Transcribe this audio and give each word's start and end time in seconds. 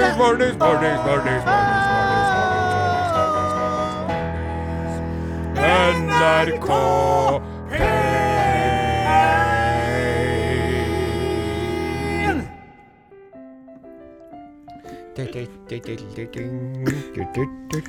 Hvordan 0.00 0.16
mornings, 0.16 0.56
mornings, 0.58 1.44
NRK 5.56 6.70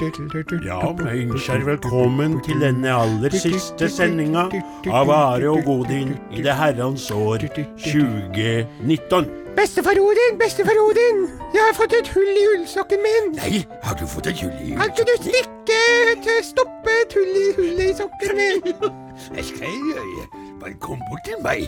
Ja, 0.01 0.79
men 0.97 1.07
ønsker 1.13 1.61
velkommen 1.61 2.39
til 2.41 2.57
denne 2.57 2.89
aller 2.89 3.35
siste 3.38 3.85
sendinga 3.85 4.47
av 4.89 5.11
Are 5.13 5.52
og 5.52 5.61
Godin 5.67 6.16
i 6.33 6.41
det 6.41 6.55
herrens 6.58 7.05
år 7.13 7.45
2019. 7.53 9.30
Bestefar 9.53 10.02
Odin, 10.02 10.39
bestefar 10.41 10.81
Odin! 10.88 11.27
Jeg 11.53 11.67
har 11.67 11.77
fått 11.77 11.93
et 11.99 12.09
hull 12.16 12.33
i 12.33 12.49
ullsokken 12.55 13.05
min! 13.05 13.33
Nei, 13.38 13.61
har 13.85 13.99
du 13.99 14.08
fått 14.09 14.31
et 14.31 14.41
hull 14.41 14.58
i 14.58 14.73
Kan 14.73 14.89
ikke 14.89 15.05
du 15.11 15.16
strikke 15.19 15.81
til 16.25 16.45
stoppe 16.49 17.02
et 17.03 17.19
hull 17.19 17.36
i 17.38 17.49
hullet 17.59 17.91
i 17.91 17.97
sokken 18.02 18.39
min? 18.41 18.71
Jeg 19.38 19.52
skal 19.52 19.81
gjøre 19.91 20.41
Bare 20.62 20.78
kom 20.80 21.02
bort 21.09 21.26
til 21.26 21.42
meg. 21.42 21.67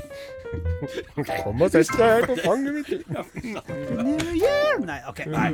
Kom 1.44 1.62
og 1.66 1.72
sett 1.74 1.90
deg 1.98 2.12
her 2.12 2.26
på 2.30 2.36
fanget 2.44 2.76
mitt. 2.76 2.92
Nei, 4.84 4.98
ok. 5.10 5.22
Nei. 5.32 5.48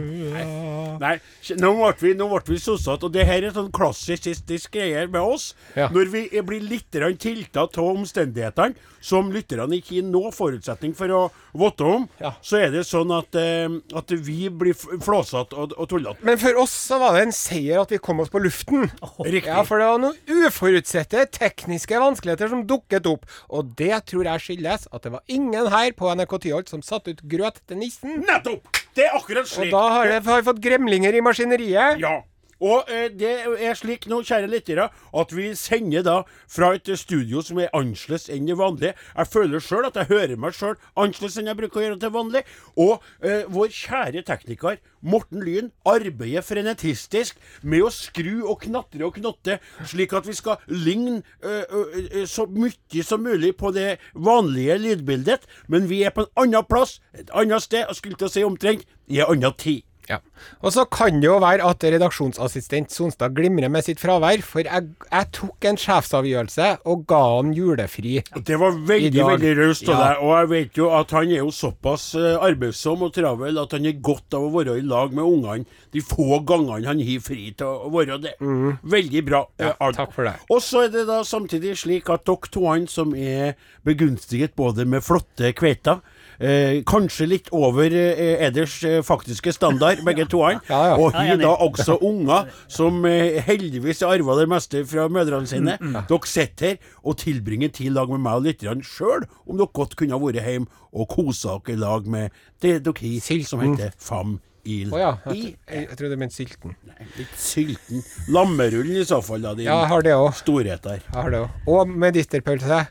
Nei, 1.00 1.14
nå 1.62 1.72
ble 1.78 1.94
vi, 2.02 2.12
nå 2.20 2.28
ble 2.34 2.42
vi 2.50 2.60
sossete, 2.60 3.08
og 3.08 3.14
det 3.16 3.23
her 3.30 3.48
er 3.48 3.56
sånn 3.56 3.72
klassisistisk 3.76 4.76
greier 4.76 5.08
med 5.12 5.22
oss. 5.23 5.54
Ja. 5.80 5.88
Når 5.94 6.12
vi 6.12 6.23
blir 6.50 6.66
litt 6.66 6.92
tilta 6.92 7.64
av 7.70 7.80
omstendighetene, 7.94 8.76
som 9.02 9.31
lytterne 9.31 9.78
ikke 9.80 9.95
gir 9.97 10.03
noe 10.08 10.31
forutsetning 10.36 10.95
for 10.97 11.08
å 11.16 11.22
vite 11.58 11.86
om, 11.88 12.08
Ja. 12.22 12.33
så 12.42 12.59
er 12.64 12.72
det 12.73 12.86
sånn 12.88 13.11
at, 13.17 13.36
eh, 13.36 13.67
at 13.97 14.09
vi 14.11 14.50
blir 14.50 14.73
flåsete 14.75 15.53
og, 15.58 15.73
og 15.78 15.89
tullete. 15.89 16.23
Men 16.25 16.38
for 16.42 16.58
oss 16.61 16.72
så 16.89 17.00
var 17.00 17.16
det 17.17 17.27
en 17.27 17.36
seier 17.36 17.81
at 17.81 17.89
vi 17.94 17.97
kom 17.97 18.20
oss 18.20 18.30
på 18.33 18.42
luften. 18.44 18.89
Riktig. 19.20 19.47
Ja, 19.50 19.64
for 19.67 19.80
det 19.81 19.88
var 19.89 20.02
noen 20.03 20.45
uforutsette 20.47 21.25
tekniske 21.36 22.00
vanskeligheter 22.02 22.50
som 22.52 22.66
dukket 22.70 23.08
opp. 23.09 23.25
Og 23.50 23.73
det 23.80 23.94
tror 24.09 24.25
jeg 24.30 24.45
skyldes 24.45 24.88
at 24.92 25.05
det 25.05 25.11
var 25.16 25.23
ingen 25.27 25.70
her 25.72 25.92
på 25.97 26.09
NRK 26.16 26.38
Tyholt 26.45 26.70
som 26.72 26.81
satte 26.86 27.11
ut 27.16 27.23
grøt 27.30 27.61
til 27.67 27.77
nissen. 27.81 28.22
Nettopp! 28.27 28.67
Det 28.95 29.05
er 29.05 29.16
akkurat 29.16 29.47
slik. 29.47 29.70
Og 29.70 29.77
da 29.77 29.83
har 29.94 30.08
vi 30.09 30.20
har 30.30 30.42
jeg 30.42 30.47
fått 30.50 30.61
gremlinger 30.64 31.16
i 31.16 31.22
maskineriet. 31.23 32.00
Ja. 32.02 32.17
Og 32.59 32.89
eh, 32.91 33.07
det 33.13 33.33
er 33.63 33.77
slik 33.77 34.07
nå, 34.11 34.21
kjære 34.27 34.49
lyttere, 34.52 34.89
at 34.91 35.35
vi 35.35 35.52
sender 35.55 36.03
da 36.05 36.17
fra 36.49 36.73
et 36.75 36.91
studio 36.99 37.43
som 37.45 37.61
er 37.61 37.71
annerledes 37.75 38.29
enn 38.33 38.49
det 38.49 38.57
vanlige. 38.59 38.95
Jeg 39.15 39.31
føler 39.33 39.64
sjøl 39.64 39.87
at 39.89 39.99
jeg 39.99 40.11
hører 40.11 40.39
meg 40.39 40.58
sjøl 40.58 40.75
annerledes 40.95 41.39
enn 41.39 41.52
jeg 41.52 41.59
bruker 41.61 41.81
å 41.81 41.86
gjøre 41.87 41.99
til 42.03 42.15
vanlig. 42.15 42.45
Og 42.75 42.95
eh, 43.23 43.45
vår 43.48 43.71
kjære 43.75 44.25
tekniker 44.27 44.80
Morten 45.02 45.43
Lyn 45.43 45.71
arbeider 45.87 46.43
frenetistisk 46.43 47.39
med 47.64 47.86
å 47.87 47.92
skru 47.93 48.43
og 48.43 48.65
knatre 48.65 49.05
og 49.08 49.15
knotte, 49.15 49.59
slik 49.87 50.14
at 50.17 50.27
vi 50.27 50.36
skal 50.36 50.59
ligne 50.67 51.21
eh, 51.43 51.64
eh, 51.64 51.99
eh, 52.21 52.25
så 52.27 52.48
mye 52.52 53.05
som 53.05 53.23
mulig 53.23 53.55
på 53.59 53.71
det 53.75 53.98
vanlige 54.14 54.80
lydbildet. 54.83 55.48
Men 55.67 55.87
vi 55.89 56.03
er 56.03 56.15
på 56.15 56.27
en 56.27 56.33
annen 56.43 56.67
plass, 56.67 56.99
et 57.15 57.31
annet 57.31 57.64
sted, 57.64 57.87
og 57.87 57.95
skulle 57.95 58.19
til 58.19 58.27
å 58.30 58.33
si 58.33 58.43
omtrent 58.48 58.87
i 59.08 59.23
en 59.23 59.31
annen 59.31 59.55
tid. 59.59 59.86
Ja. 60.09 60.17
Og 60.65 60.73
så 60.73 60.86
kan 60.89 61.20
det 61.21 61.27
jo 61.30 61.36
være 61.42 61.65
at 61.70 61.83
redaksjonsassistent 61.86 62.89
Sonstad 62.93 63.36
glimrer 63.37 63.70
med 63.70 63.86
sitt 63.86 64.02
fravær, 64.02 64.42
for 64.45 64.65
jeg, 64.65 64.87
jeg 65.05 65.30
tok 65.37 65.67
en 65.70 65.77
sjefsavgjørelse 65.80 66.70
og 66.89 67.03
ga 67.09 67.20
han 67.36 67.52
julefri. 67.53 68.15
Det 68.48 68.58
var 68.59 68.77
veldig 68.89 69.25
veldig 69.27 69.53
raust 69.61 69.86
av 69.89 69.93
Ja. 69.93 69.99
deg. 70.08 70.23
Og 70.25 70.33
jeg 70.39 70.49
vet 70.55 70.81
jo 70.81 70.89
at 70.98 71.14
han 71.15 71.30
er 71.31 71.43
jo 71.43 71.52
såpass 71.53 72.08
eh, 72.17 72.37
arbeidsom 72.49 73.05
og 73.05 73.14
travel 73.14 73.61
at 73.61 73.75
han 73.77 73.86
er 73.86 74.02
godt 74.02 74.33
av 74.37 74.48
å 74.48 74.53
være 74.58 74.80
i 74.80 74.86
lag 74.86 75.14
med 75.14 75.23
ungene 75.30 75.65
de 75.93 76.02
få 76.05 76.42
gangene 76.48 76.89
han 76.89 77.02
har 77.05 77.23
fri 77.25 77.52
til 77.58 77.69
å 77.69 77.89
være 77.93 78.19
det. 78.23 78.36
Veldig 78.39 79.25
bra. 79.30 79.43
Mm. 79.59 79.93
takk 79.95 80.14
for 80.15 80.25
det. 80.27 80.36
Og 80.49 80.61
så 80.65 80.86
er 80.87 80.93
det 80.93 81.05
da 81.09 81.21
samtidig 81.27 81.77
slik 81.77 82.09
at 82.09 82.25
dere 82.25 82.49
to 82.53 82.65
som 82.89 83.14
er 83.15 83.55
begunstiget 83.86 84.55
både 84.55 84.86
med 84.86 85.03
flotte 85.05 85.53
kveiter 85.58 86.02
Eh, 86.39 86.77
kanskje 86.88 87.26
litt 87.27 87.50
over 87.52 87.92
eh, 87.92 88.45
eders 88.48 88.77
eh, 88.88 89.02
faktiske 89.04 89.52
standard, 89.52 90.00
begge 90.08 90.23
to. 90.32 90.39
Ja, 90.39 90.60
ja. 90.72 90.94
Og 90.95 91.11
hun 91.11 91.42
da 91.42 91.50
også 91.66 91.98
unger 92.00 92.48
som 92.72 93.02
eh, 93.10 93.42
heldigvis 93.44 94.00
har 94.05 94.16
arva 94.16 94.38
det 94.39 94.48
meste 94.48 94.86
fra 94.88 95.10
mødrene 95.11 95.49
sine. 95.52 95.76
Mm, 95.82 95.98
Dere 96.08 96.30
sitter 96.32 96.67
her 96.78 96.94
og 97.04 97.17
tilbringer 97.20 97.73
tid 97.76 97.92
lag 97.98 98.08
med 98.14 98.23
meg 98.23 98.39
og 98.39 98.48
lytterne 98.48 98.86
sjøl, 98.88 99.26
om 99.48 99.60
dere 99.60 99.73
godt 99.76 99.98
kunne 99.99 100.16
ha 100.16 100.22
vært 100.23 100.39
hjemme 100.48 100.72
og 100.95 101.10
kosa 101.11 101.58
dere 101.60 101.76
i 101.76 101.82
lag 101.83 102.08
med 102.08 102.32
det 102.64 102.78
dere 102.88 103.11
har 103.20 103.44
som 103.49 103.60
heter 103.66 103.92
Fam 103.99 104.38
Il. 104.70 104.92
Oh, 104.94 104.99
ja. 104.99 105.14
I 105.32 105.39
Jeg, 105.39 105.54
jeg, 105.72 105.86
jeg 105.89 105.98
trodde 105.98 106.16
du 106.16 106.20
mente 106.20 106.36
sylten. 106.36 106.76
litt 107.17 107.36
sylten. 107.39 108.04
Lammerullen 108.36 108.99
i 109.02 109.05
så 109.08 109.20
fall, 109.23 109.42
da, 109.44 109.54
din 109.58 109.66
Ja, 109.67 109.80
jeg 109.86 109.92
har 109.95 110.04
det 110.08 110.16
òg. 110.20 110.32
storhet 110.39 110.83
der. 110.83 110.99
Jeg 111.04 111.16
har 111.23 111.32
det 111.36 111.44
òg. 111.45 111.60
Og 111.76 111.94
medisterpølse. 112.08 112.83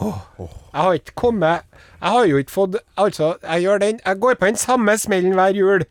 Jeg 0.00 0.80
har 0.80 0.92
ikke 0.96 1.14
kommet 1.14 1.62
Jeg 2.00 2.08
har 2.14 2.24
jo 2.26 2.36
ikke 2.40 2.50
fått 2.54 2.76
Altså, 2.96 3.34
jeg 3.42 3.62
gjør 3.66 3.78
den 3.82 4.00
Jeg 4.06 4.20
går 4.20 4.34
på 4.40 4.46
den 4.46 4.56
samme 4.56 4.94
smellen 4.98 5.34
hver 5.36 5.52
jul. 5.54 5.84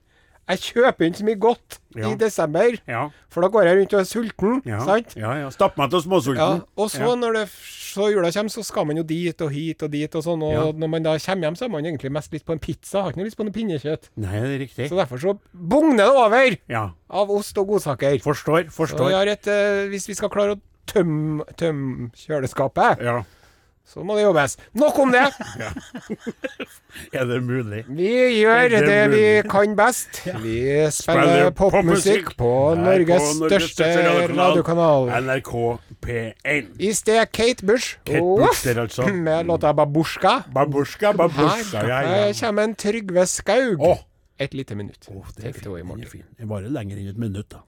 Jeg 0.50 0.58
kjøper 0.66 1.06
inn 1.06 1.14
så 1.14 1.24
mye 1.28 1.38
godt 1.38 1.76
Ja. 1.96 2.10
i 2.10 2.16
desember, 2.18 2.78
Ja. 2.88 3.10
for 3.30 3.42
da 3.42 3.48
går 3.50 3.64
jeg 3.66 3.78
rundt 3.80 3.94
og 3.94 4.00
er 4.00 4.04
sulten, 4.06 4.62
Ja, 4.66 4.80
sant? 4.86 5.16
ja, 5.18 5.34
ja. 5.38 5.50
Stapp 5.50 5.78
meg 5.78 5.90
til 5.92 5.98
Ja, 6.00 6.06
småsulten. 6.06 6.64
og 6.78 6.90
så 6.90 7.16
når 7.18 7.34
det 7.34 7.50
så 7.50 8.08
jula 8.14 8.32
kommer, 8.32 8.50
så 8.50 8.64
skal 8.66 8.86
man 8.86 8.98
jo 8.98 9.04
dit 9.04 9.42
og 9.42 9.50
hit 9.52 9.82
og 9.84 9.92
dit 9.92 10.16
og 10.16 10.24
sånn, 10.24 10.42
og 10.44 10.76
når 10.78 10.88
man 10.90 11.04
da 11.04 11.18
kommer 11.18 11.48
hjem, 11.50 11.56
så 11.58 11.66
er 11.66 11.70
man 11.70 11.84
egentlig 11.86 12.12
mest 12.12 12.32
litt 12.34 12.46
på 12.46 12.54
en 12.54 12.60
pizza, 12.60 13.02
har 13.02 13.10
ikke 13.12 13.18
noe 13.18 13.26
lyst 13.26 13.38
på 13.38 13.44
noe 13.46 13.52
pinnekjøtt. 13.54 14.10
Nei, 14.18 14.40
det 14.40 14.50
er 14.50 14.60
riktig. 14.66 14.90
Så 14.90 14.96
derfor 14.98 15.18
så 15.22 15.38
bugner 15.54 15.98
det 16.06 16.16
over 16.16 16.58
Ja. 16.70 16.90
av 17.10 17.30
ost 17.32 17.58
og 17.58 17.68
godsaker. 17.68 18.20
Forstår, 18.22 18.70
Så 18.70 18.78
vi 18.78 18.96
forstår. 18.96 19.12
har 19.12 19.28
et, 19.28 19.48
eh, 19.48 19.88
hvis 19.90 20.08
vi 20.08 20.14
skal 20.14 20.30
klare 20.30 20.56
å 20.56 20.60
tømme 20.88 21.44
tømme 21.58 22.12
kjøleskapet, 22.14 23.02
Ja. 23.04 23.24
Så 23.90 24.04
må 24.06 24.16
det 24.18 24.24
jobbes. 24.28 24.58
Nok 24.78 25.00
om 25.02 25.12
det! 25.16 25.26
Er 27.14 27.26
det 27.30 27.40
mulig? 27.46 27.84
Vi 27.88 28.10
gjør 28.40 28.70
det 28.74 28.82
det 28.86 29.02
vi 29.12 29.24
kan 29.50 29.76
best. 29.78 30.22
Vi 30.44 30.58
Spiller 30.94 31.50
popmusikk 31.58 32.34
på 32.38 32.50
på 32.50 32.76
Norges 32.80 33.32
største 33.38 33.88
radiokanal. 34.34 35.10
NRK 35.26 35.54
P1. 36.06 36.70
I 36.80 36.92
sted 36.98 37.32
Kate 37.34 37.66
Bush, 37.66 37.98
Kate 38.06 38.22
Bush 38.22 38.66
der, 38.68 38.82
altså. 38.82 39.08
med 39.08 39.46
låta 39.46 39.74
'Babusjka'. 39.74 40.52
Babusjka, 40.54 41.14
babusjka, 41.14 41.88
ja, 41.88 42.02
Her 42.02 42.26
ja. 42.28 42.34
kommer 42.40 42.64
en 42.64 42.76
Trygve 42.76 43.26
Skaug. 43.26 43.80
Oh. 43.80 43.98
Et 44.40 44.54
lite 44.54 44.76
minutt. 44.76 45.08
Oh, 45.12 45.26
det 45.38 45.46
er 45.50 45.54
fint. 46.08 46.26
Det 46.40 46.48
varer 46.48 46.70
lenger 46.72 46.98
enn 46.98 47.10
et 47.12 47.18
minutt, 47.18 47.50
da. 47.52 47.66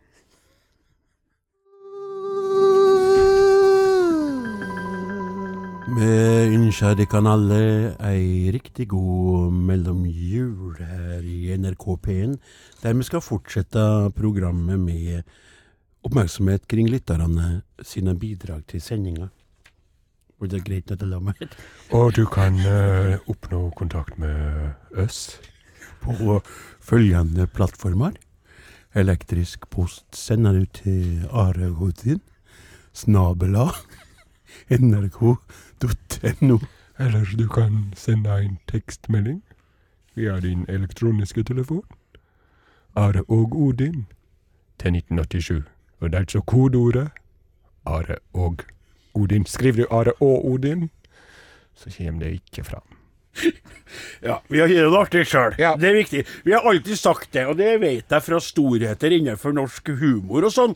Vi 5.82 6.08
ønsker 6.54 6.94
dere 6.94 7.20
alle 7.26 7.62
ei 8.06 8.52
riktig 8.54 8.86
god 8.92 9.50
mellomjul 9.50 10.76
her 10.78 11.24
i 11.26 11.56
NRK 11.58 11.86
P1, 12.06 12.36
der 12.84 12.94
vi 12.94 13.06
skal 13.08 13.24
fortsette 13.26 13.82
programmet 14.14 14.78
med 14.78 15.24
oppmerksomhet 16.06 16.68
kring 16.70 16.86
lytterne 16.86 17.64
sine 17.82 18.14
bidrag 18.14 18.62
til 18.70 18.82
sendinga. 18.82 19.32
Var 20.38 20.52
det 20.54 20.62
greit 20.68 20.94
at 20.94 21.02
jeg 21.02 21.10
la 21.10 21.20
meg 21.20 21.42
Og 21.98 22.14
du 22.14 22.28
kan 22.30 22.62
uh, 22.62 23.18
oppnå 23.26 23.72
kontakt 23.74 24.20
med 24.22 24.78
oss. 25.02 25.40
på 26.02 26.42
følgende 26.80 27.48
plattformer? 27.48 28.14
Elektrisk 28.94 29.70
post 29.70 30.06
sender 30.16 30.54
du 30.54 30.66
til 30.66 31.26
Are 31.32 31.74
Hodin, 31.74 32.22
snabela, 32.94 33.72
nrk.no. 34.70 35.38
Eller 37.00 37.38
du 37.38 37.48
kan 37.48 37.94
sende 37.96 38.44
en 38.44 38.60
tekstmelding 38.68 39.44
via 40.16 40.40
din 40.40 40.66
elektroniske 40.70 41.44
telefon. 41.44 41.84
Are 42.96 43.24
og 43.28 43.56
Odin 43.56 44.06
til 44.80 44.96
1987. 44.96 45.64
Og 46.00 46.10
det 46.10 46.16
er 46.16 46.20
altså 46.20 46.42
kodeordet 46.42 47.10
Are 47.86 48.16
og 48.34 48.58
Odin. 49.14 49.46
Skriver 49.46 49.76
du 49.76 49.88
Are 49.92 50.14
og 50.20 50.46
Odin, 50.52 50.90
så 51.74 51.96
kommer 51.98 52.20
det 52.20 52.32
ikke 52.32 52.64
fram. 52.64 53.01
Ja, 54.22 54.42
vi 54.48 54.60
har 54.62 54.70
gitt 54.70 54.80
det 54.80 54.98
artig 55.00 55.24
sjøl. 55.28 55.56
Ja. 55.60 55.74
Det 55.80 55.90
er 55.90 55.98
viktig. 55.98 56.22
Vi 56.46 56.54
har 56.54 56.66
alltid 56.68 57.00
sagt 57.00 57.32
det, 57.36 57.44
og 57.50 57.58
det 57.60 57.74
vet 57.82 58.14
jeg 58.14 58.24
fra 58.24 58.40
storheter 58.44 59.14
innenfor 59.16 59.56
norsk 59.56 59.92
humor 60.00 60.46
og 60.48 60.54
sånn, 60.54 60.76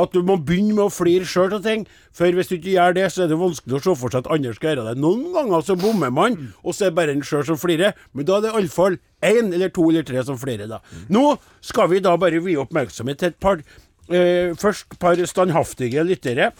at 0.00 0.14
du 0.16 0.22
må 0.26 0.38
begynne 0.40 0.74
med 0.74 0.86
å 0.88 0.92
flire 0.92 1.28
sjøl 1.28 1.54
av 1.58 1.62
ting. 1.66 1.84
For 2.16 2.32
hvis 2.32 2.50
du 2.50 2.56
ikke 2.56 2.74
gjør 2.74 2.96
det, 2.96 3.06
så 3.12 3.24
er 3.24 3.30
det 3.30 3.38
vanskelig 3.40 3.78
å 3.78 3.82
se 3.84 3.96
for 4.00 4.12
seg 4.12 4.24
at 4.24 4.30
andre 4.34 4.54
skal 4.56 4.72
gjøre 4.72 4.86
det. 4.88 4.96
Noen 5.04 5.28
ganger 5.36 5.66
så 5.68 5.78
bommer 5.78 6.14
man, 6.14 6.38
og 6.64 6.74
så 6.76 6.88
er 6.88 6.92
det 6.92 6.98
bare 6.98 7.16
en 7.16 7.24
sjøl 7.26 7.44
som 7.48 7.60
flirer. 7.60 7.96
Men 8.16 8.28
da 8.28 8.38
er 8.38 8.46
det 8.46 8.54
iallfall 8.54 8.98
én 9.30 9.52
eller 9.52 9.74
to 9.76 9.88
eller 9.90 10.06
tre 10.08 10.24
som 10.26 10.40
flirer, 10.40 10.70
da. 10.70 10.80
Nå 11.12 11.26
skal 11.64 11.92
vi 11.92 12.02
da 12.04 12.16
bare 12.20 12.42
vie 12.44 12.60
oppmerksomhet 12.60 13.20
til 13.22 13.32
et 13.32 13.42
par 13.42 13.60
eh, 13.60 14.56
Først 14.58 14.98
par 15.02 15.20
standhaftige 15.28 16.04
lyttere 16.06 16.50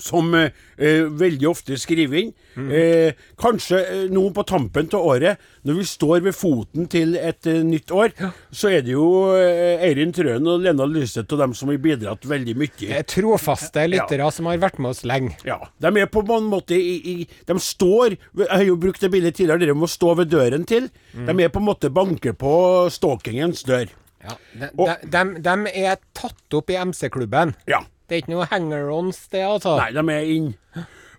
som 0.00 0.32
eh, 0.34 0.50
eh, 0.78 1.04
veldig 1.06 1.46
ofte 1.50 1.76
skriver 1.78 2.18
inn. 2.22 2.30
Eh, 2.58 3.12
kanskje 3.38 3.78
eh, 3.82 4.02
nå 4.10 4.24
på 4.34 4.42
tampen 4.46 4.88
av 4.94 5.04
året, 5.06 5.38
når 5.66 5.78
vi 5.78 5.84
står 5.86 6.24
ved 6.26 6.34
foten 6.34 6.88
til 6.90 7.14
et 7.18 7.46
eh, 7.50 7.60
nytt 7.66 7.92
år, 7.94 8.10
så 8.54 8.72
er 8.74 8.82
det 8.86 8.94
jo 8.96 9.06
eh, 9.38 9.82
Eirin 9.86 10.12
Trøen 10.14 10.46
og 10.50 10.64
Lena 10.64 10.86
Lyseth 10.90 11.30
og 11.34 11.40
dem 11.44 11.54
som 11.54 11.70
har 11.70 11.78
bidratt 11.84 12.26
veldig 12.26 12.56
mye. 12.64 13.00
Trofaste 13.10 13.86
lyttere 13.90 14.30
som 14.34 14.50
har 14.50 14.58
vært 14.62 14.78
med 14.82 14.90
oss 14.94 15.04
lenge. 15.06 15.36
Ja, 15.46 15.60
De 15.78 15.94
er 16.02 16.10
på 16.10 16.24
en 16.26 16.48
måte 16.50 16.74
i, 16.78 16.94
i 17.14 17.28
De 17.46 17.54
står 17.62 18.16
Jeg 18.16 18.50
har 18.50 18.64
jo 18.66 18.76
brukt 18.80 19.00
det 19.02 19.10
bildet 19.14 19.36
tidligere, 19.38 19.62
dere 19.62 19.78
må 19.78 19.86
stå 19.90 20.14
ved 20.18 20.30
døren 20.34 20.66
til. 20.68 20.90
De 21.14 21.34
er 21.44 21.52
på 21.54 21.62
en 21.62 21.68
måte 21.70 21.90
banker 21.94 22.34
på 22.38 22.54
stalkingens 22.90 23.62
dør. 23.66 23.86
Ja. 24.24 24.34
De, 24.56 24.68
Og- 24.80 24.88
de, 25.04 25.22
de, 25.38 25.40
de 25.44 25.72
er 25.84 25.98
tatt 26.16 26.54
opp 26.56 26.70
i 26.72 26.78
MC-klubben. 26.80 27.54
Ja. 27.68 27.82
Det 28.04 28.16
er 28.16 28.22
ikke 28.22 28.34
noe 28.34 28.46
hanger-ons, 28.50 29.18
det, 29.32 29.42
altså. 29.48 29.78
Nei, 29.80 29.90
de 29.96 30.04
er 30.12 30.30
inn. 30.34 30.50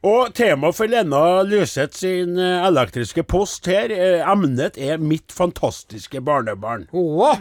Og 0.05 0.33
temaet 0.37 0.77
for 0.77 0.91
Lena 0.91 1.41
Løseth 1.47 1.97
sin 1.97 2.37
eh, 2.37 2.65
elektriske 2.67 3.23
post 3.25 3.65
her, 3.65 3.89
eh, 3.89 4.21
emnet 4.21 4.77
er 4.77 4.99
'Mitt 5.01 5.33
fantastiske 5.33 6.21
barnebarn'. 6.21 6.85
Åh. 6.93 7.39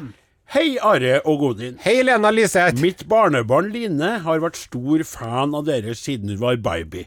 Hei, 0.54 0.78
Are 0.80 1.20
og 1.26 1.38
Godin. 1.40 1.76
Hei, 1.80 2.02
Lena 2.02 2.30
Lyseth. 2.30 2.80
Mitt 2.80 3.04
barnebarn 3.08 3.72
Line 3.72 4.10
har 4.24 4.40
vært 4.40 4.60
stor 4.60 5.02
fan 5.08 5.54
av 5.56 5.64
dere 5.66 5.96
siden 5.98 6.28
hun 6.30 6.40
var 6.40 6.56
baby. 6.56 7.06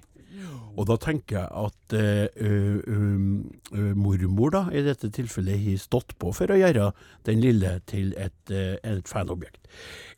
Og 0.77 0.85
da 0.85 0.97
tenker 1.01 1.39
jeg 1.39 1.47
at 1.57 1.95
uh, 1.97 2.27
ø, 2.37 3.85
mormor, 3.97 4.51
da, 4.53 4.61
i 4.69 4.83
dette 4.85 5.09
tilfellet, 5.09 5.57
har 5.63 5.79
stått 5.81 6.13
på 6.21 6.29
for 6.37 6.53
å 6.53 6.59
gjøre 6.59 6.91
den 7.25 7.41
lille 7.41 7.79
til 7.89 8.11
et, 8.13 8.37
uh, 8.53 8.77
et 8.85 9.09
fanobjekt. 9.09 9.57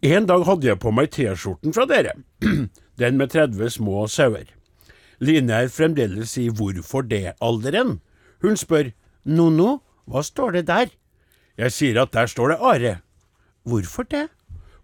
En 0.03 0.27
dag 0.27 0.43
hadde 0.49 0.67
jeg 0.67 0.81
på 0.83 0.91
meg 0.91 1.13
T-skjorten 1.15 1.75
fra 1.75 1.87
dere. 1.87 2.17
den 2.99 3.19
med 3.21 3.31
30 3.31 3.71
små 3.79 4.03
sauer. 4.11 4.51
Line 5.23 5.51
er 5.63 5.71
fremdeles 5.71 6.35
i 6.39 6.49
hvorfor 6.51 7.07
det-alderen. 7.07 7.97
Hun 8.43 8.59
spør 8.59 8.91
Nonno, 9.27 9.79
hva 10.07 10.23
står 10.23 10.59
det 10.59 10.67
der? 10.67 10.91
Jeg 11.59 11.75
sier 11.75 12.03
at 12.03 12.13
der 12.15 12.27
står 12.31 12.53
det 12.53 12.59
Are. 12.63 12.93
Hvorfor 13.67 14.07
det? 14.11 14.27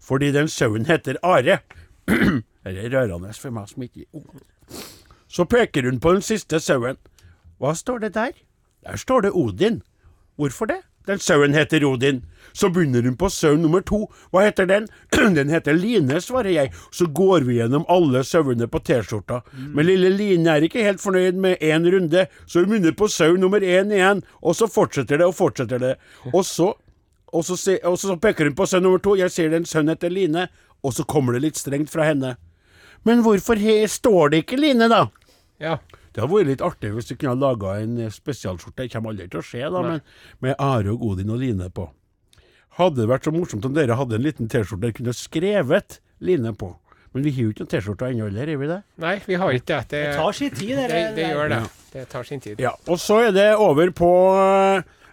Fordi 0.00 0.32
den 0.32 0.48
sauen 0.48 0.86
heter 0.86 1.16
Are. 1.24 1.60
Dette 2.66 2.82
er 2.82 2.92
rørende 2.92 3.32
for 3.36 3.54
meg 3.54 3.68
som 3.70 3.84
ikke 3.86 4.04
er 4.04 4.20
ung. 4.20 4.28
Så 5.36 5.44
peker 5.44 5.82
hun 5.82 6.00
på 6.00 6.14
den 6.16 6.22
siste 6.24 6.60
sauen. 6.64 6.96
Hva 7.60 7.74
står 7.76 8.06
det 8.06 8.14
der? 8.14 8.32
Der 8.86 8.96
står 8.96 9.26
det 9.26 9.32
Odin. 9.36 9.82
Hvorfor 10.40 10.70
det? 10.70 10.78
Den 11.06 11.20
sauen 11.20 11.52
heter 11.54 11.84
Odin. 11.84 12.22
Så 12.52 12.70
begynner 12.72 13.02
hun 13.04 13.18
på 13.20 13.28
sau 13.30 13.52
nummer 13.60 13.82
to. 13.84 14.06
Hva 14.32 14.46
heter 14.46 14.66
den? 14.66 14.86
Den 15.36 15.52
heter 15.52 15.76
Line, 15.76 16.20
svarer 16.24 16.48
jeg. 16.54 16.72
Så 16.90 17.06
går 17.06 17.44
vi 17.44 17.58
gjennom 17.58 17.84
alle 17.92 18.22
sauene 18.24 18.66
på 18.66 18.80
T-skjorta. 18.80 19.42
Men 19.76 19.86
lille 19.86 20.08
Line 20.14 20.54
er 20.56 20.64
ikke 20.64 20.86
helt 20.86 21.04
fornøyd 21.04 21.36
med 21.42 21.60
én 21.60 21.84
runde, 21.92 22.24
så 22.46 22.62
hun 22.64 22.72
begynner 22.72 22.96
på 22.96 23.10
sau 23.12 23.36
nummer 23.36 23.60
én 23.60 23.92
igjen. 23.92 24.24
Og 24.40 24.56
så 24.56 24.70
fortsetter 24.72 25.20
det 25.20 25.28
og 25.28 25.36
fortsetter 25.36 25.82
det. 25.82 25.92
Og 26.32 26.46
så, 26.48 26.72
og 27.28 27.44
så, 27.44 27.58
se, 27.60 27.76
og 27.84 28.00
så 28.00 28.16
peker 28.16 28.48
hun 28.48 28.56
på 28.56 28.66
sau 28.66 28.80
nummer 28.80 29.04
to. 29.04 29.18
Jeg 29.20 29.36
ser 29.36 29.52
den 29.52 29.68
sauen 29.68 29.92
heter 29.92 30.10
Line. 30.10 30.48
Og 30.82 30.96
så 30.96 31.04
kommer 31.04 31.36
det 31.36 31.44
litt 31.44 31.60
strengt 31.60 31.92
fra 31.92 32.08
henne. 32.08 32.38
Men 33.04 33.20
hvorfor 33.22 33.60
står 33.86 34.32
det 34.32 34.46
ikke 34.46 34.64
Line, 34.64 34.88
da? 34.88 35.04
Ja. 35.62 35.78
Det 36.12 36.22
hadde 36.22 36.32
vært 36.32 36.50
litt 36.50 36.64
artig 36.64 36.90
hvis 36.94 37.08
du 37.10 37.14
kunne 37.16 37.34
ha 37.34 37.40
laga 37.50 37.76
en 37.82 37.98
eh, 38.06 38.12
spesialskjorte. 38.12 38.82
Det 38.86 38.92
kommer 38.92 39.12
aldri 39.14 39.28
til 39.32 39.40
å 39.42 39.46
skje, 39.46 39.62
da, 39.72 39.82
men 39.84 40.00
med 40.44 40.56
Are 40.62 40.92
og 40.94 41.04
Odin 41.10 41.32
og 41.32 41.40
Line 41.42 41.68
på. 41.76 41.88
Hadde 42.76 43.00
det 43.02 43.08
vært 43.08 43.24
så 43.28 43.32
morsomt 43.32 43.64
om 43.64 43.72
dere 43.76 43.96
hadde 43.96 44.18
en 44.18 44.24
liten 44.26 44.50
T-skjorte 44.52 44.82
dere 44.84 44.96
kunne 44.98 45.14
skrevet 45.16 46.00
Line 46.20 46.52
på. 46.60 46.74
Men 47.16 47.24
vi 47.24 47.30
har 47.32 47.46
jo 47.46 47.52
ikke 47.54 47.64
noen 47.64 47.70
T-skjorte 47.72 48.10
ennå 48.12 48.26
heller, 48.28 48.50
har 48.52 48.60
vi 48.60 48.66
det? 48.68 48.78
Nei, 49.00 49.14
vi 49.24 49.38
har 49.40 49.54
ikke 49.56 49.70
det. 49.70 49.78
Det, 49.88 50.02
Det 50.10 50.16
tar 50.18 50.36
sin 50.36 50.50
tid, 50.52 50.74
det. 50.76 50.88
det, 50.92 51.04
det 51.16 51.28
gjør 51.30 51.48
det. 51.54 51.60
Det 51.94 52.04
tar 52.12 52.26
sin 52.28 52.42
tid. 52.44 52.60
Ja, 52.60 52.74
og 52.92 53.00
så 53.00 53.22
er 53.28 53.32
det 53.32 53.46
over 53.64 53.92
på 53.96 54.10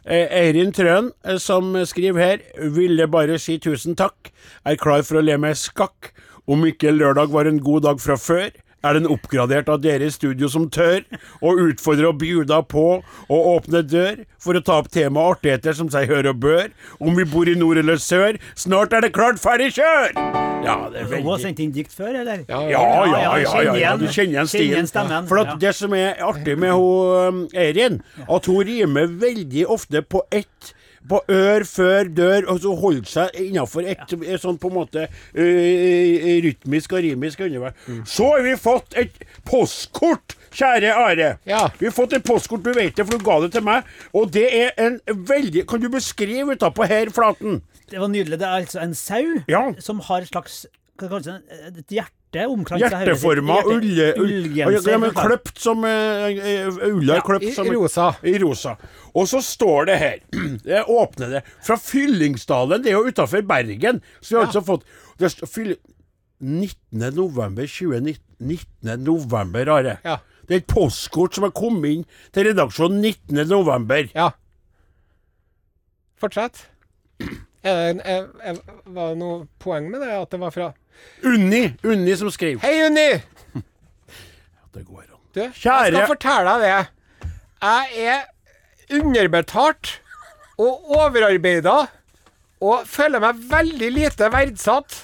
eh, 0.04 0.26
Eirin 0.42 0.74
Trøen, 0.76 1.14
eh, 1.24 1.40
som 1.40 1.72
skriver 1.88 2.20
her. 2.26 2.44
Ville 2.76 3.08
bare 3.08 3.40
si 3.40 3.56
tusen 3.64 3.96
takk. 3.96 4.34
Er 4.68 4.76
klar 4.82 5.06
for 5.08 5.22
å 5.22 5.24
le 5.24 5.38
meg 5.40 5.56
skakk. 5.60 6.12
Om 6.44 6.66
ikke 6.68 6.92
lørdag 6.92 7.32
var 7.32 7.48
en 7.48 7.62
god 7.64 7.86
dag 7.88 8.04
fra 8.04 8.20
før. 8.20 8.50
Er 8.84 8.98
den 8.98 9.06
oppgradert 9.08 9.70
av 9.72 9.80
dere 9.80 10.10
i 10.10 10.12
studio 10.12 10.50
som 10.52 10.66
tør 10.68 11.06
å 11.40 11.54
utfordre 11.70 12.10
og 12.10 12.18
bjuda 12.20 12.58
på 12.68 12.88
å 13.32 13.38
åpne 13.54 13.80
dør 13.88 14.26
for 14.44 14.60
å 14.60 14.62
ta 14.66 14.82
opp 14.82 14.90
tema 14.92 15.24
artigheter 15.32 15.78
som 15.78 15.88
seg 15.94 16.12
hør 16.12 16.34
og 16.34 16.42
bør? 16.44 16.68
Om 17.00 17.16
vi 17.16 17.24
bor 17.32 17.48
i 17.48 17.56
nord 17.56 17.80
eller 17.80 18.02
sør, 18.04 18.36
snart 18.60 18.92
er 18.92 19.06
det 19.08 19.14
klart, 19.16 19.40
ferdig, 19.40 19.72
kjør! 19.78 20.12
Ja, 20.64 20.76
det 20.92 21.06
er 21.06 21.16
Hun 21.16 21.32
har 21.32 21.40
sendt 21.46 21.64
inn 21.64 21.72
dikt 21.76 21.96
før, 21.96 22.12
eller? 22.26 22.44
Ja, 22.50 22.60
ja, 22.72 22.84
ja, 23.08 23.24
ja, 23.40 23.64
ja, 23.80 23.96
du 24.00 24.06
kjenner 24.08 24.36
igjen 24.36 24.52
stilen. 24.52 24.92
stemmen, 24.92 25.32
For 25.32 25.40
at 25.46 25.56
det 25.64 25.72
som 25.80 25.96
er 25.96 26.20
artig 26.24 26.60
med 26.60 26.76
hun 26.76 27.40
um, 27.40 27.42
Eirin, 27.56 28.02
at 28.28 28.52
hun 28.52 28.64
rimer 28.68 29.08
veldig 29.24 29.68
ofte 29.72 30.04
på 30.04 30.26
ett 30.32 30.74
på 31.10 31.20
ør 31.32 31.66
før 31.68 32.10
dør, 32.16 32.48
og 32.52 32.62
så 32.64 32.76
holde 32.80 33.10
seg 33.10 33.40
innafor 33.44 33.88
et 33.88 34.14
ja. 34.14 34.38
sånn 34.42 34.60
på 34.62 34.72
en 34.72 34.78
måte 34.78 35.08
uh, 35.08 36.30
rytmisk 36.46 36.96
og 36.96 37.04
rimisk 37.06 37.44
underverk. 37.46 37.84
Så 38.10 38.30
har 38.32 38.46
vi 38.46 38.56
fått 38.60 38.98
et 39.00 39.26
postkort, 39.48 40.38
kjære 40.54 40.94
Are. 40.96 41.30
Ja. 41.50 41.66
Vi 41.80 41.90
har 41.90 41.96
fått 41.96 42.16
et 42.18 42.26
postkort, 42.28 42.64
du 42.66 42.72
vet 42.76 42.96
det, 42.96 43.08
for 43.08 43.18
du 43.18 43.26
ga 43.26 43.40
det 43.44 43.52
til 43.56 43.66
meg. 43.66 43.90
Og 44.14 44.32
det 44.34 44.48
er 44.54 44.74
en 44.82 45.00
veldig 45.08 45.66
Kan 45.70 45.82
du 45.82 45.90
beskrive 45.92 46.56
utapå 46.56 46.88
her, 46.90 47.12
Flaten? 47.14 47.62
Det 47.90 48.00
var 48.02 48.10
nydelig. 48.10 48.40
Det 48.40 48.48
er 48.48 48.62
altså 48.64 48.82
en 48.84 48.96
sau 48.98 49.44
Ja. 49.50 49.74
som 49.80 50.00
har 50.08 50.22
et 50.22 50.32
slags 50.32 50.66
hva 51.00 51.10
kalles 51.10 51.26
det, 51.26 51.40
et 51.74 51.96
hjerte 51.98 52.23
omkranset 52.42 52.88
omkransa. 52.88 53.00
Hjerteforma 53.06 53.60
ulle... 53.70 54.10
Ullgenser. 54.20 54.92
Ja, 54.92 55.00
men 55.02 55.14
kløpt 55.16 55.62
som 55.62 55.86
eh, 55.88 56.28
eh, 56.34 56.82
Ulla 56.90 57.20
er 57.20 57.26
kløpt 57.26 57.54
som 57.56 57.70
I 57.70 57.76
rosa. 57.78 58.10
I 58.26 58.36
rosa. 58.42 58.76
Og 59.14 59.30
så 59.30 59.42
står 59.46 59.90
det 59.92 59.98
her 60.02 60.20
Jeg 60.74 60.84
åpner 60.90 61.38
det. 61.38 61.44
Fra 61.64 61.78
Fyllingsdalen. 61.80 62.84
Det 62.84 62.94
er 62.94 63.00
jo 63.00 63.14
utafor 63.14 63.46
Bergen. 63.48 64.02
Så 64.20 64.36
vi 64.36 64.40
har 64.42 64.50
altså 64.50 64.66
fått 64.66 64.86
det 65.22 65.30
står, 65.30 65.48
fyll, 65.48 65.74
19. 66.44 67.14
november 67.16 67.68
2019. 67.70 68.22
19. 68.44 69.04
november, 69.04 69.70
Are. 69.72 69.98
Ja. 70.04 70.18
Det 70.48 70.56
er 70.56 70.64
et 70.64 70.68
postkort 70.68 71.36
som 71.38 71.46
har 71.48 71.54
kommet 71.56 72.00
inn 72.00 72.06
til 72.36 72.50
redaksjonen 72.50 73.00
19. 73.00 73.46
november. 73.48 74.10
Ja. 74.16 74.34
Fortsett. 76.20 76.66
Er 77.64 77.94
det, 77.94 78.02
er, 78.04 78.26
er, 78.44 78.60
var 78.92 79.14
det 79.14 79.20
noe 79.22 79.46
poeng 79.64 79.88
med 79.92 80.04
det? 80.04 80.12
At 80.18 80.34
det 80.34 80.42
var 80.42 80.52
fra 80.52 80.74
Unni. 81.24 81.64
Unni 81.84 82.16
som 82.20 82.32
skriver. 82.34 82.62
Hei, 82.64 82.86
Unni! 82.88 83.10
Det 84.74 84.84
går 84.86 85.04
an. 85.06 85.20
Du, 85.34 85.42
jeg 85.42 85.54
skal 85.64 86.08
fortelle 86.10 86.54
deg 86.60 86.68
det. 86.68 87.32
Jeg 87.64 88.08
er 88.12 88.98
underbetalt 89.00 89.96
og 90.60 90.92
overarbeida 90.94 91.76
og 92.64 92.86
føler 92.88 93.24
meg 93.24 93.42
veldig 93.50 93.90
lite 93.96 94.30
verdsatt. 94.34 95.00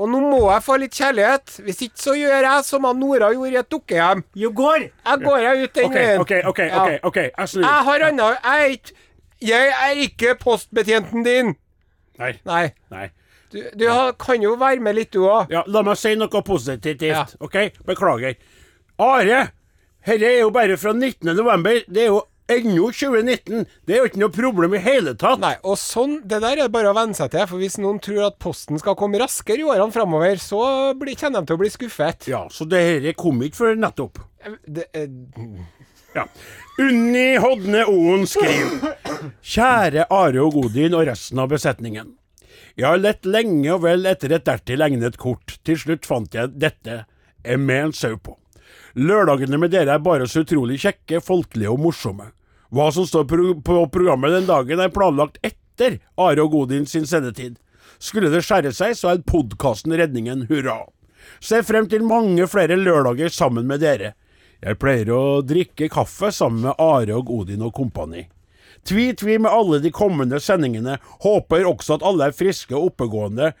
Og 0.00 0.08
nå 0.08 0.20
må 0.22 0.38
jeg 0.46 0.64
få 0.64 0.76
litt 0.80 0.96
kjærlighet. 0.96 1.58
Hvis 1.66 1.82
ikke 1.84 2.00
så 2.00 2.14
gjør 2.16 2.46
jeg 2.46 2.64
som 2.64 2.86
Nora 2.96 3.32
gjorde 3.34 3.52
i 3.52 3.60
et 3.60 3.70
dukkehjem. 3.74 4.22
Jo, 4.38 4.52
går! 4.56 4.86
Jeg 4.88 5.22
går 5.26 5.38
jeg 5.44 5.64
ut 5.64 5.74
den 5.76 5.94
veien. 5.94 6.22
OK, 6.22 6.32
OK. 6.48 6.60
Ok, 6.72 6.90
ok, 7.10 7.18
Jeg 7.26 7.52
snur. 7.52 7.66
Jeg 7.66 7.86
har 7.90 8.06
anna 8.08 8.28
Jeg 8.32 8.60
er 8.64 8.76
ikke 8.78 8.94
Jeg 9.40 9.72
er 9.88 10.02
ikke 10.06 10.34
postbetjenten 10.40 11.24
din. 11.24 11.54
Nei. 12.20 12.32
Nei. 12.48 12.64
Nei. 12.92 13.06
Du, 13.50 13.60
du 13.74 13.86
har, 13.90 14.12
kan 14.20 14.42
jo 14.42 14.54
være 14.60 14.80
med 14.84 14.94
litt, 14.94 15.12
du 15.12 15.24
òg. 15.26 15.50
Ja, 15.50 15.64
la 15.66 15.82
meg 15.86 15.98
si 15.98 16.14
noe 16.18 16.42
positivt, 16.46 17.02
Ja. 17.02 17.24
OK? 17.42 17.56
Beklager. 17.86 18.36
Are, 19.00 19.40
dette 20.06 20.26
er 20.28 20.40
jo 20.42 20.50
bare 20.54 20.76
fra 20.80 20.92
19. 20.94 21.32
november. 21.34 21.80
Det 21.88 22.04
er 22.04 22.12
jo 22.12 22.20
ennå 22.50 22.90
2019. 22.92 23.64
Det 23.86 23.94
er 23.94 24.00
jo 24.02 24.08
ikke 24.10 24.20
noe 24.22 24.32
problem 24.34 24.74
i 24.74 24.82
hele 24.82 25.14
tatt. 25.18 25.40
Nei, 25.42 25.54
og 25.64 25.76
sånn, 25.78 26.18
det 26.26 26.40
der 26.42 26.56
er 26.56 26.62
det 26.66 26.72
bare 26.74 26.90
å 26.92 26.96
venne 26.96 27.14
seg 27.18 27.30
til. 27.34 27.46
For 27.50 27.62
hvis 27.62 27.78
noen 27.82 28.00
tror 28.02 28.24
at 28.28 28.38
posten 28.42 28.78
skal 28.82 28.96
komme 28.98 29.20
raskere 29.22 29.62
i 29.62 29.66
årene 29.66 29.94
framover, 29.94 30.40
så 30.42 30.62
blir, 30.98 31.18
kjenner 31.18 31.42
de 31.44 31.50
til 31.50 31.58
å 31.58 31.62
bli 31.62 31.70
skuffet. 31.74 32.30
Ja, 32.30 32.44
så 32.50 32.66
det 32.70 32.82
dette 33.04 33.16
kom 33.18 33.42
ikke 33.46 33.62
før 33.64 33.78
nettopp. 33.82 34.22
Det, 34.66 34.88
eh, 34.94 35.06
Ja. 36.10 36.24
Unni 36.82 37.36
Hodne 37.38 37.84
Oen 37.86 38.24
skriver 38.26 38.96
Kjære 39.46 40.08
Are 40.10 40.40
og 40.42 40.56
Godin 40.56 40.96
og 40.98 41.04
resten 41.06 41.38
av 41.38 41.52
besetningen. 41.52 42.16
Jeg 42.80 42.88
har 42.88 43.00
lett 43.02 43.26
lenge 43.28 43.68
og 43.74 43.82
vel 43.84 44.08
etter 44.08 44.32
et 44.32 44.46
dertil 44.46 44.80
egnet 44.80 45.18
kort. 45.20 45.58
Til 45.68 45.76
slutt 45.76 46.06
fant 46.08 46.32
jeg 46.32 46.54
dette 46.62 47.02
med 47.44 47.76
en 47.76 47.92
sau 47.92 48.14
på. 48.16 48.38
Lørdagene 48.96 49.58
med 49.60 49.74
dere 49.74 49.98
er 49.98 50.00
bare 50.00 50.28
så 50.28 50.46
utrolig 50.46 50.78
kjekke, 50.80 51.20
folkelige 51.20 51.74
og 51.74 51.82
morsomme. 51.84 52.30
Hva 52.72 52.86
som 52.94 53.04
står 53.04 53.26
på 53.28 53.76
programmet 53.92 54.32
den 54.32 54.48
dagen, 54.48 54.80
er 54.80 54.94
planlagt 54.94 55.36
etter 55.44 55.98
Are 56.16 56.40
og 56.40 56.56
Godin 56.56 56.88
sin 56.88 57.04
sendetid. 57.04 57.58
Skulle 58.00 58.32
det 58.32 58.46
skjære 58.46 58.72
seg, 58.72 58.96
så 58.96 59.12
er 59.12 59.24
podkasten 59.28 59.92
redningen, 60.00 60.46
hurra. 60.48 60.86
Ser 61.44 61.66
frem 61.68 61.84
til 61.90 62.08
mange 62.08 62.48
flere 62.48 62.80
lørdager 62.80 63.28
sammen 63.28 63.68
med 63.68 63.84
dere. 63.84 64.14
Jeg 64.64 64.80
pleier 64.80 65.12
å 65.12 65.22
drikke 65.44 65.92
kaffe 65.92 66.32
sammen 66.32 66.70
med 66.70 66.80
Are 66.80 67.20
og 67.20 67.28
Odin 67.42 67.68
og 67.68 67.76
kompani. 67.76 68.30
Tvi-tvi 68.88 69.38
med 69.38 69.52
alle 69.52 69.80
de 69.82 69.92
kommende 69.94 70.40
sendingene. 70.42 70.98
Håper 71.24 71.66
også 71.68 71.98
at 71.98 72.06
alle 72.06 72.30
er 72.30 72.36
friske 72.36 72.76
og 72.76 72.92
oppegående. 72.92 73.52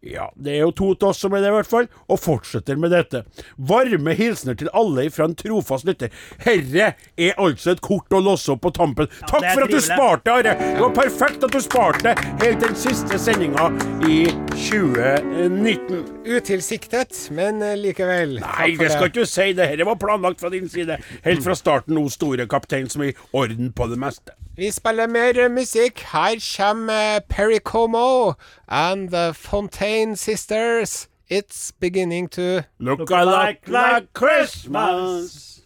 Ja, 0.00 0.28
det 0.38 0.52
er 0.54 0.60
jo 0.62 0.70
to 0.78 0.92
til 0.94 1.08
oss 1.10 1.18
som 1.24 1.34
er 1.34 1.42
det, 1.42 1.50
i 1.50 1.56
hvert 1.56 1.68
fall, 1.70 1.88
og 2.06 2.20
fortsetter 2.22 2.78
med 2.78 2.92
dette. 2.94 3.24
Varme 3.58 4.14
hilsener 4.14 4.54
til 4.58 4.70
alle 4.76 5.08
fra 5.10 5.26
en 5.26 5.34
trofast 5.38 5.88
lytter. 5.88 6.12
Herre 6.44 6.92
er 7.18 7.40
altså 7.42 7.72
et 7.74 7.82
kort 7.82 8.14
å 8.14 8.20
låse 8.22 8.52
opp 8.54 8.62
på 8.62 8.72
tampen. 8.76 9.10
Takk 9.26 9.42
er 9.42 9.58
for 9.58 9.66
at 9.66 9.74
du 9.74 9.80
sparte, 9.82 10.36
Are! 10.38 10.54
Det 10.54 10.84
var 10.84 10.94
perfekt 10.94 11.42
at 11.48 11.54
du 11.54 11.58
sparte 11.64 12.14
helt 12.44 12.62
den 12.62 12.78
siste 12.78 13.18
sendinga 13.18 13.72
i 14.06 14.20
2019. 14.54 16.04
Utilsiktet, 16.28 17.18
men 17.34 17.58
eh, 17.64 17.74
likevel. 17.80 18.38
Nei, 18.44 18.70
det 18.78 18.92
skal 18.94 19.10
ikke 19.10 19.24
du 19.24 19.30
si. 19.30 19.50
Det 19.58 19.66
her 19.72 19.82
var 19.88 19.98
planlagt 19.98 20.44
fra 20.44 20.52
din 20.54 20.70
side. 20.70 21.00
Helt 21.26 21.42
fra 21.42 21.58
starten, 21.58 21.98
o 21.98 22.06
store 22.12 22.46
kaptein, 22.50 22.86
som 22.92 23.02
er 23.02 23.16
i 23.16 23.18
orden 23.34 23.74
på 23.74 23.90
det 23.90 23.98
meste. 23.98 24.38
Vi 24.58 24.70
spiller 24.74 25.10
mer 25.10 25.38
eh, 25.38 25.50
musikk. 25.50 26.04
Her 26.12 26.38
kommer 26.38 27.20
Perry 27.30 27.58
Como 27.58 28.34
and 28.68 29.10
The 29.10 29.32
Fontaine 29.34 29.88
Sisters. 30.16 31.08
It's 31.28 31.72
beginning 31.72 32.28
to 32.28 32.64
Look 32.78 33.10
I 33.10 33.22
like 33.24 33.68
like 33.68 34.08
Christmas. 34.14 35.60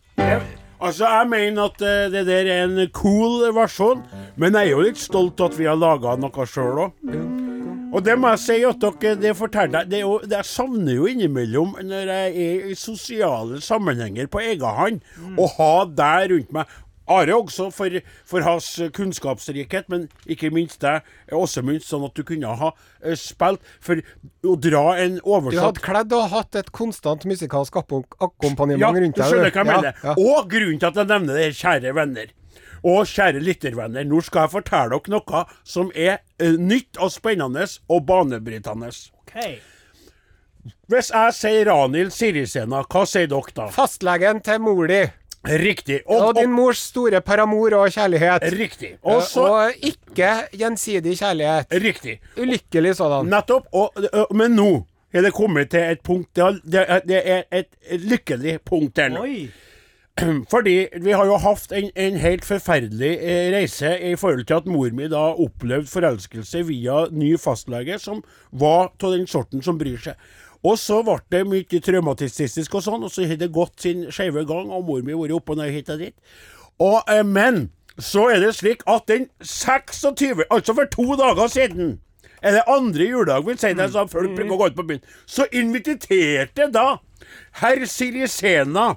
Altså, 0.81 1.07
jeg 1.07 1.27
mener 1.31 1.63
at 1.63 1.83
eh, 1.83 2.11
det 2.13 2.27
der 2.27 2.49
er 2.51 2.65
en 2.65 2.89
cool 2.91 3.55
versjon, 3.55 4.03
men 4.37 4.55
jeg 4.55 4.67
er 4.67 4.71
jo 4.71 4.81
litt 4.83 4.99
stolt 4.99 5.41
at 5.41 5.55
vi 5.59 5.69
har 5.71 5.79
laga 5.79 6.17
noe 6.19 6.47
sjøl 6.51 6.81
òg. 6.89 7.07
Og 7.93 8.01
det 8.03 8.17
må 8.19 8.33
jeg 8.33 8.41
si 8.43 8.57
at 8.67 8.81
dere, 8.83 9.13
det 9.21 9.35
forteller 9.39 9.83
deg 9.85 9.91
det 9.93 10.01
jo, 10.01 10.17
det 10.25 10.39
Jeg 10.41 10.49
savner 10.49 10.97
jo 10.97 11.07
innimellom, 11.07 11.77
når 11.85 12.11
jeg 12.11 12.47
er 12.47 12.73
i 12.73 12.75
sosiale 12.75 13.61
sammenhenger 13.63 14.27
på 14.33 14.41
egen 14.43 14.79
hånd, 14.81 15.03
å 15.39 15.47
ha 15.59 15.75
deg 15.87 16.33
rundt 16.33 16.57
meg. 16.57 16.73
Are 17.13 17.37
også 17.37 17.69
for, 17.75 17.99
for 18.29 18.45
hans 18.47 18.69
kunnskapsrikhet, 18.97 19.89
men 19.93 20.09
ikke 20.31 20.53
minst 20.55 20.81
deg, 20.85 21.07
Åsemund, 21.35 21.85
sånn 21.85 22.07
at 22.09 22.17
du 22.17 22.25
kunne 22.27 22.53
ha 22.61 22.73
eh, 23.03 23.17
spilt 23.19 23.65
for 23.85 24.03
å 24.47 24.57
dra 24.61 24.85
en 25.03 25.19
oversatt 25.21 25.59
Du 25.59 25.65
hadde 25.67 25.87
kledd 25.87 26.15
og 26.17 26.29
hatt 26.33 26.61
et 26.63 26.71
konstant 26.75 27.27
musikalsk 27.29 27.81
akkompagnement 27.83 28.83
ja, 28.83 28.93
rundt 28.97 29.19
du 29.19 29.23
Ja, 29.23 29.27
du 29.27 29.35
skjønner 29.35 29.51
hva 29.51 29.65
jeg 29.65 29.71
mener. 29.73 29.91
Ja, 29.93 30.13
ja. 30.13 30.31
Og 30.37 30.49
grunnen 30.53 30.81
til 30.81 30.91
at 30.93 31.03
jeg 31.03 31.11
nevner 31.13 31.41
det, 31.41 31.51
kjære 31.59 31.97
venner. 31.99 32.33
Og 32.83 33.05
kjære 33.07 33.43
lyttervenner, 33.47 34.07
nå 34.11 34.21
skal 34.27 34.49
jeg 34.49 34.55
fortelle 34.57 34.97
dere 34.97 35.13
noe 35.15 35.45
som 35.63 35.93
er 35.95 36.17
uh, 36.43 36.57
nytt 36.59 36.99
og 36.99 37.13
spennende 37.15 37.69
og 37.87 38.07
banebrytende. 38.09 38.91
Ok. 39.23 39.37
Hvis 40.91 41.11
jeg 41.11 41.35
sier 41.35 41.69
Ranhild 41.71 42.13
Sirisena, 42.15 42.83
hva 42.91 43.05
sier 43.09 43.31
dere 43.31 43.55
da? 43.55 43.69
Fastlegen 43.75 44.43
til 44.45 44.63
mor 44.63 44.91
di. 44.91 45.05
Riktig. 45.49 46.01
Og 46.07 46.27
Og, 46.29 46.35
din 46.39 46.53
mors 46.55 46.79
store 46.79 47.21
paramor 47.21 47.75
og 47.75 47.91
kjærlighet. 47.91 48.43
riktig. 48.59 48.93
Og 49.03 49.23
så 49.23 49.41
og 49.43 49.73
ikke 49.83 50.31
gjensidig 50.55 51.17
kjærlighet. 51.19 51.67
Riktig. 51.83 52.21
Ulykkelig 52.39 52.97
sådan. 52.97 53.27
Nettopp. 53.27 53.67
Og, 53.73 53.91
men 54.35 54.55
nå 54.55 54.87
er 55.13 55.23
det 55.27 55.33
kommet 55.35 55.71
til 55.71 55.81
et 55.81 56.01
punkt 56.05 56.39
er, 56.39 56.61
det 57.07 57.21
er 57.29 57.43
et 57.53 57.67
lykkelig 57.91 58.61
punkt 58.65 58.97
der 58.97 59.09
nå. 59.09 59.25
Oi. 59.27 59.51
Fordi 60.53 60.89
vi 61.01 61.13
har 61.17 61.25
jo 61.27 61.37
hatt 61.41 61.73
en, 61.73 61.91
en 61.97 62.17
helt 62.21 62.45
forferdelig 62.45 63.13
eh, 63.19 63.51
reise 63.55 63.95
i 63.99 64.15
forhold 64.21 64.45
til 64.45 64.55
at 64.61 64.67
mor 64.69 64.91
mi 64.93 65.09
da 65.09 65.23
opplevde 65.33 65.89
forelskelse 65.89 66.67
via 66.69 67.07
ny 67.11 67.35
fastlege, 67.41 67.99
som 67.99 68.23
var 68.53 68.91
av 69.03 69.15
den 69.17 69.27
sorten 69.27 69.65
som 69.65 69.79
bryr 69.81 69.97
seg. 69.99 70.15
Og 70.63 70.79
så 70.79 71.01
ble 71.03 71.19
det 71.35 71.43
mye 71.51 71.83
traumatistisk 71.83 72.75
og 72.79 72.85
sånn, 72.85 73.03
og 73.03 73.11
så 73.11 73.27
har 73.27 73.39
det 73.41 73.51
gått 73.55 73.83
sin 73.83 74.07
skeive 74.15 74.45
gang, 74.47 74.71
og 74.71 74.87
mor 74.87 75.03
mi 75.03 75.15
har 75.15 75.23
vært 75.25 75.37
oppe 75.41 75.57
og 75.57 75.63
ned 75.63 75.73
hit 75.75 75.91
og 75.91 76.03
dit. 76.05 76.15
Og, 76.79 77.01
eh, 77.11 77.25
men 77.27 77.71
så 77.99 78.29
er 78.33 78.41
det 78.41 78.55
slik 78.57 78.85
at 78.87 79.09
den 79.11 79.29
26., 79.43 80.45
altså 80.51 80.75
for 80.75 80.89
to 80.93 81.17
dager 81.19 81.51
siden 81.51 82.01
er 82.43 82.57
det 82.57 82.63
andre 82.71 83.07
juledag, 83.07 83.47
vil 83.47 83.59
si 83.59 83.73
det, 83.75 83.91
så 83.93 84.07
folk 84.11 84.35
bruker 84.35 84.55
å 84.55 84.59
gå 84.59 84.71
ut 84.73 84.79
på 84.79 84.87
byen. 84.87 85.03
Så 85.27 85.47
inviterte 85.55 86.71
da 86.75 86.97
herr 87.61 87.85
Sirisena 87.87 88.95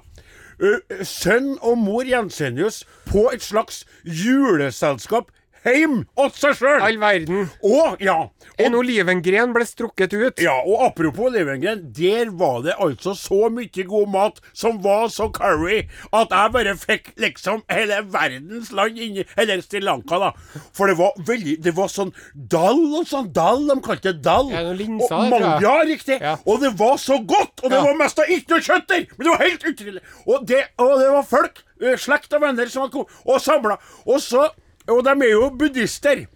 sønn 1.04 1.54
og 1.60 1.76
mor 1.78 2.06
Jensenius 2.08 2.84
på 3.06 3.28
et 3.34 3.44
slags 3.44 3.84
juleselskap 4.04 5.28
heim 5.66 5.96
åt 6.16 6.38
seg 6.38 6.54
sjøl. 6.60 6.80
All 6.86 6.98
verden. 7.02 7.50
Og, 7.66 8.00
ja. 8.00 8.16
En 8.62 8.74
olivengren 8.78 9.52
ble 9.52 9.66
strukket 9.68 10.14
ut. 10.14 10.38
ja, 10.40 10.54
og 10.64 10.86
apropos 10.86 11.28
olivengren, 11.30 11.82
der 11.92 12.30
var 12.30 12.62
det 12.64 12.76
altså 12.80 13.12
så 13.18 13.50
mye 13.52 13.84
god 13.90 14.08
mat 14.14 14.40
som 14.56 14.78
var 14.84 15.08
så 15.12 15.28
curry 15.34 15.82
at 16.12 16.30
jeg 16.32 16.52
bare 16.54 16.76
fikk 16.78 17.12
liksom 17.20 17.62
hele 17.68 18.00
verdens 18.14 18.70
land 18.72 18.96
inni 18.98 19.24
Eller 19.36 19.60
Sri 19.64 19.80
Lanka, 19.84 20.18
da. 20.22 20.30
For 20.72 20.86
det 20.88 20.96
var 20.98 21.12
veldig 21.26 21.58
Det 21.66 21.74
var 21.76 21.88
sånn 21.92 22.12
dall 22.34 22.80
og 23.00 23.06
sånn. 23.10 23.32
Dall, 23.36 23.66
de 23.68 23.76
kalte 23.84 24.12
det 24.14 24.22
dall. 24.24 24.50
Ja, 24.54 24.62
noen 24.62 24.78
linser, 24.78 25.14
Og 25.16 25.30
mange- 25.34 25.60
Ja, 25.66 25.76
riktig. 25.84 26.20
Ja. 26.20 26.36
Og 26.46 26.60
det 26.62 26.72
var 26.78 26.96
så 26.96 27.18
godt! 27.26 27.60
Og 27.64 27.70
det 27.70 27.78
Ja. 27.78 27.84
var 27.84 27.94
mest 27.98 28.18
av 28.18 28.26
ikke 28.30 28.50
noe 28.54 28.60
kjøtt 28.60 28.86
der! 28.88 29.06
Men 29.18 29.24
det 29.26 29.32
var 29.34 29.42
helt 29.44 29.64
utrolig. 29.64 30.00
Og 30.26 30.46
det, 30.46 30.62
og 30.78 30.98
det 31.00 31.10
var 31.10 31.22
folk, 31.24 31.62
slekt 32.00 32.32
og 32.32 32.40
venner, 32.40 32.66
som 32.68 32.82
hadde 32.82 32.92
kommet 32.92 33.10
og 33.26 33.40
samla. 33.40 33.76
Og 34.06 34.20
så 34.20 34.48
Og 34.88 35.02
de 35.04 35.14
er 35.26 35.32
jo 35.32 35.50
buddhister. 35.50 36.26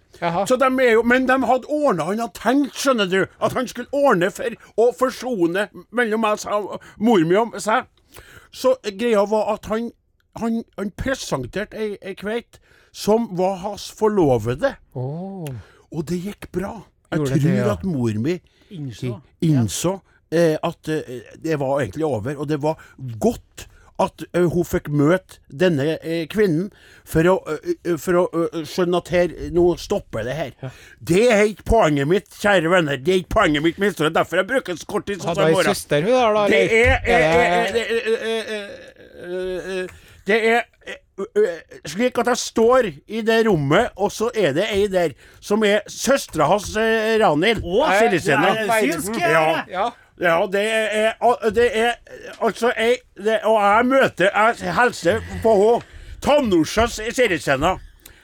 Så 0.45 0.57
de 0.59 0.67
jo, 0.91 1.01
men 1.07 1.25
de 1.25 1.33
hadde 1.49 1.65
ordna 1.65 2.03
Han 2.11 2.19
hadde 2.21 2.37
tenkt, 2.37 2.75
skjønner 2.77 3.07
du, 3.09 3.21
at 3.41 3.55
han 3.57 3.67
skulle 3.67 3.89
ordne 3.91 4.29
for 4.31 4.53
å 4.77 4.91
forsone 4.93 5.63
mellom 5.89 6.21
meg 6.21 6.43
og 6.53 6.75
mor 7.01 7.23
mi 7.25 7.39
og 7.39 7.55
seg. 7.63 7.87
Så 8.53 8.75
greia 8.99 9.23
var 9.31 9.53
at 9.55 9.65
han, 9.71 9.89
han, 10.37 10.61
han 10.77 10.91
presenterte 10.99 11.79
ei, 11.79 11.95
ei 12.03 12.13
kveit 12.19 12.59
som 12.91 13.29
var 13.39 13.55
hans 13.63 13.87
forlovede. 13.97 14.75
Og 14.93 16.05
det 16.07 16.21
gikk 16.21 16.51
bra. 16.53 16.75
Jeg 17.11 17.19
Gjorde 17.19 17.31
tror 17.31 17.43
det, 17.43 17.57
ja. 17.57 17.71
at 17.73 17.83
mor 17.87 18.19
mi 18.23 18.37
Innså. 18.71 19.17
innså 19.43 19.97
eh, 20.31 20.55
at 20.63 20.87
eh, 20.87 21.25
det 21.43 21.57
var 21.59 21.81
egentlig 21.81 22.05
over, 22.07 22.37
og 22.37 22.47
det 22.47 22.61
var 22.63 22.79
godt 23.19 23.65
at 24.01 24.23
eh, 24.31 24.47
hun 24.49 24.65
fikk 24.67 24.89
møte 24.93 25.39
denne 25.47 25.97
eh, 25.99 26.23
kvinnen 26.31 26.69
for 27.07 27.27
å, 27.29 27.35
eh, 27.53 27.97
for 28.01 28.23
å 28.23 28.23
skjønne 28.67 29.01
at 29.01 29.11
her, 29.13 29.35
nå 29.53 29.65
stopper 29.81 30.25
det 30.27 30.35
her. 30.37 30.73
Det 30.99 31.25
er 31.29 31.43
ikke 31.51 31.67
poenget 31.71 32.09
mitt, 32.09 32.29
kjære 32.41 32.71
venner. 32.71 33.01
Det 33.01 33.13
er 33.13 33.23
ikke 33.23 33.35
poenget 33.37 33.65
mitt 33.65 33.81
med 33.81 33.93
historien. 33.93 34.15
Derfor 34.15 34.41
jeg 34.41 34.49
bruker 34.51 34.79
så 34.79 34.89
kort 34.89 35.07
tid 35.09 35.23
som 35.23 35.35
i 35.37 35.51
morgen. 35.51 35.71
søster, 35.71 36.05
hun 36.05 36.13
der, 36.17 36.29
da? 36.37 36.41
Det 36.49 36.61
er, 36.81 36.97
det 40.27 40.37
er, 40.51 40.61
slik 41.89 42.17
at 42.21 42.29
jeg 42.31 42.39
står 42.41 42.87
i 43.09 43.21
det 43.25 43.39
rommet, 43.47 43.91
og 43.97 44.13
så 44.13 44.29
er 44.37 44.53
det 44.57 44.67
ei 44.73 44.85
der 44.89 45.13
som 45.43 45.65
er 45.65 45.81
søstera 45.89 46.47
hans, 46.49 46.71
Ranhild. 46.77 47.61
Å, 47.65 47.83
er 48.05 48.09
Ja. 49.73 49.89
Ja. 50.21 50.35
Det 50.51 50.61
er, 50.61 51.15
det 51.49 51.67
er 51.77 51.95
altså 52.41 52.69
jeg 52.77 52.99
det, 53.17 53.39
Og 53.43 53.57
jeg 53.57 53.85
møter 53.85 54.29
Jeg 54.35 54.75
hilser 54.77 55.23
på 55.43 55.55
henne. 55.57 55.87
Tannosja 56.21 56.85
Sirisena. 56.87 57.79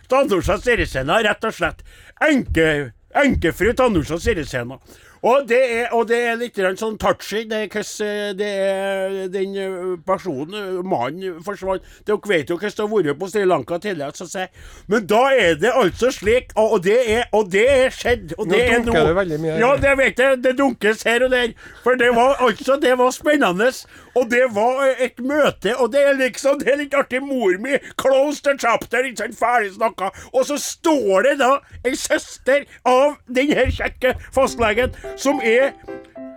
Tannosja 0.10 0.60
Sirisena, 0.62 1.18
rett 1.26 1.48
og 1.50 1.54
slett. 1.58 1.82
Enke, 2.22 2.92
enkefru 3.18 3.74
Tannorsas 3.74 4.22
Sirisena. 4.28 4.78
Og 5.26 5.48
det 5.50 5.62
er, 5.80 5.88
og 5.96 6.08
det 6.10 6.22
er 6.30 6.40
litt 6.40 6.60
sånn 6.80 6.98
touchy. 7.02 7.44
Det 7.50 7.64
er 7.66 7.70
hvordan 7.72 8.38
det 8.38 8.52
er 8.64 9.18
den 9.34 9.56
eh, 9.58 9.98
personen, 10.08 10.82
mannen, 10.88 11.42
forsvant. 11.46 11.86
Dere 12.08 12.30
vet 12.30 12.50
jo 12.50 12.58
hvordan 12.58 12.78
det 12.78 12.88
har 12.88 13.12
vært 13.12 13.22
på 13.22 13.32
Sri 13.32 13.46
Lanka 13.48 13.80
tidligere. 13.82 14.16
Så. 14.18 14.48
Men 14.88 15.08
da 15.10 15.24
er 15.34 15.58
det 15.62 15.74
altså 15.74 16.12
slik, 16.14 16.54
og 16.56 16.78
og 16.78 16.84
det 16.84 16.98
er, 17.12 17.24
og 17.34 17.52
det 17.52 17.66
er 17.72 17.94
skjedd. 17.94 18.36
Og 18.38 18.48
Nå 18.48 18.54
det 18.54 18.64
er 18.66 18.84
dunker 18.86 19.08
det 19.08 19.16
veldig 19.18 19.40
mye 19.42 19.54
her. 19.56 19.62
Ja, 19.64 19.70
det 19.82 19.94
vet 19.98 20.20
jeg. 20.22 20.42
Det 20.44 20.54
dunkes 20.60 21.04
her 21.08 21.26
og 21.26 21.32
der. 21.34 21.54
For 21.84 21.98
det 22.00 22.12
var 22.16 22.38
altså 22.44 22.78
Det 22.82 22.98
var 22.98 23.12
spennende. 23.12 23.72
Og 24.18 24.30
det 24.32 24.44
var 24.54 24.84
eh, 24.86 25.06
et 25.08 25.20
møte, 25.20 25.76
og 25.78 25.92
det 25.94 26.02
er 26.08 26.18
liksom 26.18 26.60
Det 26.60 26.72
er 26.74 26.80
litt 26.82 26.94
artig. 26.98 27.22
Mor 27.28 27.58
mi, 27.62 27.78
close 27.98 28.44
the 28.46 28.54
chapter, 28.60 29.06
ikke 29.06 29.24
sant, 29.24 29.38
ferdig 29.40 29.74
snakka. 29.74 30.12
Og 30.34 30.46
så 30.46 30.58
står 30.62 31.26
det 31.26 31.34
da 31.42 31.50
ei 31.86 31.96
søster 31.98 32.66
av 32.86 33.18
den 33.26 33.52
her 33.58 33.72
kjekke 33.74 34.14
fastlegen 34.36 34.94
som 35.16 35.40
er 35.42 35.74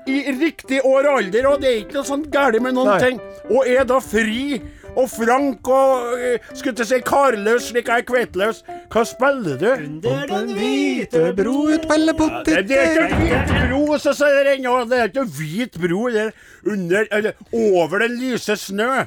i 0.09 0.21
riktig 0.33 0.81
år 0.87 1.07
og 1.07 1.17
alder, 1.21 1.47
og 1.51 1.63
det 1.63 1.71
er 1.71 1.81
ikke 1.83 1.99
noe 2.01 2.09
sånn 2.09 2.27
galt 2.33 2.61
med 2.63 2.75
noen 2.77 2.95
Nei. 2.95 3.01
ting. 3.03 3.19
Og 3.51 3.67
er 3.69 3.85
da 3.89 3.99
fri 4.03 4.61
og 4.99 5.07
frank 5.11 5.69
og 5.71 6.17
eh, 6.19 6.49
skulle 6.51 6.75
til 6.79 6.87
å 6.87 6.89
si 6.89 6.99
karløs, 7.07 7.69
slik 7.71 7.91
jeg 7.91 8.03
er 8.03 8.07
kveitløs 8.09 8.65
Hva 8.91 9.05
spiller 9.07 9.61
du? 9.61 9.69
Under 9.71 10.25
den 10.31 10.51
hvite 10.57 11.23
bro 11.39 11.55
ut 11.71 11.87
på 11.87 11.99
Ja, 12.01 12.43
Det, 12.47 12.57
det 12.71 12.81
er 12.81 13.05
ikke 13.05 13.21
hvit 13.21 13.55
bro, 13.69 13.83
så 14.03 14.15
sier 14.19 14.43
det 14.47 14.57
ennå. 14.59 14.75
Det 14.91 14.99
er 14.99 15.13
ikke 15.13 15.27
hvit 15.39 15.79
bro. 15.79 16.03
Det 16.11 16.27
er 16.27 16.75
under, 16.75 17.07
eller 17.11 17.33
over 17.55 18.03
den 18.07 18.19
lyse 18.19 18.57
snø. 18.59 19.07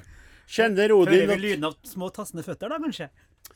Kjenner 0.54 0.92
Hører 0.92 0.96
Odin 1.02 1.28
vi 1.28 1.36
at 1.36 1.42
lyden 1.42 1.68
av 1.68 1.76
små 1.88 2.10
tassende 2.14 2.44
føtter, 2.46 2.70
da, 2.72 2.80
kanskje? 2.84 3.10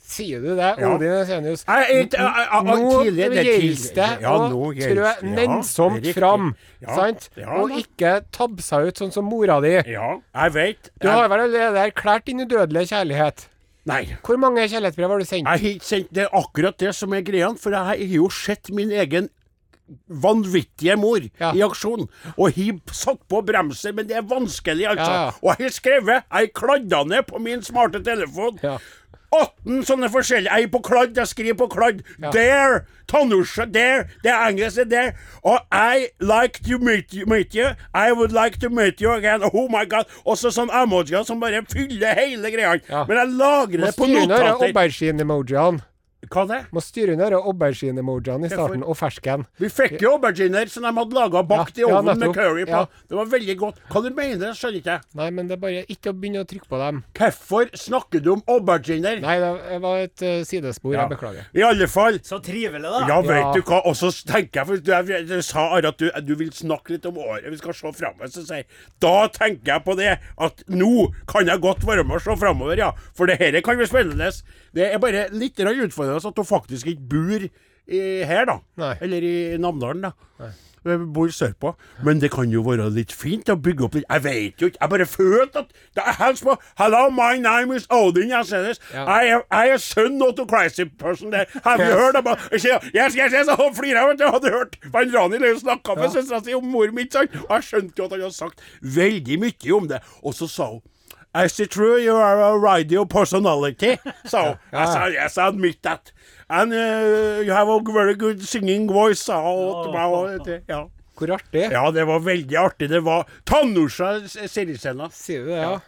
Sier 0.08 0.40
du 0.40 0.54
det, 0.56 0.70
Ja. 0.80 0.94
Odin 0.96 1.12
Esenius? 1.20 1.66
Nå 1.68 1.74
er 1.76 3.10
gjelder 3.12 3.34
det 3.98 4.22
Ja, 4.22 4.32
å 4.38 4.70
trø. 4.72 5.04
Ja, 5.04 5.14
nennsomt 5.22 6.08
fram, 6.16 6.54
Ja, 6.82 6.96
sant? 6.96 7.30
ja 7.36 7.58
og 7.60 7.74
ikke 7.76 8.14
tabbe 8.32 8.64
seg 8.64 8.88
ut 8.88 9.02
sånn 9.02 9.12
som 9.12 9.26
mora 9.28 9.60
di. 9.62 9.74
Ja, 9.92 10.14
jeg 10.34 10.54
vet. 10.56 10.90
Du 11.02 11.10
har 11.12 11.28
vel 11.28 11.44
allerede 11.50 11.84
erklært 11.92 12.26
din 12.26 12.40
udødelige 12.46 12.88
kjærlighet? 12.94 13.48
Nei. 13.88 14.06
Hvor 14.24 14.38
mange 14.40 14.64
kjærlighetsbrev 14.68 15.10
har 15.10 15.20
du 15.20 15.26
sendt? 15.26 15.48
Jeg 15.48 15.76
har 15.76 15.84
sendt 15.84 16.14
Det 16.14 16.24
er 16.24 16.34
akkurat 16.36 16.78
det 16.78 16.96
som 16.96 17.14
er 17.14 17.22
greia, 17.22 17.52
for 17.58 17.72
jeg 17.72 17.86
har 17.92 17.96
jo 18.18 18.30
sett 18.30 18.72
min 18.72 18.90
egen 18.92 19.30
vanvittige 20.10 20.98
mor 21.00 21.20
Ja. 21.40 21.52
i 21.54 21.62
aksjon. 21.64 22.08
Og 22.38 22.52
har 22.54 22.80
satt 22.92 23.20
på 23.30 23.42
bremsen, 23.46 23.96
men 23.96 24.08
det 24.08 24.18
er 24.18 24.22
vanskelig, 24.28 24.88
altså. 24.88 25.12
Ja, 25.12 25.26
ja. 25.26 25.32
Og 25.42 25.56
jeg 25.58 25.66
har 25.68 25.72
skrevet 25.72 26.24
Jeg 26.32 26.54
kladda 26.54 27.04
ned 27.08 27.24
på 27.28 27.40
min 27.40 27.62
smarte 27.62 28.04
telefon. 28.04 28.60
Ja. 29.32 29.48
18 29.68 29.84
sånne 29.88 30.08
forskjellige. 30.12 30.54
Jeg 30.56 30.64
er 30.64 30.72
på 30.72 30.80
kladd, 30.86 31.18
jeg 31.18 31.28
skriver 31.28 31.58
på 31.60 31.68
kladd. 31.72 32.04
Ja. 32.22 32.32
There! 32.32 32.78
Tanusha, 33.08 33.66
there! 33.66 34.06
Det 34.24 34.32
er 34.32 34.48
engelsk, 34.50 34.84
der. 34.92 35.12
Og 35.44 35.60
I 35.72 36.08
like 36.24 36.64
to 36.68 36.80
meet 36.80 37.14
you, 37.14 37.28
meet 37.28 37.56
you. 37.56 37.74
I 37.94 38.12
would 38.12 38.32
like 38.32 38.60
to 38.64 38.70
meet 38.70 39.02
you 39.02 39.12
again. 39.12 39.44
Oh 39.54 39.68
my 39.72 39.86
god. 39.90 40.08
Og 40.26 40.40
så 40.40 40.52
sånn 40.56 40.72
emojier 40.72 41.28
som 41.28 41.40
bare 41.44 41.64
fyller 41.72 42.16
hele 42.20 42.52
greia. 42.56 42.78
Ja. 42.90 43.04
Men 43.08 43.22
jeg 43.22 43.36
lagrer 43.36 43.86
det 43.88 43.94
på 44.00 44.08
notater. 44.12 44.54
Og 44.56 44.68
aubergine-emojiene. 44.70 45.84
Hva 46.34 46.44
det? 46.50 46.60
Må 46.76 46.82
styre 46.84 47.16
unna 47.16 47.28
aubergine-emojiene 47.40 48.48
i 48.48 48.52
starten, 48.52 48.84
og 48.84 48.98
fersken. 49.00 49.46
Vi 49.62 49.70
fikk 49.72 50.02
jo 50.04 50.16
auberginer 50.16 50.70
som 50.72 50.86
de 50.88 50.92
hadde 50.98 51.16
laga 51.18 51.44
bakt 51.48 51.78
Ja, 51.78 51.88
i 51.88 51.94
ja, 51.94 52.02
med 52.02 52.34
curry 52.36 52.66
på. 52.68 52.82
Ja. 52.84 53.06
Det 53.10 53.18
var 53.20 53.30
veldig 53.32 53.56
godt. 53.62 53.82
Hva 53.92 54.02
du 54.06 54.10
mener 54.16 54.56
skjønner 54.58 54.80
ikke 54.82 54.96
jeg. 54.98 55.06
Nei, 55.20 55.30
men 55.36 55.50
det 55.50 55.58
er 55.58 55.62
bare 55.64 55.84
ikke 55.92 56.12
å 56.14 56.18
begynne 56.18 56.44
å 56.44 56.48
trykke 56.50 56.70
på 56.72 56.80
dem. 56.82 57.02
Hvorfor 57.18 57.72
snakker 57.78 58.24
du 58.24 58.32
om 58.36 58.44
auberginer? 58.48 59.22
Nei, 59.24 59.38
det 59.44 59.80
var 59.84 60.04
et 60.04 60.26
uh, 60.26 60.42
sidespor. 60.48 60.96
Ja. 60.96 61.06
Jeg 61.06 61.16
beklager. 61.16 61.50
I 61.58 61.66
alle 61.68 61.90
fall. 61.92 62.20
Så 62.28 62.40
trivelig, 62.44 62.84
da. 62.86 63.04
Ja, 63.10 63.20
vet 63.26 63.44
Ja. 63.44 63.54
du 63.56 63.62
hva. 63.62 63.82
Og 63.88 63.96
så 64.00 64.12
tenker 64.28 64.62
jeg, 64.62 64.68
for 64.72 64.84
du, 64.84 64.92
jeg, 65.14 65.28
du 65.30 65.42
sa 65.46 65.68
Are, 65.78 65.92
at 65.94 66.00
du, 66.02 66.10
du 66.24 66.34
vil 66.40 66.52
snakke 66.56 66.96
litt 66.96 67.06
om 67.10 67.18
året 67.22 67.48
vi 67.52 67.60
skal 67.60 67.76
se 67.78 67.92
framover. 67.96 68.32
Så 68.34 68.46
sier 68.48 68.66
da 69.04 69.28
tenker 69.34 69.74
jeg 69.76 69.86
på 69.86 69.96
det 70.00 70.14
at 70.48 70.64
nå 70.72 71.10
kan 71.30 71.48
jeg 71.48 71.62
godt 71.64 71.86
være 71.88 72.04
med 72.08 72.20
og 72.20 72.24
se 72.26 72.36
framover, 72.40 72.80
ja. 72.80 72.92
For 73.18 73.30
det 73.30 73.40
her 73.42 73.60
kan 73.66 73.78
bli 73.80 73.88
spennende. 73.90 74.32
Det 74.76 74.92
er 74.92 75.02
bare 75.04 75.28
litt 75.32 75.60
utfordrende 75.60 76.32
at 76.32 76.38
du 76.38 76.44
faktisk 76.48 76.88
ikke 76.88 77.10
bor 77.10 77.50
her, 77.88 78.46
da. 78.50 78.58
Nei. 78.76 78.96
Eller 79.02 79.24
i 79.24 79.36
Namdalen, 79.62 80.10
da. 80.10 80.52
Jeg 80.88 81.00
bor 81.14 81.28
sørpå. 81.34 81.74
Men 82.06 82.22
det 82.22 82.30
kan 82.32 82.52
jo 82.52 82.62
være 82.64 82.88
litt 82.96 83.12
fint 83.16 83.50
å 83.52 83.58
bygge 83.60 83.86
opp 83.88 83.98
litt 83.98 84.06
Jeg 84.08 84.24
vet 84.24 84.62
jo 84.62 84.70
ikke. 84.70 84.80
Jeg 84.82 84.92
bare 84.94 85.08
følte 85.10 85.64
at 85.64 85.74
det 85.98 86.04
er 86.06 86.18
helst 86.22 86.46
på 86.48 86.56
Hello, 86.80 87.08
my 87.12 87.36
name 87.42 87.76
is 87.76 87.88
Odin. 87.92 88.30
Jeg 88.32 88.48
ser 88.48 88.68
det. 88.70 88.76
Ja. 88.94 89.04
I, 89.04 89.34
am, 89.36 89.44
I 89.52 89.74
am 89.74 89.82
son 89.84 90.22
of 90.24 90.40
a 90.40 90.46
crazy 90.46 90.86
person 90.86 91.32
there. 91.32 91.48
Have 91.66 91.84
you 91.84 91.92
heard 91.92 92.16
about 92.16 92.40
Yes, 92.54 93.16
yes, 93.16 93.34
yes. 93.34 93.52
Og 93.58 93.76
flirer 93.76 94.08
vet 94.08 94.20
du. 94.20 94.24
Jeg 94.24 94.36
hadde 94.38 94.54
hørt 94.54 94.78
Van 94.94 95.16
Rani 95.16 95.42
snakka 95.60 95.96
med 96.00 96.14
søstera 96.14 96.44
si 96.44 96.56
om 96.56 96.66
mor 96.72 96.92
mitt, 96.96 97.14
sant? 97.14 97.36
Og 97.48 97.58
jeg 97.58 97.68
skjønte 97.72 98.00
jo 98.00 98.06
at 98.08 98.16
han 98.16 98.28
hadde 98.28 98.38
sagt 98.38 98.64
veldig 98.82 99.40
mye 99.44 99.74
om 99.76 99.90
det. 99.92 100.00
Og 100.24 100.38
så 100.38 100.48
sa 100.52 100.72
hun 100.72 100.84
Is 101.46 101.60
it 101.60 101.72
true 101.72 101.98
you 101.98 102.16
are 102.16 102.42
a 102.42 102.58
radio 102.58 103.06
personality? 103.06 103.98
So 104.26 104.58
I 104.74 105.10
yes, 105.14 105.38
I 105.38 105.48
admit 105.48 105.82
that. 105.84 106.12
And 106.50 106.74
uh, 106.74 107.42
you 107.44 107.52
have 107.52 107.68
a 107.68 107.80
very 107.82 108.16
good 108.16 108.42
singing 108.42 108.88
voice. 108.88 109.20
sa 109.20 109.42
oh. 109.44 109.84
Ja. 110.68 110.90
Hvor 111.18 111.32
artig. 111.34 111.72
ja, 111.72 111.92
det 111.92 112.06
var 112.06 112.20
veldig 112.20 112.58
artig. 112.58 112.90
Det 112.90 113.00
var 113.02 113.26
Tanusha 113.44 114.20
seriescena. 114.30 115.10
Sier 115.10 115.40
du 115.40 115.48
det, 115.50 115.58
ja? 115.58 115.80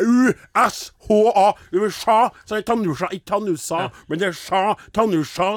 T-A-N-O-U-S-H-A. 0.00 1.54
Det 1.70 1.78
var 1.78 1.90
Sha, 1.90 2.30
så 2.44 2.54
er 2.54 2.62
det 2.62 2.66
Tanusha, 2.66 3.08
ikke 3.12 3.26
Tanusa, 3.32 3.80
men 4.08 4.20
det 4.20 4.28
er 4.30 4.36
Sha, 4.36 4.74
Tanusha 4.94 5.50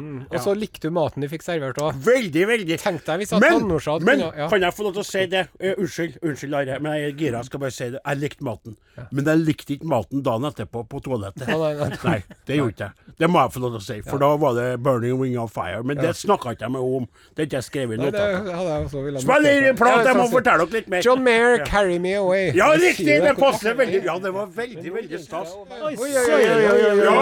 Mm. 0.00 0.26
Og 0.30 0.40
så 0.42 0.54
likte 0.56 0.88
du 0.88 0.94
maten 0.94 1.22
de 1.22 1.28
fikk 1.30 1.44
servert 1.44 1.78
òg. 1.80 1.96
Veldig, 2.04 2.42
veldig. 2.48 2.78
Tenk 2.80 3.04
deg 3.06 3.22
hvis 3.22 3.32
at 3.36 3.42
Men, 3.42 3.60
Tanusha 3.60 3.96
hadde 3.96 4.06
men 4.08 4.20
kunne, 4.20 4.38
ja. 4.38 4.48
kan 4.50 4.64
jeg 4.66 4.76
få 4.76 4.86
lov 4.86 4.94
til 4.96 5.02
å 5.02 5.06
si 5.08 5.24
det? 5.30 5.42
Uh, 5.60 5.72
unnskyld, 5.82 6.18
unnskyld, 6.22 6.56
Are, 6.60 6.78
men 6.82 6.96
jeg 6.96 7.10
er 7.10 7.16
gira. 7.18 7.40
Jeg 7.40 7.50
skal 7.50 7.62
bare 7.64 7.74
si 7.74 7.88
det. 7.94 8.00
Jeg 8.04 8.20
likte 8.20 8.46
maten. 8.46 8.76
Men 9.10 9.30
jeg 9.30 9.42
likte 9.46 9.74
ikke 9.76 9.88
maten 9.88 10.24
dagen 10.26 10.48
etterpå 10.50 10.84
på 10.90 11.00
toalettet. 11.04 11.46
Ja, 11.48 11.56
nei, 11.60 11.72
nei. 11.78 11.88
Nei, 12.10 12.18
det 12.48 12.56
gjorde 12.56 12.74
ikke 12.74 12.86
jeg. 12.88 13.14
Det 13.20 13.28
må 13.30 13.42
jeg 13.44 13.52
få 13.54 13.60
lov 13.62 13.74
til 13.74 13.80
å 13.80 13.84
si, 13.84 13.96
for 14.06 14.22
da 14.22 14.30
var 14.40 14.54
det 14.56 14.66
'Burning 14.82 15.18
Wing 15.20 15.36
of 15.40 15.52
Fire'. 15.54 15.82
Men 15.86 16.00
det 16.00 16.14
snakka 16.18 16.54
ikke 16.56 16.66
jeg 16.66 16.74
med 16.74 16.80
om. 16.98 17.06
Det 17.36 17.44
er 17.44 17.48
ikke 17.48 17.60
jeg 17.60 17.68
skrevet 17.68 17.96
i 17.96 18.00
notatene. 18.00 18.54
hadde 18.56 18.76
jeg 18.76 19.22
Spill 19.24 19.48
i 19.50 19.72
prat, 19.78 20.06
jeg 20.08 20.16
må 20.18 20.26
fortelle 20.32 20.66
dere 20.66 20.78
litt 20.80 20.88
mer. 20.90 21.04
John 21.06 21.24
Mayer, 21.24 21.64
'Carry 21.64 21.98
Me 22.02 22.14
Away'. 22.18 22.54
Ja, 22.56 22.72
riktig! 22.74 23.20
Det 23.20 23.36
passer 23.38 23.69
artig. 23.70 23.78
veldig. 23.80 24.00
Ja, 24.06 24.16
det 24.22 24.32
var 24.34 24.50
veldig, 24.56 24.92
veldig 24.94 25.20
stas. 25.22 25.54
Oi, 25.56 25.94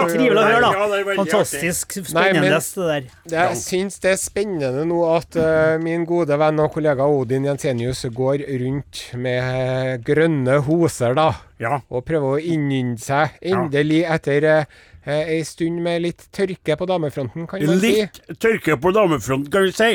Trivelig 0.09 0.33
å 0.33 0.45
høre, 0.45 0.61
da. 0.65 0.87
det 0.93 1.15
Fantastisk 1.19 1.97
spennende, 1.99 2.59
det 2.59 2.87
der. 2.89 3.09
Jeg 3.33 3.59
syns 3.61 3.99
det 4.03 4.13
er 4.13 4.19
spennende 4.21 4.85
nå 4.89 4.99
at 5.13 5.39
eh, 5.39 5.77
min 5.83 6.05
gode 6.09 6.37
venn 6.39 6.61
og 6.63 6.71
kollega 6.75 7.07
Odin 7.09 7.47
Jensenius 7.49 8.05
går 8.15 8.45
rundt 8.63 9.03
med 9.19 10.05
grønne 10.07 10.59
hoser, 10.67 11.17
da. 11.17 11.31
Ja. 11.59 11.81
Og 11.91 12.05
prøver 12.07 12.37
å 12.37 12.39
innynde 12.39 13.01
seg. 13.03 13.35
Endelig, 13.43 14.05
etter 14.07 14.47
uh, 14.47 14.77
ei 15.09 15.41
stund 15.47 15.81
med 15.83 16.05
litt 16.05 16.29
tørke 16.35 16.77
på 16.79 16.87
damefronten, 16.89 17.49
kan 17.49 17.65
man 17.65 17.81
si. 17.83 17.95
Litt 17.99 18.21
tørke 18.39 18.79
på 18.79 18.93
damefronten, 18.95 19.51
kan 19.51 19.67
vi 19.67 19.75
si. 19.75 19.91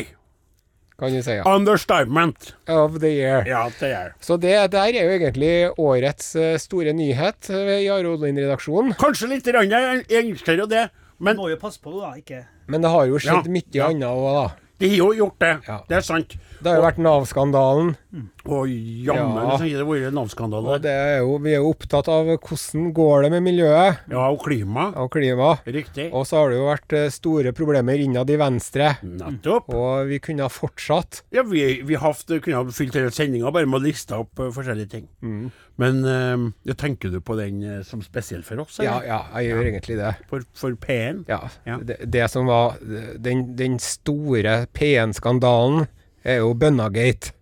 Kan 0.99 1.11
du 1.11 1.23
si, 1.27 1.35
ja. 1.35 1.43
Understatement. 1.57 2.53
Of 2.71 3.01
the 3.03 3.11
year. 3.11 3.43
Ja, 3.51 3.65
det 3.81 3.89
er 3.91 4.13
Så 4.23 4.37
det 4.39 4.55
der 4.71 4.95
er 4.95 5.09
jo 5.09 5.17
egentlig 5.19 5.55
årets 5.83 6.35
eh, 6.39 6.55
store 6.63 6.93
nyhet 6.95 7.51
i 7.51 7.81
Jare 7.89 8.13
Odin-redaksjonen. 8.15 8.95
Kanskje 9.01 9.33
litt 9.33 9.49
grann 9.49 9.73
enn 9.75 10.05
det. 10.71 10.85
Men 11.19 11.37
Må 11.39 11.49
jo 11.51 11.59
passe 11.59 11.81
på, 11.83 11.95
da. 11.99 12.15
Ikke 12.19 12.45
Men 12.71 12.83
det 12.83 12.91
har 12.95 13.07
jo 13.11 13.19
skjedd 13.19 13.47
Ja, 13.49 13.55
mye 13.57 13.75
ja. 13.75 13.89
annet 13.91 14.09
òg, 14.09 14.39
da. 14.39 14.64
De 14.79 14.89
har 14.91 14.97
jo 14.99 15.13
gjort 15.15 15.39
det. 15.41 15.53
Ja. 15.69 15.79
Det 15.89 15.97
er 15.97 16.05
sant. 16.05 16.35
Det 16.65 16.71
har 16.73 16.79
jo 16.81 16.85
vært 16.87 16.99
Nav-skandalen. 17.05 17.91
Å 18.45 18.59
jammen, 18.67 19.45
Ja. 19.45 19.57
så 19.59 19.65
har 19.65 19.79
det 19.83 19.87
vært 19.87 20.15
Nav-skandale. 20.17 20.79
Vi 20.83 21.53
er 21.53 21.61
jo 21.61 21.71
opptatt 21.71 22.09
av 22.09 22.27
hvordan 22.27 22.93
går 22.97 23.23
det 23.23 23.31
med 23.31 23.43
miljøet 23.45 23.99
Ja, 24.11 24.31
og 24.31 24.41
klima. 24.43 24.89
og 24.97 25.11
klima. 25.11 25.59
Riktig. 25.67 26.11
Og 26.13 26.27
så 26.27 26.37
har 26.41 26.51
det 26.51 26.59
jo 26.59 26.67
vært 26.67 26.93
eh, 26.93 27.09
store 27.11 27.53
problemer 27.53 28.01
innad 28.01 28.31
i 28.31 28.37
Venstre. 28.41 28.97
Nettopp. 29.05 29.69
Og 29.75 30.09
vi 30.09 30.19
kunne 30.19 30.43
ha 30.43 30.49
fortsatt. 30.49 31.23
Ja, 31.33 31.43
vi, 31.43 31.83
vi 31.83 31.95
haft, 31.95 32.27
kunne 32.29 32.57
ha 32.57 32.65
fylt 32.65 32.95
hele 32.95 33.11
sendinga 33.15 33.53
bare 33.53 33.67
med 33.67 33.81
å 33.81 33.85
liste 33.85 34.17
opp 34.17 34.39
uh, 34.41 34.51
forskjellige 34.51 34.91
ting. 34.91 35.09
Mm. 35.23 35.53
Men 35.77 36.05
øh, 36.07 36.53
ja, 36.69 36.75
tenker 36.79 37.11
du 37.11 37.19
på 37.25 37.35
den 37.39 37.63
eh, 37.63 37.81
som 37.87 38.03
spesiell 38.03 38.45
for 38.47 38.63
oss? 38.63 38.79
Eller? 38.79 39.07
ja, 39.09 39.19
jeg 39.35 39.51
gjør 39.51 39.71
egentlig 39.71 39.97
det. 39.99 40.13
For, 40.31 40.47
for 40.55 40.77
P1? 40.85 41.25
Ja. 41.29 41.41
Ja. 41.67 41.79
Det, 41.83 41.99
det 42.13 42.29
som 42.31 42.47
var 42.47 42.79
den, 43.19 43.47
den 43.59 43.79
store 43.83 44.65
P1-skandalen, 44.71 45.89
er 46.25 46.41
jo 46.41 46.55
Bønnagate. 46.57 47.35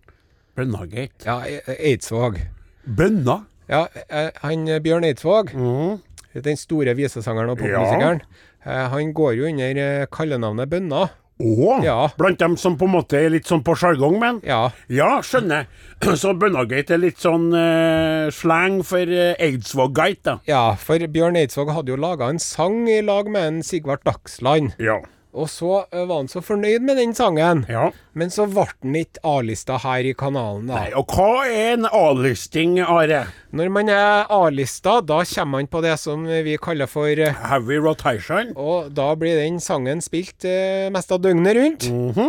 Bønnagate. 0.57 1.23
Ja, 1.25 1.39
E- 1.47 1.77
Eidsvåg. 1.91 2.41
Bønna? 2.83 3.43
Ja, 3.69 3.85
eh, 4.09 4.31
han 4.43 4.67
eh, 4.67 4.81
Bjørn 4.83 5.05
Eidsvåg, 5.07 5.53
mm. 5.55 6.41
den 6.43 6.59
store 6.59 6.97
visesangeren 6.97 7.53
og 7.53 7.61
popmusikeren, 7.61 8.25
han 8.63 9.09
går 9.11 9.33
jo 9.35 9.47
under 9.49 10.05
kallenavnet 10.07 10.69
Bønna. 10.71 11.01
Å! 11.41 11.79
Ja. 11.83 11.97
Blant 12.19 12.39
dem 12.39 12.55
som 12.59 12.75
på 12.77 12.85
en 12.85 12.93
måte 12.93 13.17
er 13.17 13.31
litt 13.33 13.49
sånn 13.49 13.63
på 13.65 13.73
sjargong, 13.79 14.19
men? 14.21 14.39
Ja. 14.45 14.67
Ja, 14.91 15.15
skjønner. 15.25 15.65
Så 16.21 16.35
Bønnagate 16.37 16.95
er 16.97 17.01
litt 17.01 17.21
sånn 17.23 17.49
uh, 17.55 18.29
slang 18.33 18.81
for 18.87 19.09
uh, 19.09 19.33
Eidsvåggate, 19.41 20.21
da. 20.27 20.37
ja, 20.49 20.63
for 20.79 21.01
Bjørn 21.13 21.39
Eidsvåg 21.41 21.73
hadde 21.73 21.93
jo 21.95 21.99
laga 21.99 22.29
en 22.31 22.41
sang 22.43 22.83
i 22.91 23.01
lag 23.05 23.31
med 23.31 23.49
en 23.49 23.59
Sigvart 23.65 24.05
Dagsland. 24.07 24.75
Ja. 24.83 24.99
Og 25.33 25.49
så 25.49 25.83
eh, 25.89 26.03
var 26.05 26.19
han 26.21 26.27
så 26.29 26.43
fornøyd 26.45 26.85
med 26.85 26.97
den 27.01 27.13
sangen. 27.17 27.65
ja. 27.69 27.91
Men 28.13 28.29
så 28.29 28.43
ble 28.45 28.67
den 28.83 28.93
ikke 28.99 29.23
A-lista 29.25 29.79
her 29.81 30.05
i 30.05 30.11
kanalen, 30.13 30.67
da. 30.69 30.83
Nei, 30.83 30.91
og 30.93 31.09
hva 31.09 31.47
er 31.49 31.71
en 31.79 31.87
A-listing, 31.89 32.75
Are? 32.85 33.23
Når 33.57 33.71
man 33.73 33.89
er 33.89 34.27
A-lista, 34.29 34.99
da 35.01 35.23
kommer 35.25 35.57
man 35.63 35.69
på 35.71 35.81
det 35.81 35.95
som 35.97 36.27
vi 36.45 36.53
kaller 36.61 36.85
for 36.91 37.09
eh, 37.09 37.33
Heavy 37.49 37.79
rotation? 37.81 38.51
Og 38.53 38.91
da 38.93 39.07
blir 39.17 39.39
den 39.41 39.57
sangen 39.63 40.03
spilt 40.05 40.45
eh, 40.45 40.91
mest 40.93 41.09
av 41.15 41.23
døgnet 41.25 41.57
rundt. 41.57 41.87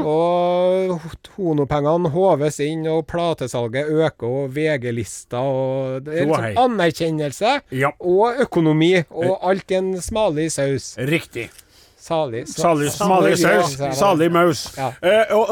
Og 0.09 0.97
honopengene 1.37 2.13
håves 2.17 2.63
inn, 2.65 2.87
og 2.89 3.05
platesalget 3.13 3.93
øker, 3.93 4.25
og 4.25 4.57
VG-lista, 4.57 5.43
og 5.45 6.09
det 6.09 6.23
er 6.23 6.31
liksom 6.33 6.63
anerkjennelse. 6.65 7.59
Ja. 7.77 7.93
Og 8.01 8.41
økonomi, 8.47 8.95
og 9.13 9.37
alt 9.45 9.69
i 9.69 9.81
en 9.83 9.93
smalig 10.01 10.49
saus. 10.57 10.95
Riktig. 10.97 11.51
Salig. 12.05 12.45
Salig, 12.49 12.93
smalig 12.93 13.39
saus. 13.41 13.79
Salig 13.97 14.33
maus. 14.33 14.67
Ja. 14.77 14.91
Eh, 15.01 15.33
og, 15.33 15.49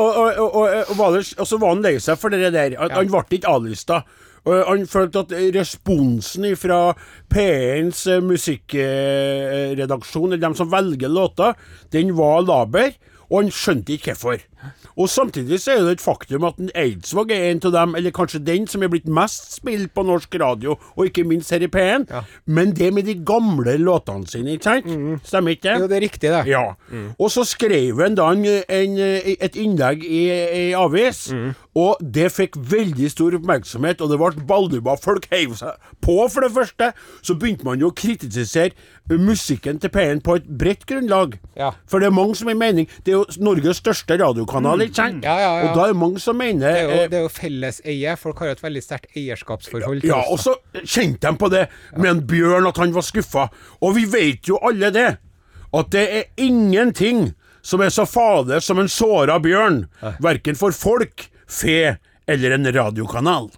så 1.48 1.56
var 1.56 1.68
han 1.72 1.82
lei 1.84 2.00
seg 2.02 2.18
for 2.20 2.28
det 2.34 2.52
der. 2.52 2.76
At 2.76 2.92
Han 2.98 3.08
ble 3.08 3.24
ikke 3.38 3.48
A-lista. 3.48 4.02
Og 4.44 4.66
Han 4.68 4.86
følte 4.90 5.18
at 5.24 5.32
responsen 5.54 6.56
fra 6.60 6.94
P1s 7.32 8.06
eh, 8.10 8.20
musikkredaksjon, 8.26 10.32
eller 10.34 10.44
dem 10.44 10.54
som 10.58 10.72
velger 10.72 11.08
låter, 11.08 11.54
den 11.94 12.16
var 12.18 12.42
laber. 12.44 12.90
Og 13.30 13.36
han 13.40 13.50
skjønte 13.54 13.92
ikke 13.96 14.12
hvorfor. 14.12 14.38
Og 14.96 15.08
samtidig 15.08 15.60
så 15.62 15.72
er 15.76 15.84
det 15.86 15.92
et 15.98 16.00
faktum 16.04 16.44
at 16.44 16.58
en 16.60 16.70
Eidsvåg 16.76 17.30
er 17.32 17.50
en 17.50 17.60
av 17.64 17.72
dem, 17.72 17.94
eller 17.98 18.10
kanskje 18.14 18.42
den 18.44 18.66
som 18.68 18.82
er 18.82 18.90
blitt 18.92 19.08
mest 19.08 19.54
spilt 19.56 19.92
på 19.94 20.04
norsk 20.04 20.34
radio, 20.40 20.76
og 20.96 21.06
ikke 21.08 21.24
minst 21.24 21.50
her 21.54 21.64
i 21.64 21.70
P1. 21.72 22.08
Men 22.46 22.74
det 22.76 22.92
med 22.94 23.02
de 23.08 23.14
gamle 23.24 23.76
låtene 23.80 24.26
sine, 24.28 24.52
ikke 24.58 24.64
sant? 24.68 24.90
Stemmer 25.24 25.56
ikke 25.56 25.76
Jo, 25.78 25.86
det? 25.86 25.90
det 25.90 25.96
er 25.96 26.04
riktig, 26.06 26.30
det. 26.30 26.42
Ja. 26.50 26.64
Og 27.18 27.30
så 27.32 27.44
skrev 27.48 28.02
han 28.02 28.14
da 28.18 28.30
en, 28.32 28.44
en, 28.68 28.98
et 29.40 29.56
innlegg 29.56 30.04
i 30.04 30.22
ei 30.32 30.66
avis, 30.76 31.26
og 31.74 31.96
det 32.04 32.26
fikk 32.34 32.58
veldig 32.68 33.08
stor 33.08 33.32
oppmerksomhet, 33.38 34.02
og 34.04 34.10
det 34.12 34.18
ble 34.20 34.44
balduba. 34.48 34.92
Folk 35.00 35.24
heiv 35.32 35.54
seg 35.56 35.78
på, 36.04 36.18
for 36.28 36.44
det 36.44 36.50
første. 36.52 36.90
Så 37.24 37.32
begynte 37.40 37.64
man 37.64 37.80
jo 37.80 37.88
å 37.88 37.94
kritisere 37.96 38.74
musikken 39.08 39.78
til 39.80 39.90
P1 39.94 40.20
på 40.26 40.36
et 40.36 40.50
bredt 40.60 40.84
grunnlag. 40.88 41.38
Ja. 41.56 41.70
For 41.88 41.98
det 42.02 42.10
er 42.10 42.14
mange 42.14 42.36
som 42.38 42.48
har 42.48 42.56
mening 42.60 42.86
Det 43.04 43.12
er 43.12 43.18
jo 43.18 43.24
Norges 43.44 43.80
største 43.80 44.18
radiokanal, 44.20 44.84
ikke 44.84 44.98
sant? 45.00 45.24
Ja, 45.24 45.38
ja, 45.40 45.50
ja. 45.62 45.70
Og 45.70 45.76
da 45.78 45.86
er 45.88 45.94
det 45.94 46.00
mange 46.02 46.20
som 46.22 46.36
mener 46.38 46.60
Det 46.68 46.76
er 46.76 46.84
jo, 46.84 46.92
eh, 47.00 47.08
det 47.08 47.18
er 47.18 47.24
jo 47.26 47.32
felleseie. 47.32 48.14
Folk 48.20 48.38
har 48.44 48.52
jo 48.52 48.56
et 48.58 48.62
veldig 48.68 48.84
sterkt 48.84 49.16
eierskapsforhold 49.16 50.00
til 50.04 50.12
Ja, 50.12 50.20
og 50.28 50.36
oss. 50.38 50.46
så 50.48 50.84
kjente 50.84 51.24
de 51.30 51.36
på 51.40 51.50
det 51.52 51.66
med 51.96 52.10
en 52.10 52.22
Bjørn, 52.26 52.68
at 52.68 52.76
han 52.84 52.92
var 52.94 53.02
skuffa. 53.08 53.48
Og 53.80 53.96
vi 53.96 54.04
vet 54.12 54.48
jo 54.48 54.60
alle 54.62 54.92
det, 54.94 55.08
at 55.72 55.90
det 55.92 56.06
er 56.20 56.24
ingenting 56.36 57.30
som 57.62 57.80
er 57.80 57.88
så 57.94 58.04
fader 58.04 58.60
som 58.60 58.78
en 58.82 58.88
såra 58.90 59.38
bjørn. 59.40 59.86
Verken 60.20 60.56
for 60.58 60.74
folk, 60.74 61.28
fe 61.52 61.96
eller 62.26 62.50
en 62.56 62.72
radiokanal. 62.74 63.50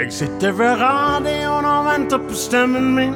Jeg 0.00 0.12
sitter 0.12 0.52
ved 0.52 0.80
radioen 0.80 1.64
og 1.64 1.84
venter 1.84 2.18
på 2.18 2.34
stemmen 2.34 2.94
min. 2.96 3.14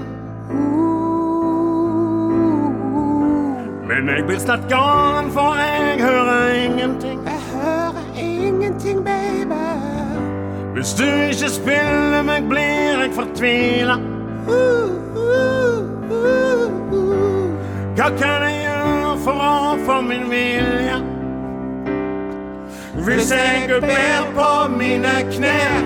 Men 3.88 4.08
jeg 4.08 4.26
blir 4.26 4.38
snart 4.38 4.68
galen, 4.68 5.30
for 5.32 5.56
jeg 5.56 5.96
hører 6.00 6.52
ingenting. 6.64 7.20
Jeg 7.24 7.40
hører 7.52 8.18
ingenting, 8.18 9.04
baby. 9.04 9.64
Hvis 10.74 10.94
du 10.98 11.04
ikke 11.04 11.48
spiller 11.48 12.22
meg, 12.22 12.48
blir 12.48 13.00
jeg 13.00 13.14
fortvila. 13.16 14.13
Hva 17.94 18.08
kan 18.18 18.42
jeg 18.44 18.56
gjøre 18.64 19.18
for 19.86 20.00
min 20.00 20.30
vilje? 20.30 20.98
Hvis 23.04 23.32
jeg 23.32 23.80
ber 23.80 24.24
på 24.36 24.50
mine 24.78 25.14
knær. 25.32 25.82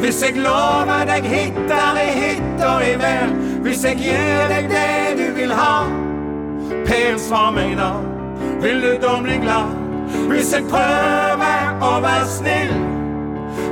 Hvis 0.00 0.22
jeg 0.22 0.36
lover 0.36 1.04
deg 1.08 1.24
hytter 1.24 2.00
i 2.00 2.08
hytt 2.18 2.64
og 2.64 2.82
i 2.86 2.94
vær. 3.00 3.28
Hvis 3.62 3.84
jeg 3.84 3.96
gir 4.00 4.48
deg 4.52 4.70
det 4.70 5.18
du 5.18 5.26
vil 5.36 5.52
ha. 5.52 5.84
Per, 6.86 7.18
svar 7.18 7.50
meg 7.54 7.76
da, 7.78 7.92
vil 8.62 8.82
du 8.82 8.92
da 9.02 9.16
bli 9.22 9.36
glad? 9.42 9.70
Hvis 10.30 10.52
jeg 10.54 10.66
prøver 10.70 11.76
å 11.82 11.92
være 12.02 12.26
snill, 12.30 12.69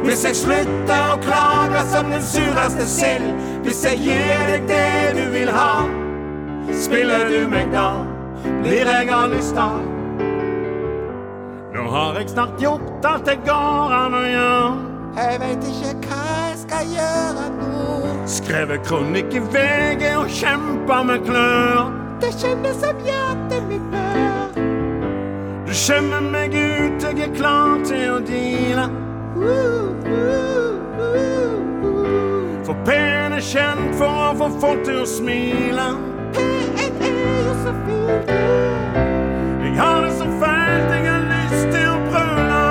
hvis 0.05 0.25
jeg 0.25 0.37
slutter 0.37 1.13
å 1.13 1.19
klage 1.23 1.83
som 1.93 2.13
den 2.13 2.25
sureste 2.25 2.87
sild, 2.89 3.31
hvis 3.67 3.85
jeg 3.87 4.01
gir 4.07 4.45
deg 4.53 4.69
det 4.71 5.15
du 5.19 5.25
vil 5.35 5.51
ha, 5.53 5.87
spiller 6.73 7.29
du 7.31 7.49
meg 7.51 7.73
da, 7.73 7.89
blir 8.63 8.89
jeg 8.89 9.11
aldri 9.15 9.41
i. 9.43 9.69
Nå 11.75 11.89
har 11.93 12.21
jeg 12.21 12.31
snart 12.35 12.61
gjort 12.63 13.07
alt 13.07 13.27
det 13.29 13.39
går 13.47 13.97
an 13.99 14.17
å 14.19 14.23
gjøre. 14.27 14.71
Jeg 15.19 15.39
veit 15.43 15.65
ikke 15.73 15.95
hva 16.07 16.25
jeg 16.49 16.59
skal 16.63 16.93
gjøre 16.95 17.47
nå. 17.57 17.87
Skrevet 18.29 18.85
kronikk 18.87 19.35
i 19.35 19.43
VG 19.55 20.05
og 20.19 20.31
kjempa 20.41 21.01
med 21.09 21.27
klør. 21.27 21.91
Det 22.23 22.31
kjennes 22.39 22.79
som 22.83 23.03
hjertet 23.07 23.69
mitt 23.71 23.91
bør. 23.93 24.63
Du 25.69 25.75
skjemmer 25.77 26.25
meg 26.25 26.55
ut, 26.55 27.03
jeg 27.05 27.29
er 27.29 27.37
klar 27.37 27.79
til 27.87 28.17
å 28.17 28.19
deale. 28.25 28.89
For 32.67 32.75
P1 32.87 33.33
er 33.37 33.45
kjent 33.45 33.95
for 33.99 34.11
å 34.25 34.33
få 34.41 34.49
folk 34.61 34.81
til 34.89 34.99
å 35.03 35.07
smile. 35.07 35.87
P1 36.35 36.99
er 37.07 37.39
jo 37.47 37.55
så 37.63 37.73
fint. 37.87 38.33
Jeg 39.63 39.73
har 39.79 39.99
det 40.05 40.13
så 40.19 40.27
fælt, 40.41 40.91
jeg 40.97 41.05
har 41.07 41.23
lyst 41.31 41.67
til 41.77 41.87
å 41.87 41.97
brøle. 42.09 42.65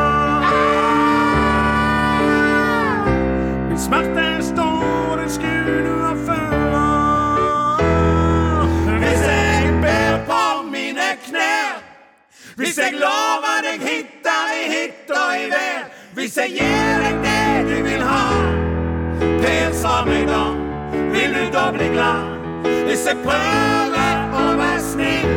Min 3.70 3.82
smerte 3.88 4.28
er 4.36 4.44
stor, 4.52 5.16
det 5.22 5.30
skulle 5.40 5.78
du 5.88 5.94
ha 6.04 6.14
følt. 6.28 6.48
Hvis 12.58 12.78
jeg 12.82 12.96
lover 12.98 13.60
deg 13.62 13.84
hytta 13.86 14.34
i 14.50 14.64
hytta 14.72 15.18
og 15.22 15.34
i 15.38 15.50
vær, 15.52 15.84
hvis 16.18 16.38
jeg 16.38 16.56
gir 16.58 17.04
deg 17.04 17.18
det 17.22 17.66
du 17.68 17.76
vil 17.86 18.02
ha, 18.02 18.24
Pels 19.42 19.84
av 19.86 20.08
meg 20.10 20.26
da, 20.30 20.42
vil 21.14 21.36
du 21.36 21.44
da 21.54 21.66
bli 21.74 21.90
glad? 21.94 22.34
Hvis 22.88 23.04
jeg 23.06 23.20
prøver 23.22 24.24
å 24.34 24.46
være 24.58 24.82
snill, 24.82 25.36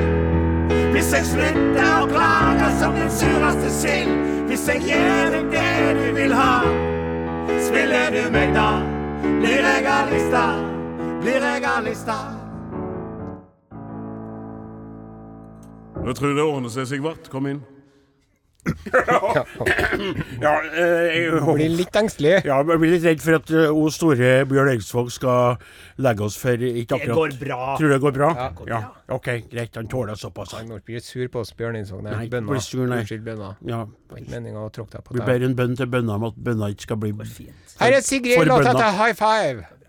hvis 0.95 1.13
jeg 1.17 1.27
slutter 1.29 1.91
å 1.99 2.07
klage 2.09 2.71
som 2.81 2.97
den 2.97 3.13
sureste 3.13 3.73
sild, 3.77 4.15
hvis 4.49 4.65
jeg 4.73 4.85
gir 4.89 5.37
deg 5.37 5.51
det 5.53 5.95
du 6.01 6.07
vil 6.17 6.35
ha, 6.37 6.53
spiller 7.69 8.17
du 8.17 8.23
meg 8.33 8.55
da, 8.57 8.71
blir 9.27 9.61
jeg 9.61 9.89
aldri 9.99 10.23
sta? 10.31 10.45
blir 11.21 11.45
jeg 11.45 11.65
aldri 11.69 11.93
sta? 11.95 12.17
Nå 16.01 16.17
tror 16.17 16.33
Jeg 16.33 16.39
det 16.41 16.47
ordner 16.47 16.73
seg, 16.73 16.89
Sigvart. 16.89 17.29
Kom 17.29 17.47
inn. 17.51 17.61
Ja, 20.41 20.53
eh, 20.75 21.17
jeg, 21.17 21.41
Blir 21.47 21.73
litt 21.79 21.97
engstelig. 21.97 22.33
ja, 22.45 22.59
jeg 22.61 22.81
blir 22.83 22.93
litt 22.93 23.07
redd 23.07 23.23
for 23.25 23.39
at 23.39 23.53
uh, 23.55 23.71
o 23.73 23.87
store 23.93 24.31
Bjørn 24.51 24.73
Eidsvåg 24.75 25.11
skal 25.15 25.61
legge 26.01 26.27
oss 26.27 26.37
for 26.41 26.61
ikke 26.61 26.99
Det 27.01 27.17
går 27.17 27.37
bra. 27.41 27.61
Tror 27.79 27.89
du 27.89 27.95
det 27.95 28.01
går 28.05 28.17
bra? 28.17 28.31
Ja, 28.37 28.49
går 28.57 28.73
ja. 28.73 28.83
OK, 29.17 29.31
greit. 29.51 29.75
Han 29.81 29.89
tåler 29.91 30.21
såpass. 30.21 30.55
Han 30.59 30.71
blir 30.71 31.01
ikke 31.01 31.07
sur 31.07 31.27
på 31.33 31.45
oss, 31.45 31.55
Bjørn 31.57 31.81
Eidsvåg. 31.81 32.05
Nei, 32.07 32.15
Nei, 32.17 32.29
bønna. 32.33 32.61
sur, 32.61 32.85
nei. 32.87 33.03
Unnskyld, 33.03 33.25
bønna. 33.27 33.55
Ja. 33.67 33.83
Det 33.89 34.15
var 34.15 34.23
ikke 34.25 34.37
meninga 34.37 34.65
å 34.67 34.71
tråkke 34.75 34.99
deg 34.99 35.09
på 35.09 35.19
Vi 35.19 35.27
ber 35.33 35.49
en 35.49 35.59
bønn 35.59 35.77
til 35.81 35.91
bønna 35.91 36.21
om 36.21 36.31
at 36.31 36.41
bønna 36.51 36.73
ikke 36.75 36.91
skal 36.91 37.03
bli 37.03 37.15
Fint. 37.31 37.77
Her 37.81 37.97
er 37.97 38.05
Sigrid, 38.05 38.47
låta 38.49 38.73
til 38.77 38.97
High 39.01 39.17
Five. 39.17 39.80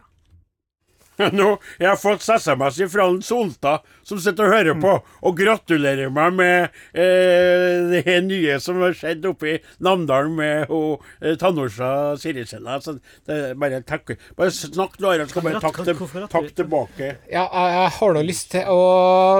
Nå, 1.39 1.49
Jeg 1.79 1.89
har 1.91 1.99
fått 1.99 2.25
SMS 2.25 2.79
fra 2.91 3.07
en 3.10 3.21
Solta 3.25 3.77
som 4.07 4.19
sitter 4.19 4.47
og 4.49 4.55
hører 4.55 4.77
på, 4.81 4.93
og 5.21 5.38
gratulerer 5.38 6.10
meg 6.13 6.34
med 6.36 6.79
eh, 6.97 8.01
det 8.01 8.15
nye 8.25 8.57
som 8.63 8.81
har 8.81 8.95
skjedd 8.97 9.25
oppe 9.29 9.53
i 9.53 9.57
Namdalen 9.84 10.34
med 10.36 10.71
ho, 10.71 10.97
eh, 11.21 11.38
Tannorsa 11.39 12.17
Sirisella. 12.19 12.79
Så 12.84 12.97
det 13.29 13.53
bare 13.62 13.81
takk. 13.88 14.15
Bare 14.38 14.51
snakk, 14.55 14.97
Lara, 15.03 15.27
skal 15.29 15.45
bare 15.45 15.62
takk, 15.63 15.79
til, 15.86 16.25
takk 16.31 16.49
tilbake. 16.57 17.12
Ja, 17.31 17.45
jeg, 17.45 17.75
jeg 17.77 17.93
har 17.99 18.17
nå 18.17 18.25
lyst 18.27 18.49
til 18.55 18.71
å 18.73 18.81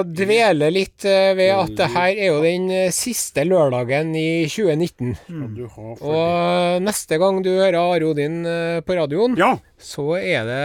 dvele 0.08 0.72
litt 0.74 1.08
eh, 1.10 1.34
ved 1.38 1.52
at 1.58 1.76
det 1.82 1.89
her 1.96 2.12
er 2.13 2.32
jo 2.32 2.39
den 2.46 2.70
eh, 2.76 2.94
siste 2.96 3.46
lørdagen 3.48 4.13
i 4.15 4.46
2019. 4.52 5.15
Mm. 5.28 5.60
Og 5.72 6.86
neste 6.86 7.20
gang 7.22 7.41
du 7.44 7.52
hører 7.58 7.80
Are 7.82 8.12
Odin 8.13 8.41
eh, 8.46 8.80
på 8.86 8.98
radioen, 9.00 9.36
Ja. 9.39 9.56
Så 9.82 10.06
er 10.20 10.46
det 10.48 10.63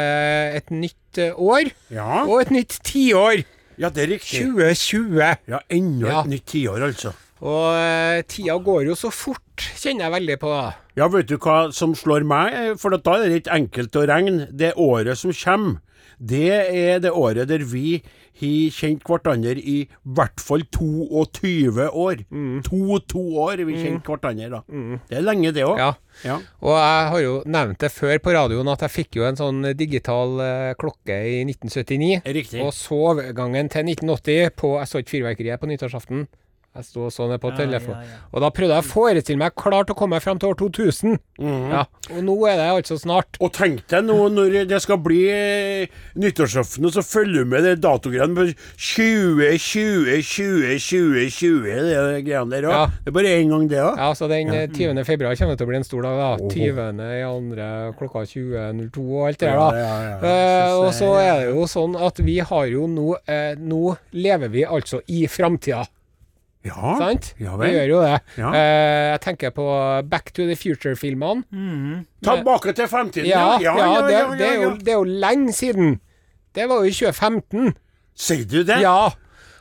et 0.63 0.73
nytt 0.75 1.21
eh, 1.23 1.37
år 1.37 1.71
Ja. 1.93 2.25
og 2.27 2.41
et 2.45 2.51
nytt 2.55 2.79
tiår. 2.87 3.45
ja, 3.79 3.89
det 3.91 4.03
er 4.05 4.13
riktig. 4.17 4.43
2020. 4.53 5.37
Ja, 5.49 5.61
enda 5.71 6.09
Ja. 6.09 6.21
et 6.23 6.31
nytt 6.35 6.47
tiår, 6.47 6.83
altså. 6.91 7.15
Og 7.45 7.75
uh, 7.77 8.23
tida 8.25 8.55
går 8.65 8.87
jo 8.89 8.95
så 8.97 9.11
fort, 9.13 9.43
kjenner 9.77 10.07
jeg 10.07 10.13
veldig 10.15 10.37
på. 10.41 10.53
Ja, 10.97 11.09
vet 11.13 11.29
du 11.29 11.37
hva 11.37 11.71
som 11.77 11.93
slår 11.95 12.25
meg? 12.25 12.79
For 12.81 12.97
da 12.97 13.17
er 13.19 13.27
det 13.27 13.33
litt 13.35 13.51
enkelt 13.53 13.93
å 14.01 14.07
regne. 14.09 14.47
Det 14.57 14.73
året 14.81 15.19
som 15.21 15.35
kommer, 15.37 15.81
det 16.17 16.49
er 16.73 16.99
det 17.05 17.13
året 17.13 17.49
der 17.51 17.59
vi 17.69 17.99
har 18.41 18.77
kjent 18.77 19.05
hverandre 19.07 19.57
i 19.61 19.77
hvert 20.17 20.43
fall 20.43 20.65
22 20.75 21.87
år. 21.91 22.25
Mm. 22.31 22.63
To, 22.67 22.99
to 23.09 23.23
år 23.47 23.57
har 23.57 23.69
vi 23.69 23.79
kjent 23.81 24.09
hverandre, 24.09 24.51
da. 24.59 24.63
Det 25.11 25.21
er 25.21 25.25
lenge, 25.25 25.53
det 25.57 25.67
òg. 25.67 25.81
Ja. 25.81 25.93
Ja. 26.25 26.39
Og 26.65 26.73
jeg 26.79 27.09
har 27.13 27.21
jo 27.21 27.35
nevnt 27.45 27.81
det 27.83 27.93
før 27.93 28.17
på 28.25 28.33
radioen 28.37 28.71
at 28.73 28.85
jeg 28.87 28.95
fikk 28.95 29.19
jo 29.19 29.27
en 29.29 29.37
sånn 29.37 29.61
digital 29.77 30.41
eh, 30.41 30.73
klokke 30.81 31.19
i 31.29 31.43
1979. 31.45 32.23
Riktig. 32.39 32.63
Og 32.65 32.73
så 32.77 32.97
overgangen 33.13 33.71
til 33.73 33.93
1980 33.93 34.55
på 34.57 34.75
Jeg 34.81 34.91
så 34.91 35.03
ikke 35.03 35.15
fyrverkeriet 35.17 35.63
på 35.63 35.71
nyttårsaften. 35.71 36.27
Jeg 36.77 36.85
sto 36.85 37.07
og 37.09 37.13
så 37.15 37.27
ned 37.31 37.41
på 37.41 37.51
Ja, 37.53 37.57
telefonen. 37.57 38.03
ja, 38.05 38.17
ja. 38.17 38.23
Og 38.33 38.41
da 38.45 38.51
prøvde 38.51 38.75
jeg 38.77 38.85
å 38.85 38.91
forestille 38.91 39.39
meg 39.41 39.55
klart 39.57 39.91
å 39.91 39.97
komme 39.97 40.21
frem 40.21 40.39
til 40.39 40.51
år 40.53 40.59
2000. 40.61 41.19
Mm 41.41 41.71
Ja. 41.73 41.85
Og 42.15 42.23
nå 42.25 42.35
er 42.49 42.57
det 42.57 42.67
altså 42.71 42.97
snart. 43.01 43.37
Og 43.41 43.53
tenk 43.53 43.83
deg 43.91 44.05
nå 44.07 44.17
når 44.33 44.69
det 44.71 44.79
skal 44.83 44.97
bli 45.03 45.23
eh, 45.29 45.87
nyttårsaften, 46.17 46.85
og 46.87 46.93
så 46.95 47.03
følger 47.05 47.45
du 47.45 47.51
med 47.51 47.65
det 47.67 47.75
datogreiene 47.83 48.35
på 48.37 48.47
20, 48.77 49.59
20, 49.59 50.23
20, 50.23 50.79
20, 50.79 51.31
20, 51.31 51.65
det 51.67 52.25
greiene 52.27 52.51
der 52.55 52.69
òg. 52.69 52.77
Ja. 52.77 52.85
Det 53.05 53.11
er 53.13 53.17
bare 53.19 53.33
én 53.41 53.51
gang, 53.53 53.67
det 53.71 53.81
òg. 53.83 53.99
Ja, 54.01 54.11
så 54.17 54.29
den 54.31 54.53
eh, 54.55 54.67
20. 54.71 55.03
februar 55.09 55.37
kommer 55.37 55.57
det 55.57 55.61
til 55.61 55.67
å 55.67 55.71
bli 55.73 55.81
en 55.81 55.89
stor 55.89 56.07
dag, 56.07 56.21
da. 56.21 56.51
20. 56.55 57.03
i 57.19 57.23
andre 57.27 57.69
klokka 57.99 58.25
20.02 58.31 59.05
og 59.07 59.27
alt 59.29 59.41
det 59.43 59.51
der, 59.51 59.61
da. 59.61 59.69
Ja, 59.77 59.83
ja, 59.83 60.15
ja. 60.15 60.37
Eh, 60.71 60.79
og 60.81 60.91
så 60.97 61.11
er 61.21 61.43
det 61.43 61.51
jo 61.53 61.67
sånn 61.71 61.97
at 62.09 62.23
vi 62.27 62.39
har 62.41 62.67
jo 62.71 62.87
nå 62.91 63.11
eh, 63.27 63.55
Nå 63.57 63.97
lever 64.17 64.51
vi 64.53 64.65
altså 64.67 65.01
i 65.13 65.25
framtida, 65.31 65.85
Ja, 66.67 66.95
sant? 67.01 67.33
Ja 67.41 67.55
vi 67.57 67.67
vel. 67.67 67.77
gjør 67.77 67.93
jo 67.93 68.01
det. 68.05 68.17
Ja. 68.41 68.53
Eh, 68.53 69.05
jeg 69.13 69.21
tenker 69.27 69.55
på 69.57 69.67
Back 70.11 70.33
to 70.37 70.47
the 70.49 70.57
Future-filmene. 70.59 71.45
Tilbake 72.27 72.75
til 72.77 72.91
fremtiden, 72.91 73.29
Ja, 73.31 73.59
ja, 73.63 73.77
det, 73.77 74.13
ja, 74.13 74.25
det, 74.37 74.49
er 74.49 74.63
jo, 74.65 74.73
det 74.81 74.95
er 74.95 74.99
jo 74.99 75.05
lenge 75.27 75.55
siden. 75.57 76.01
Det 76.57 76.67
var 76.69 76.83
jo 76.83 76.91
i 76.91 76.97
2015. 76.97 77.77
Sier 78.17 78.49
du 78.49 78.63
det? 78.65 78.81
Ja. 78.83 79.13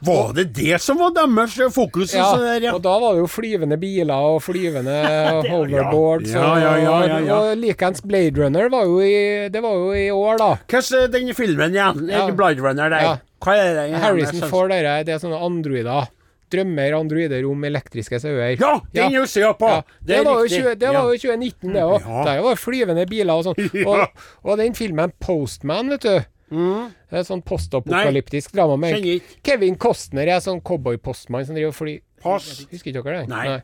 Var 0.05 0.33
det 0.35 0.43
det 0.55 0.77
som 0.83 0.99
var 0.99 1.13
deres 1.15 1.55
fokus? 1.73 2.13
Ja, 2.13 2.27
der, 2.37 2.59
ja? 2.67 2.73
og 2.75 2.81
da 2.83 2.93
var 2.99 3.15
det 3.15 3.23
jo 3.23 3.29
flyvende 3.31 3.77
biler 3.79 4.27
og 4.35 4.41
flyvende 4.43 4.95
hoverboards. 5.51 6.33
Ja, 6.35 6.49
ja, 6.59 6.73
ja, 6.77 6.97
ja, 7.07 7.19
ja. 7.19 7.37
Og, 7.37 7.51
og 7.53 7.61
likeens 7.63 8.03
Blade 8.05 8.41
Runner 8.43 8.69
var 8.73 8.89
jo 8.89 8.99
i, 9.03 9.47
det 9.51 9.63
var 9.63 9.77
jo 9.79 9.93
i 9.95 10.09
år, 10.11 10.41
da. 10.41 10.49
Hvordan 10.71 10.99
er 11.05 11.13
den 11.15 11.31
filmen 11.37 11.77
igjen? 11.77 12.03
Ja. 12.11 12.25
Blade 12.35 12.61
Runner 12.63 12.91
der. 12.91 13.07
Ja. 13.07 13.15
Hva 13.45 13.55
er 13.61 13.73
det? 13.77 13.87
Harrison 14.01 14.41
Jeg 14.41 14.49
Ford, 14.51 14.71
det 14.73 15.15
er 15.15 15.21
sånne 15.21 15.39
androider. 15.47 16.11
Drømmer 16.55 16.97
androider 16.99 17.47
om 17.49 17.67
elektriske 17.67 18.19
sauer. 18.23 18.55
Ja, 18.55 18.73
den 18.95 19.11
ja. 19.11 19.21
jo 19.21 19.25
jeg 19.25 19.57
på! 19.59 19.71
Ja, 19.71 19.81
det, 20.01 20.21
var 20.25 20.39
jo 20.39 20.45
riktig. 20.47 20.61
20, 20.63 20.77
det 20.81 20.93
var 20.95 21.09
jo 21.09 21.19
2019, 21.25 21.73
det 21.73 21.83
òg. 21.83 21.97
Ja. 22.07 22.23
Der 22.29 22.45
var 22.45 22.61
flyvende 22.61 23.05
biler 23.11 23.41
og 23.41 23.49
sånn. 23.49 23.67
Og, 23.89 24.23
og 24.45 24.57
den 24.61 24.75
filmen 24.77 25.13
Postman, 25.21 25.91
vet 25.93 26.07
du. 26.07 26.15
Det 26.55 27.19
er 27.19 27.25
sånn 27.25 27.41
postapokalyptisk 27.45 28.53
drama 28.55 28.77
med 28.79 29.05
Kevin 29.45 29.77
Costner 29.81 30.29
er 30.29 30.43
sånn 30.43 30.61
cowboy-postmann 30.65 31.47
som 31.47 31.57
driver 31.57 31.73
og 31.73 31.79
flyr. 31.79 32.01
Pass. 32.25 32.63
Husker 32.71 32.89
ikke 32.89 33.03
dere 33.05 33.19
det? 33.21 33.29
Nei. 33.29 33.59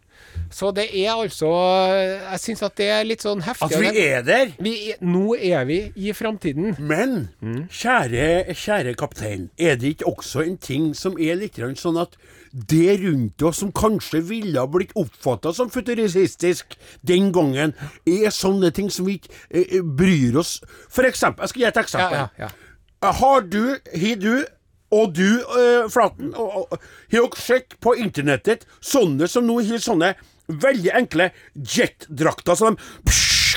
Så 0.54 0.69
det 0.75 0.84
er 0.93 1.15
altså 1.15 1.49
Jeg 1.49 2.41
syns 2.43 2.62
at 2.67 2.75
det 2.77 2.89
er 2.93 3.08
litt 3.08 3.23
sånn 3.25 3.41
heftig. 3.41 3.71
At 3.71 3.82
vi 3.82 4.04
er 4.04 4.25
der. 4.27 4.51
vi 4.62 4.73
er, 4.91 4.99
nå 5.01 5.34
er 5.34 5.65
vi 5.65 5.80
i 5.95 6.13
framtiden. 6.13 6.75
Men 6.77 7.30
Mm. 7.41 7.67
kjære, 7.73 8.54
kjære 8.54 8.93
kaptein, 8.95 9.49
er 9.58 9.75
det 9.82 9.95
ikke 9.95 10.12
også 10.13 10.45
en 10.45 10.58
ting 10.58 10.93
som 10.93 11.17
er 11.17 11.39
litt 11.39 11.58
sånn 11.58 11.97
at 12.01 12.13
det 12.51 12.97
rundt 13.03 13.41
oss 13.41 13.61
som 13.61 13.71
kanskje 13.71 14.21
ville 14.27 14.59
ha 14.59 14.67
blitt 14.67 14.91
oppfatta 14.99 15.53
som 15.55 15.71
futuristisk 15.71 16.77
den 17.07 17.31
gangen, 17.35 17.75
er 18.05 18.33
sånne 18.35 18.71
ting 18.75 18.91
som 18.91 19.07
vi 19.07 19.19
ikke 19.19 19.33
eh, 19.49 19.77
eh, 19.77 19.85
bryr 19.85 20.39
oss 20.41 20.57
For 20.91 21.07
eksempel, 21.07 21.45
jeg 21.45 21.53
skal 21.53 21.63
gi 21.63 21.69
et 21.69 21.83
eksempel. 21.85 22.17
ja, 22.17 22.27
ja. 22.47 22.51
Har 23.01 23.41
du, 23.41 23.77
har 23.97 24.19
du 24.21 24.43
og 24.91 25.13
du, 25.15 25.39
eh, 25.39 25.87
Flaten, 25.89 26.33
har 26.35 26.67
dere 27.11 27.39
sett 27.39 27.77
på 27.79 27.95
internettet 27.95 28.67
sånne 28.83 29.29
som 29.31 29.47
nå 29.47 29.61
har 29.63 29.79
sånne 29.79 30.11
veldig 30.51 30.91
enkle 30.99 31.29
jetdrakter, 31.55 32.57
som 32.59 32.75
de 32.75 33.15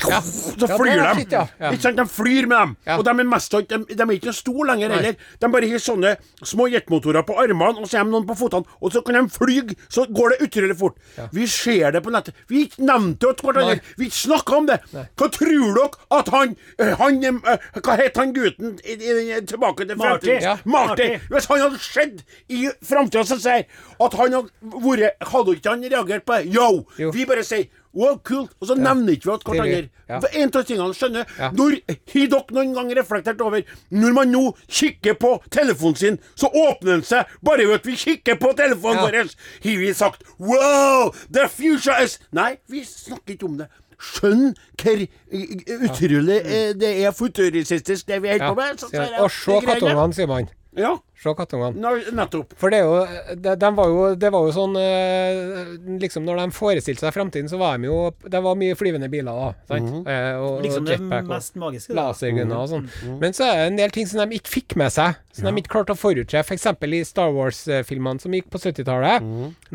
Ja. 0.09 0.19
Så 0.21 0.67
flyr 0.69 1.01
de. 1.01 1.25
Ja. 1.31 1.45
Ikke 1.71 1.81
sant? 1.81 1.97
De 1.99 2.05
flyr 2.09 2.47
med 2.51 2.57
dem. 2.57 2.75
Og 2.97 3.03
de 3.07 3.13
er 3.13 3.29
mest 3.29 3.55
de, 3.55 3.79
de 3.89 4.01
er 4.05 4.13
ikke 4.15 4.33
store 4.35 4.67
lenger 4.71 4.93
heller. 4.95 5.15
De 5.41 5.49
bare 5.51 5.69
har 5.71 5.81
sånne 5.83 6.15
små 6.45 6.67
jetmotorer 6.73 7.25
på 7.27 7.37
armene, 7.41 7.81
og 7.81 7.89
så 7.89 7.99
har 7.99 8.07
de 8.07 8.13
noen 8.13 8.27
på 8.27 8.35
føttene, 8.39 8.67
og 8.81 8.93
så 8.93 9.01
kan 9.05 9.17
de 9.19 9.23
fly, 9.31 9.57
så 9.91 10.05
går 10.09 10.35
det 10.35 10.49
utrolig 10.49 10.77
fort. 10.79 10.99
Vi 11.35 11.47
ser 11.51 11.95
det 11.95 12.03
på 12.05 12.13
nettet. 12.13 12.35
Vi 12.51 12.65
nevnte 12.77 13.33
til 13.35 13.49
hverandre. 13.49 13.79
Vi 13.99 14.09
snakka 14.13 14.59
om 14.59 14.69
det. 14.69 14.79
Hva 15.15 15.29
tror 15.33 15.53
dere 15.79 15.87
at 16.19 16.29
han, 16.33 16.55
eh, 16.79 16.93
han 16.99 17.23
eh, 17.23 17.65
Hva 17.79 17.95
het 17.99 18.17
han 18.19 18.33
gutten 18.35 18.75
i, 18.83 18.95
i, 18.95 19.39
tilbake 19.47 19.87
til 19.87 19.97
Marty. 19.99 20.35
Ja. 20.43 20.57
Marty. 20.65 21.09
Hvis 21.31 21.49
han 21.51 21.63
hadde 21.65 21.81
skjedd 21.81 22.21
i 22.49 22.65
framtida, 22.85 23.25
så 23.27 23.39
sier 23.41 23.65
at 23.65 24.19
han 24.19 24.37
hadde 24.39 24.75
vært 24.85 25.25
Hadde 25.31 25.55
ikke 25.57 25.73
han 25.73 25.83
reagert 25.85 26.25
på 26.27 26.37
det? 26.39 26.53
Yo! 26.55 26.69
Jo. 26.99 27.11
Vi 27.15 27.25
bare 27.27 27.43
sier 27.45 27.67
Wow, 27.95 28.17
kult! 28.27 28.51
Og 28.59 28.67
så 28.67 28.75
nevner 28.75 29.15
ikke 29.15 29.29
vi 29.29 29.33
at 29.33 29.43
hverandre. 29.47 29.89
Ja. 30.09 30.19
For 30.19 30.27
En 30.35 30.51
av 30.51 30.65
tingene 30.67 30.93
skjønner 30.97 31.25
Ja. 31.39 31.49
Når 31.55 31.77
Har 31.87 32.27
dere 32.27 32.55
noen 32.57 32.73
gang 32.75 32.91
reflektert 32.97 33.39
over 33.41 33.61
Når 33.91 34.13
man 34.13 34.27
nå 34.33 34.41
kikker 34.67 35.15
på 35.21 35.31
telefonen 35.49 35.95
sin, 35.95 36.19
så 36.35 36.49
åpner 36.51 36.97
den 36.99 37.03
seg 37.07 37.25
bare 37.41 37.65
ved 37.65 37.79
at 37.79 37.85
vi 37.87 37.95
kikker 37.95 38.35
på 38.41 38.51
telefonen 38.59 38.99
Ja. 38.99 39.05
vår. 39.07 39.31
Har 39.63 39.79
vi 39.79 39.93
sagt 39.93 40.23
Wow! 40.39 41.13
The 41.31 41.47
future 41.49 41.95
is 42.03 42.19
Nei, 42.31 42.57
vi 42.69 42.83
snakker 42.83 43.33
ikke 43.37 43.45
om 43.49 43.57
det. 43.63 43.69
Skjønn 43.95 44.51
hvor 44.81 45.01
eh, 45.01 45.55
utrolig 45.87 46.41
eh, 46.43 46.73
det 46.75 46.91
er 47.05 47.11
futuristisk, 47.15 48.05
det 48.07 48.21
vi 48.21 48.27
holder 48.33 48.45
Ja. 48.45 48.53
på 48.53 48.55
med. 48.59 48.79
så 48.79 48.89
så, 48.91 49.07
Og 49.23 49.31
se 49.31 49.59
kattungene, 49.65 50.13
sier 50.13 50.27
man. 50.27 50.49
Ja, 50.75 50.97
Se 51.23 51.33
kattungene. 51.33 51.79
nå- 51.79 52.11
nettopp. 52.13 52.53
For 52.59 52.69
det 52.69 52.79
er 52.79 52.85
jo 52.85 53.35
de, 53.35 53.55
de 53.55 53.69
var 53.77 53.87
jo 53.87 54.15
Det 54.19 54.29
var 54.33 54.45
jo 54.45 54.51
sånn 54.51 54.75
eh, 54.77 55.69
Liksom 56.01 56.25
når 56.27 56.41
de 56.43 56.45
forestilte 56.55 57.05
seg 57.05 57.13
framtiden, 57.15 57.47
så 57.49 57.57
var 57.57 57.77
de 57.79 57.87
jo 57.87 58.11
Det 58.29 58.41
var 58.43 58.55
mye 58.59 58.75
flyvende 58.77 59.09
biler 59.09 59.31
da. 59.39 59.53
Sant? 59.69 59.87
Mhm. 59.89 60.03
Eh, 60.07 60.35
og, 60.43 60.61
Liksom 60.65 60.83
og 60.83 60.89
det 60.89 60.97
jetpack 60.99 61.23
og 61.23 61.31
mest 61.35 61.55
magiske. 61.55 61.93
da. 61.93 62.01
lasergunner 62.01 62.57
og 62.59 62.69
sånn. 62.69 62.89
Men 63.21 63.33
så 63.37 63.47
er 63.47 63.55
det 63.63 63.67
en 63.71 63.79
del 63.79 63.89
ting 63.95 64.05
som 64.11 64.21
de 64.29 64.37
ikke 64.39 64.53
fikk 64.57 64.75
med 64.75 64.91
seg. 64.91 65.15
Som 65.35 65.49
de 65.49 65.61
ikke 65.61 65.71
klarte 65.73 65.95
å 65.95 65.99
forutse. 65.99 66.39
F.eks. 66.39 66.65
i 66.95 67.01
Star 67.03 67.31
Wars-filmene 67.35 68.21
som 68.23 68.31
gikk 68.35 68.47
på 68.53 68.59
70-tallet. 68.61 69.25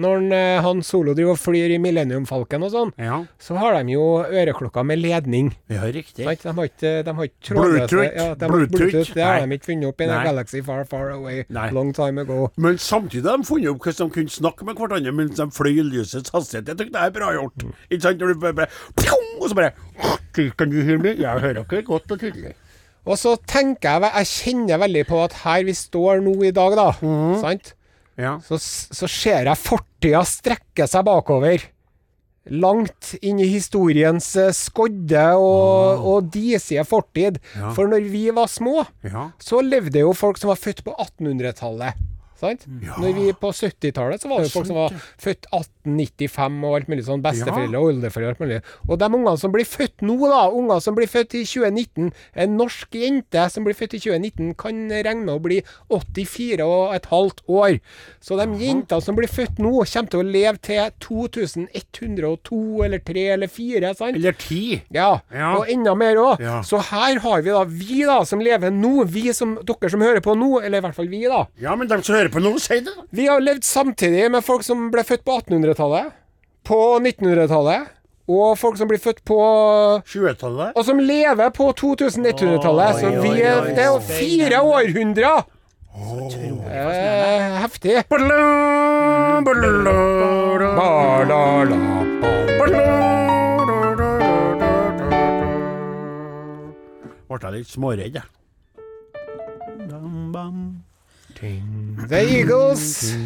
Når 0.00 0.28
eh, 0.32 0.60
han 0.64 0.80
Solo 0.86 1.12
driver 1.16 1.34
og 1.36 1.40
flyr 1.40 1.74
i 1.74 1.78
Millennium 1.82 2.26
Falcon 2.28 2.62
og 2.68 2.72
sånn, 2.72 2.92
Ja, 3.00 3.18
så 3.40 3.56
har 3.60 3.76
de 3.82 3.92
jo 3.96 4.04
øreklokker 4.24 4.84
med 4.88 4.98
ledning. 5.02 5.52
ja 5.68 5.82
riktig. 5.88 6.24
Sant? 6.24 6.42
De 6.42 6.54
har 6.56 6.70
ikke, 6.70 6.92
de 7.04 7.14
har 7.18 7.28
ikke 7.28 7.44
trådløse 7.50 7.88
Bluetooth. 7.88 8.16
Ja, 8.16 8.28
de 8.34 8.48
Bluetooth. 8.48 8.78
Bluetooth. 8.78 9.12
Det 9.14 9.22
har 9.24 9.40
Nei. 9.40 9.46
de 9.46 9.58
ikke 9.58 9.68
funnet 9.72 9.88
opp 9.92 10.00
i 10.00 10.06
Nei. 10.06 10.16
en 10.20 10.26
galaxy 10.30 10.62
far, 10.64 10.84
far 10.88 11.10
away. 11.16 11.29
Nei. 11.48 11.66
Long 11.76 11.92
time 11.96 12.24
ago. 12.24 12.48
Men 12.56 12.78
samtidig 12.80 13.26
har 13.30 13.40
de 13.40 13.46
funnet 13.48 13.70
opp 13.72 13.84
hvordan 13.84 14.10
de 14.10 14.16
kunne 14.16 14.34
snakke 14.34 14.66
med 14.68 14.78
hverandre 14.80 15.12
mens 15.16 15.36
de 15.38 15.46
fløy 15.54 15.78
i 15.80 15.86
lysets 15.86 16.32
hastighet. 16.34 16.68
Jeg 16.70 16.78
syns 16.80 16.94
det 16.96 17.02
er 17.04 17.14
bra 17.16 17.30
gjort. 17.36 17.66
Ikke 17.90 18.02
sant? 18.06 18.20
Når 18.22 18.34
du 18.34 18.42
bare, 18.46 18.56
bare 18.62 18.70
pjong, 19.00 19.28
Og 19.40 19.48
så 19.50 19.58
bare 19.58 19.72
Kan 20.58 20.70
du 20.72 20.80
høre 20.82 21.00
meg? 21.02 21.20
Jeg 21.22 21.44
hører 21.46 21.62
dere 21.62 21.82
godt 21.86 22.12
og 22.12 22.20
tydelig. 22.22 22.54
Og 23.08 23.16
så 23.18 23.34
tenker 23.48 23.96
jeg 24.04 24.12
Jeg 24.20 24.30
kjenner 24.34 24.80
veldig 24.82 25.04
på 25.08 25.20
at 25.24 25.36
her 25.44 25.64
vi 25.64 25.74
står 25.76 26.20
nå 26.24 26.34
i 26.44 26.54
dag, 26.54 26.76
da, 26.78 26.88
sant? 27.40 27.74
Ja. 28.20 28.34
Så, 28.44 28.58
så 28.60 29.08
ser 29.08 29.48
jeg 29.48 29.56
fortida 29.56 30.20
strekke 30.28 30.86
seg 30.90 31.06
bakover. 31.08 31.62
Langt 32.50 33.12
inn 33.22 33.38
i 33.38 33.46
historiens 33.46 34.26
eh, 34.36 34.50
skodde 34.56 35.24
og, 35.38 36.02
og 36.12 36.30
disige 36.34 36.82
fortid. 36.84 37.38
Ja. 37.56 37.70
For 37.76 37.86
når 37.90 38.08
vi 38.10 38.24
var 38.34 38.50
små, 38.50 38.84
Ja. 39.06 39.28
så 39.38 39.60
levde 39.62 40.02
jo 40.02 40.12
folk 40.12 40.38
som 40.40 40.50
var 40.50 40.58
født 40.58 40.82
på 40.84 40.94
1800-tallet. 40.98 41.94
Sant? 42.40 42.64
Når 42.98 43.12
vi 43.16 43.32
På 43.40 43.50
70-tallet 43.52 44.22
så 44.22 44.28
var 44.30 44.40
det 44.42 44.48
jo 44.48 44.54
folk 44.58 44.66
som 44.70 44.78
var 44.80 44.94
født 45.20 45.46
1895 45.52 46.56
og 46.66 46.74
alt 46.78 46.88
mulig 46.90 47.04
sånn. 47.06 47.22
Besteforeldre 47.24 47.80
og 47.80 47.90
oldeforeldre 47.92 48.30
og 48.30 48.34
alt 48.34 48.42
mulig. 48.44 48.58
Og 48.88 48.98
de 49.00 49.08
ungene 49.20 49.36
som 49.40 49.52
blir 49.54 49.68
født 49.68 50.04
nå, 50.06 50.16
da, 50.30 50.40
unger 50.60 50.80
som 50.84 50.96
blir 50.96 51.08
født 51.10 51.36
i 51.38 51.44
2019 51.44 52.10
En 52.44 52.56
norsk 52.56 52.96
jente 52.96 53.44
som 53.52 53.64
blir 53.66 53.76
født 53.76 53.94
i 53.98 54.00
2019, 54.02 54.54
kan 54.60 54.80
regne 54.90 55.24
med 55.26 55.34
å 55.36 55.42
bli 55.44 55.60
84 55.92 56.64
og 56.66 56.94
et 56.96 57.06
halvt 57.10 57.42
år. 57.48 57.78
Så 58.24 58.36
de 58.40 58.46
jentene 58.64 59.04
som 59.04 59.16
blir 59.18 59.28
født 59.30 59.60
nå, 59.62 59.72
kommer 59.84 60.10
til 60.12 60.22
å 60.22 60.26
leve 60.26 60.56
til 60.64 60.90
2102 61.58 62.84
eller 62.86 63.02
3 63.04 63.24
eller 63.34 63.50
4, 63.50 63.92
sant? 63.98 64.16
Eller 64.16 64.32
ti. 64.38 64.82
Ja, 64.94 65.20
Ja. 65.32 65.56
og 65.58 65.68
enda 65.70 65.94
mer 65.94 66.16
òg. 66.16 66.40
Ja. 66.40 66.60
Så 66.62 66.78
her 66.90 67.18
har 67.20 67.42
vi 67.42 67.50
da 67.50 67.64
vi 67.64 68.02
da 68.06 68.20
som 68.24 68.40
lever 68.40 68.70
nå, 68.70 69.04
vi 69.06 69.32
som 69.36 69.56
dere 69.64 69.90
som 69.90 70.00
hører 70.00 70.20
på 70.24 70.34
nå, 70.38 70.60
eller 70.62 70.78
i 70.78 70.84
hvert 70.84 70.94
fall 70.96 71.08
vi, 71.10 71.22
da. 71.28 71.44
Ja, 71.60 71.74
men 71.76 71.88
de 71.88 72.00
som 72.02 72.14
hører 72.16 72.29
på 72.32 72.42
noe, 72.42 72.60
si 72.62 72.80
det. 72.84 72.94
Vi 73.16 73.26
har 73.28 73.42
levd 73.42 73.64
samtidig 73.66 74.30
med 74.32 74.44
folk 74.46 74.64
som 74.66 74.88
ble 74.92 75.04
født 75.06 75.24
på 75.26 75.38
1800-tallet, 75.42 76.12
på 76.66 76.80
1900-tallet, 77.00 77.88
og 78.30 78.58
folk 78.58 78.78
som 78.78 78.90
blir 78.90 79.00
født 79.02 79.24
på 79.26 79.38
20-tallet. 80.06 80.76
Og 80.78 80.84
som 80.86 81.00
lever 81.02 81.50
på 81.56 81.70
2100-tallet. 81.80 83.00
Så 83.00 83.14
vi 83.16 83.32
oi, 83.32 83.40
er, 83.40 83.64
oi, 83.64 83.72
det 83.74 83.82
er 83.82 83.90
jo 83.90 84.00
fire 84.06 84.60
århundrer! 84.62 85.48
Eh, 86.70 87.56
heftig. 87.64 87.96
Ble 88.10 88.26
jeg 97.40 97.52
litt 97.56 97.70
småredd, 97.72 98.20
jeg. 98.20 98.26
The 101.40 102.20
Eagles 102.20 103.16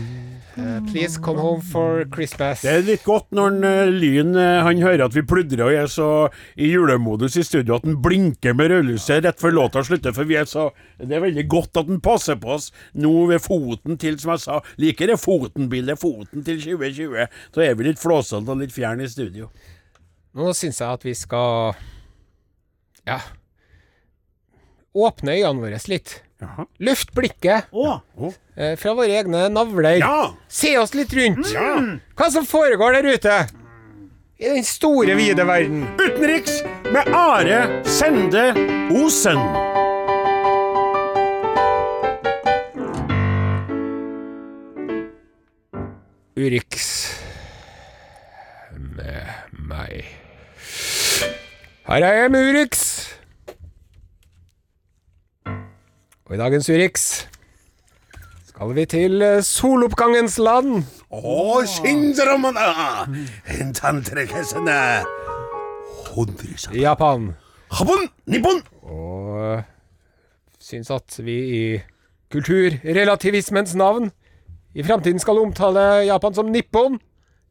Uh, 0.56 0.78
please 0.86 1.18
come 1.18 1.36
home 1.36 1.60
for 1.60 2.04
Christmas. 2.14 2.60
Det 2.62 2.70
er 2.70 2.84
litt 2.86 3.02
godt 3.02 3.32
når 3.34 3.48
en, 3.50 3.64
uh, 3.66 3.88
Lyn 3.90 4.36
uh, 4.38 4.62
han 4.62 4.78
hører 4.84 5.02
at 5.08 5.16
vi 5.16 5.24
pludrer 5.26 5.64
og 5.64 5.74
er 5.74 5.90
så 5.90 6.06
i 6.54 6.68
julemodus 6.70 7.34
i 7.40 7.42
studio 7.42 7.74
at 7.74 7.88
han 7.88 7.96
blinker 8.04 8.54
med 8.54 8.70
rødlyset 8.70 9.26
rett 9.26 9.42
før 9.42 9.56
låta 9.56 9.82
slutter. 9.82 10.14
For 10.14 10.30
vi 10.30 10.38
er 10.38 10.46
så 10.46 10.68
Det 11.00 11.10
er 11.10 11.26
veldig 11.26 11.46
godt 11.50 11.82
at 11.82 11.90
han 11.90 11.98
passer 11.98 12.38
på 12.38 12.54
oss 12.54 12.70
nå 12.94 13.26
ved 13.32 13.42
foten 13.42 13.98
til, 13.98 14.14
som 14.22 14.36
jeg 14.36 14.46
sa. 14.46 14.62
Liker 14.78 15.10
det 15.10 15.18
Foten-bildet. 15.18 15.98
Foten 15.98 16.46
til 16.46 16.62
2020. 16.62 17.26
Så 17.50 17.66
er 17.66 17.74
vi 17.74 17.90
litt 17.90 17.98
flåsete 17.98 18.46
og 18.46 18.62
litt 18.62 18.74
fjern 18.74 19.02
i 19.02 19.10
studio. 19.10 19.50
Nå 20.38 20.54
syns 20.54 20.78
jeg 20.78 21.00
at 21.00 21.10
vi 21.10 21.18
skal 21.18 21.74
Ja 23.10 23.18
Åpne 24.94 25.34
øynene 25.40 25.60
våre 25.64 25.80
litt. 25.90 26.20
Jaha. 26.42 26.66
Løft 26.84 27.12
blikket 27.16 27.70
Å, 27.72 28.00
eh, 28.56 28.74
fra 28.76 28.94
våre 28.94 29.16
egne 29.20 29.48
navler. 29.50 29.98
Ja! 30.02 30.32
Se 30.48 30.76
oss 30.78 30.94
litt 30.94 31.12
rundt. 31.14 31.50
Hva 32.16 32.30
som 32.30 32.46
foregår 32.46 33.00
der 33.00 33.14
ute. 33.14 33.36
I 34.38 34.50
den 34.50 34.64
store, 34.66 35.14
vide 35.16 35.46
verden. 35.46 35.86
Utenriks 35.98 36.62
med 36.92 37.06
Are 37.14 37.82
Sende 37.86 38.50
Osen. 38.92 39.38
Urix 46.36 47.14
med 48.74 49.22
meg. 49.68 50.04
Her 51.86 52.02
er 52.02 52.14
jeg 52.22 52.30
med 52.34 52.48
Urix. 52.50 52.82
Og 56.24 56.38
i 56.38 56.38
dagens 56.40 56.68
Urix 56.72 57.02
skal 58.48 58.70
vi 58.72 58.84
til 58.88 59.20
eh, 59.20 59.42
soloppgangens 59.44 60.38
land. 60.40 60.86
Å, 61.12 61.64
Shindramanna! 61.68 63.04
Hentantrekesene! 63.44 64.76
Japan. 66.80 67.26
Habon, 67.76 68.06
nippon! 68.32 68.62
Og 68.88 69.34
eh, 69.36 69.66
syns 70.64 70.88
at 70.96 71.18
vi 71.26 71.36
i 71.58 71.60
kulturrelativismens 72.32 73.76
navn 73.76 74.08
i 74.72 74.86
framtiden 74.86 75.20
skal 75.20 75.42
omtale 75.42 76.06
Japan 76.08 76.38
som 76.40 76.48
nippon 76.48 76.96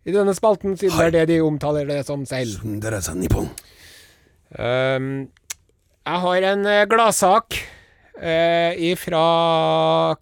i 0.02 0.18
denne 0.18 0.34
spalten, 0.34 0.74
siden 0.82 0.98
det 0.98 1.12
er 1.12 1.16
det 1.20 1.28
de 1.36 1.40
omtaler 1.46 1.86
det 1.94 2.02
som 2.10 2.26
selv. 2.26 2.58
Um, 4.58 5.14
jeg 6.10 6.26
har 6.26 6.50
en 6.56 6.66
eh, 6.74 6.88
gladsak 6.90 7.62
uh, 8.18 8.96
fra 9.00 9.26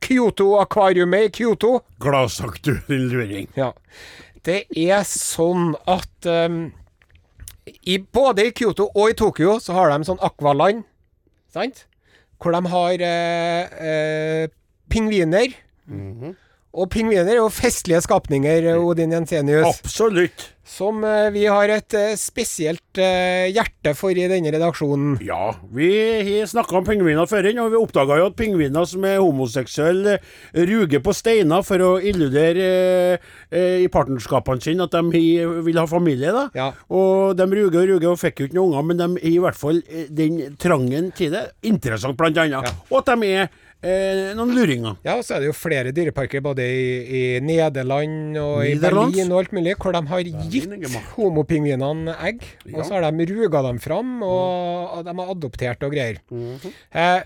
Kyoto-akvariumet 0.03 1.29
i 1.29 1.33
Kyoto. 1.41 1.79
Gladsak 2.01 2.61
du, 2.65 2.75
din 2.87 3.09
luring. 3.11 3.49
Ja. 3.57 3.71
Det 4.45 4.63
er 4.73 5.03
sånn 5.05 5.75
at 5.89 6.29
um, 6.29 6.71
i, 7.85 7.97
både 7.99 8.47
i 8.47 8.53
Kyoto 8.55 8.87
og 8.95 9.11
i 9.11 9.17
Tokyo 9.17 9.57
så 9.61 9.75
har 9.77 9.91
de 9.93 10.07
sånn 10.07 10.21
akvaland, 10.23 10.83
sant? 11.53 11.85
Hvor 12.41 12.55
de 12.55 12.71
har 12.73 13.03
eh, 13.05 13.73
eh, 13.85 14.45
pingviner. 14.89 15.53
Og 16.71 16.87
pingviner 16.91 17.27
er 17.27 17.41
jo 17.41 17.51
festlige 17.51 17.99
skapninger, 18.05 18.71
Odin 18.79 19.11
Jensenius. 19.11 19.81
Absolutt. 19.83 20.51
Som 20.71 21.01
eh, 21.03 21.27
vi 21.33 21.41
har 21.49 21.67
et 21.73 21.95
eh, 21.97 22.13
spesielt 22.15 22.99
eh, 23.01 23.49
hjerte 23.51 23.91
for 23.97 24.15
i 24.15 24.27
denne 24.31 24.53
redaksjonen. 24.53 25.17
Ja, 25.25 25.49
vi 25.75 25.89
har 26.23 26.47
snakka 26.47 26.77
om 26.79 26.85
pingviner 26.87 27.27
før, 27.27 27.49
og 27.65 27.73
vi 27.73 27.79
oppdaga 27.81 28.21
jo 28.21 28.29
at 28.29 28.37
pingviner 28.39 28.87
som 28.87 29.03
er 29.09 29.19
homoseksuelle, 29.19 30.19
ruger 30.69 31.03
på 31.03 31.15
steiner 31.17 31.65
for 31.67 31.83
å 31.83 31.89
illudere 31.99 32.69
i 33.51 33.87
partnerskapene 33.91 34.63
sine 34.63 34.85
at 34.87 34.95
de 34.95 35.25
vil 35.65 35.79
ha 35.81 35.83
familie. 35.89 36.31
da. 36.31 36.45
Ja. 36.55 36.69
Og 36.87 37.35
de 37.35 37.49
ruger 37.51 37.81
og 37.81 37.89
ruger 37.89 38.13
og 38.13 38.21
fikk 38.21 38.39
jo 38.39 38.47
ikke 38.47 38.59
noen 38.61 38.71
unger, 38.71 38.87
men 38.87 39.01
de 39.01 39.09
har 39.25 39.27
i 39.33 39.41
hvert 39.43 39.59
fall 39.59 39.81
den 40.07 40.55
trangen 40.61 41.11
til 41.17 41.35
det. 41.35 41.49
Interessant, 41.67 42.15
blant 42.19 42.39
annet. 42.39 42.71
Og 42.87 43.01
at 43.01 43.11
de 43.11 43.33
er 43.41 43.51
eh, 43.83 44.31
noen 44.37 44.53
luringer. 44.55 44.95
Ja, 45.05 45.15
og 45.17 45.25
så 45.25 45.35
er 45.35 45.43
det 45.43 45.49
jo 45.51 45.55
flere 45.57 45.91
dyreparker 45.95 46.43
både 46.45 46.65
i, 46.65 46.85
i 47.17 47.21
Nederland 47.43 48.37
og 48.41 48.61
i 48.67 48.75
Berlin 48.81 49.31
og 49.33 49.41
alt 49.43 49.53
mulig, 49.57 49.75
hvor 49.81 49.95
de 49.97 50.01
har 50.11 50.31
gitt 50.53 50.87
homopingvinene 51.17 52.15
egg. 52.29 52.45
Og 52.75 52.85
så 52.85 52.97
har 52.99 53.09
de 53.11 53.27
ruga 53.33 53.63
dem 53.67 53.79
fram, 53.83 54.17
og, 54.23 54.97
og 54.97 55.05
de 55.07 55.15
har 55.21 55.35
adoptert 55.35 55.83
og 55.87 55.93
greier. 55.95 56.21
eh, 56.91 57.21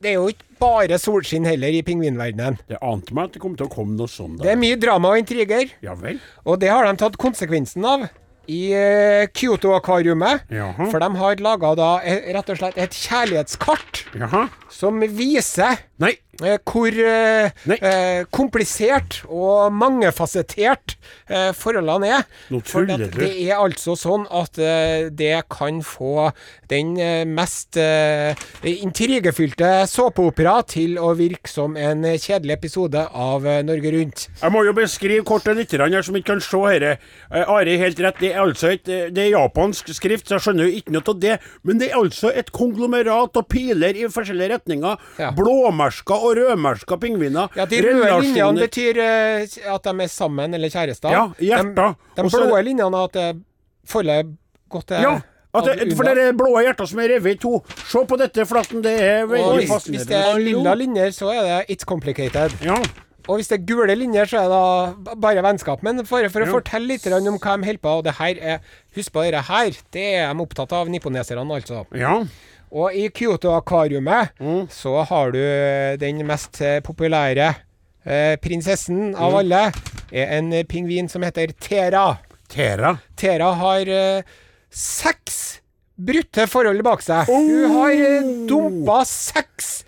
det 0.00 0.14
er 0.14 0.16
jo 0.16 0.30
ikke 0.32 0.46
bare 0.60 0.96
solskinn 1.00 1.44
heller 1.44 1.74
i 1.76 1.82
pingvinverdenen. 1.84 2.56
Det 2.68 2.78
ante 2.80 3.12
meg 3.16 3.28
at 3.28 3.34
det 3.36 3.42
kom 3.42 3.52
til 3.58 3.66
å 3.68 3.72
komme 3.72 3.98
noe 3.98 4.08
sånt. 4.08 4.40
Det 4.40 4.48
er 4.54 4.56
mye 4.60 4.78
drama 4.80 5.12
og 5.12 5.20
intriger, 5.20 5.68
Ja 5.84 5.92
vel? 5.98 6.16
og 6.48 6.56
det 6.62 6.70
har 6.72 6.88
de 6.88 6.94
tatt 7.02 7.18
konsekvensen 7.20 7.84
av 7.84 8.06
i 8.50 8.72
eh, 8.74 9.26
Kyoto-akvariumet. 9.36 10.48
For 10.90 10.98
de 11.04 11.10
har 11.20 11.42
laga 11.44 11.74
eh, 12.00 12.32
rett 12.34 12.48
og 12.54 12.58
slett 12.62 12.80
et 12.80 12.96
kjærlighetskart 12.96 14.06
Jaha. 14.16 14.46
Som 14.70 15.00
viser 15.02 15.80
Nei. 16.00 16.12
eh, 16.40 16.56
hvor 16.64 16.94
eh, 16.94 17.50
eh, 17.74 18.22
komplisert 18.32 19.18
og 19.26 19.72
mangefasettert 19.74 20.94
eh, 21.28 21.50
forholdene 21.58 22.08
er. 22.20 22.24
Nå 22.54 22.60
tuller 22.64 23.02
du. 23.10 23.18
det 23.18 23.32
er 23.48 23.58
altså 23.58 23.96
sånn 23.98 24.24
at 24.30 24.56
eh, 24.62 25.08
det 25.10 25.34
kan 25.52 25.82
få 25.84 26.30
den 26.70 26.94
eh, 27.02 27.24
mest 27.28 27.76
intrigefylte 28.70 29.68
såpeopera 29.90 30.60
til 30.68 30.96
å 31.00 31.12
virke 31.18 31.50
som 31.50 31.76
en 31.80 32.04
kjedelig 32.14 32.56
episode 32.56 33.02
av 33.10 33.44
Norge 33.66 33.92
Rundt. 33.94 34.26
Jeg 34.40 34.54
må 34.54 34.62
jo 34.66 34.74
beskrive 34.76 35.24
kort 35.26 35.44
til 35.48 35.58
lytterne 35.58 35.90
her 35.98 36.06
som 36.06 36.16
ikke 36.18 36.30
kan 36.34 36.44
se 36.44 36.62
dette. 36.80 36.94
Ari 37.50 37.76
helt 37.80 38.00
rett. 38.04 38.20
Det 38.20 38.32
er 38.34 38.42
altså 38.44 38.70
et 38.74 38.84
Det 38.86 39.18
er 39.24 39.32
japansk 39.34 39.90
skrift, 39.96 40.28
så 40.28 40.38
jeg 40.38 40.46
skjønner 40.46 40.68
jo 40.68 40.78
ikke 40.80 40.94
noe 40.94 41.06
av 41.12 41.20
det. 41.22 41.36
Men 41.66 41.80
det 41.82 41.90
er 41.90 41.98
altså 42.00 42.30
et 42.30 42.50
konglomerat 42.54 43.36
av 43.40 43.46
piler 43.50 43.96
i 43.98 44.06
forskjellige 44.10 44.48
retninger. 44.54 44.59
Ja. 45.18 45.30
Blåmerka 45.36 46.14
og 46.14 46.36
rødmerka 46.36 46.96
pingviner. 47.00 47.48
Ja, 47.56 47.64
De 47.66 47.80
røde 47.82 48.20
linjene 48.22 48.60
betyr 48.66 49.00
uh, 49.00 49.74
at 49.74 49.82
de 49.84 49.94
er 50.04 50.08
sammen 50.12 50.54
eller 50.54 50.68
kjærester. 50.68 51.10
Ja, 51.10 51.26
hjerter. 51.38 51.96
De, 51.96 52.22
de 52.22 52.26
er 52.26 52.30
blå 52.30 52.62
linjene 52.62 53.04
at 53.04 53.16
eh, 53.16 53.34
forholdet 53.86 54.24
er 54.24 54.32
godt 54.70 54.86
til 54.92 55.02
Ja. 55.02 55.18
Det, 55.50 55.96
for 55.98 56.06
det 56.06 56.28
er 56.28 56.32
blå 56.38 56.52
hjerter 56.62 56.86
som 56.86 57.00
er 57.02 57.08
revet 57.16 57.34
i 57.34 57.38
to. 57.42 57.56
Se 57.90 58.04
på 58.06 58.16
dette 58.20 58.44
flatten, 58.46 58.82
det 58.84 58.92
er 59.02 59.24
veldig 59.26 59.66
hvis, 59.66 59.88
hvis 59.90 60.06
det 60.06 60.18
er 60.20 60.38
lilla 60.38 60.74
linjer, 60.78 61.10
så 61.10 61.32
er 61.34 61.40
det 61.42 61.56
it's 61.74 61.86
complicated. 61.88 62.54
Ja. 62.62 62.76
Og 63.28 63.36
hvis 63.38 63.50
det 63.50 63.58
er 63.60 63.66
gule 63.66 63.94
linjer, 63.98 64.26
så 64.30 64.44
er 64.44 64.52
det 64.52 65.16
bare 65.20 65.42
vennskap. 65.44 65.82
Men 65.86 66.04
for, 66.06 66.22
for 66.32 66.42
å 66.42 66.46
Ja. 66.48 66.52
fortelle 66.54 66.86
litt 66.86 67.06
om 67.06 67.38
hva 67.38 67.56
de 67.58 67.66
holder 67.66 67.82
på 67.82 67.96
og 67.98 68.04
det 68.06 68.14
her 68.18 68.38
er, 68.40 68.60
Husk 68.96 69.12
på 69.14 69.22
dette 69.22 69.42
her. 69.46 69.70
Det 69.94 70.06
er 70.18 70.32
de 70.32 70.40
opptatt 70.42 70.72
av, 70.72 70.88
nipponeserne 70.90 71.44
altså. 71.46 71.84
ja. 71.94 72.24
Og 72.70 72.94
i 72.94 73.08
Kyoto-akvariumet 73.10 74.30
Mm. 74.40 74.68
så 74.70 75.02
har 75.08 75.32
du 75.34 75.40
den 75.98 76.22
mest 76.26 76.60
eh, 76.62 76.78
populære 76.80 77.48
eh, 78.06 78.36
prinsessen 78.42 79.14
av 79.16 79.34
alle. 79.40 79.72
Er 80.12 80.36
en 80.38 80.52
eh, 80.52 80.62
pingvin 80.64 81.08
som 81.10 81.22
heter 81.26 81.50
Tera. 81.60 82.18
Tera. 82.50 82.96
Tera 83.16 83.52
har 83.58 83.86
eh, 83.90 84.22
seks 84.70 85.60
brutte 86.00 86.46
forhold 86.48 86.82
bak 86.86 87.02
seg. 87.04 87.26
Hun 87.28 87.74
har 87.74 87.90
eh, 87.92 88.30
dumpa 88.48 89.02
seks 89.04 89.84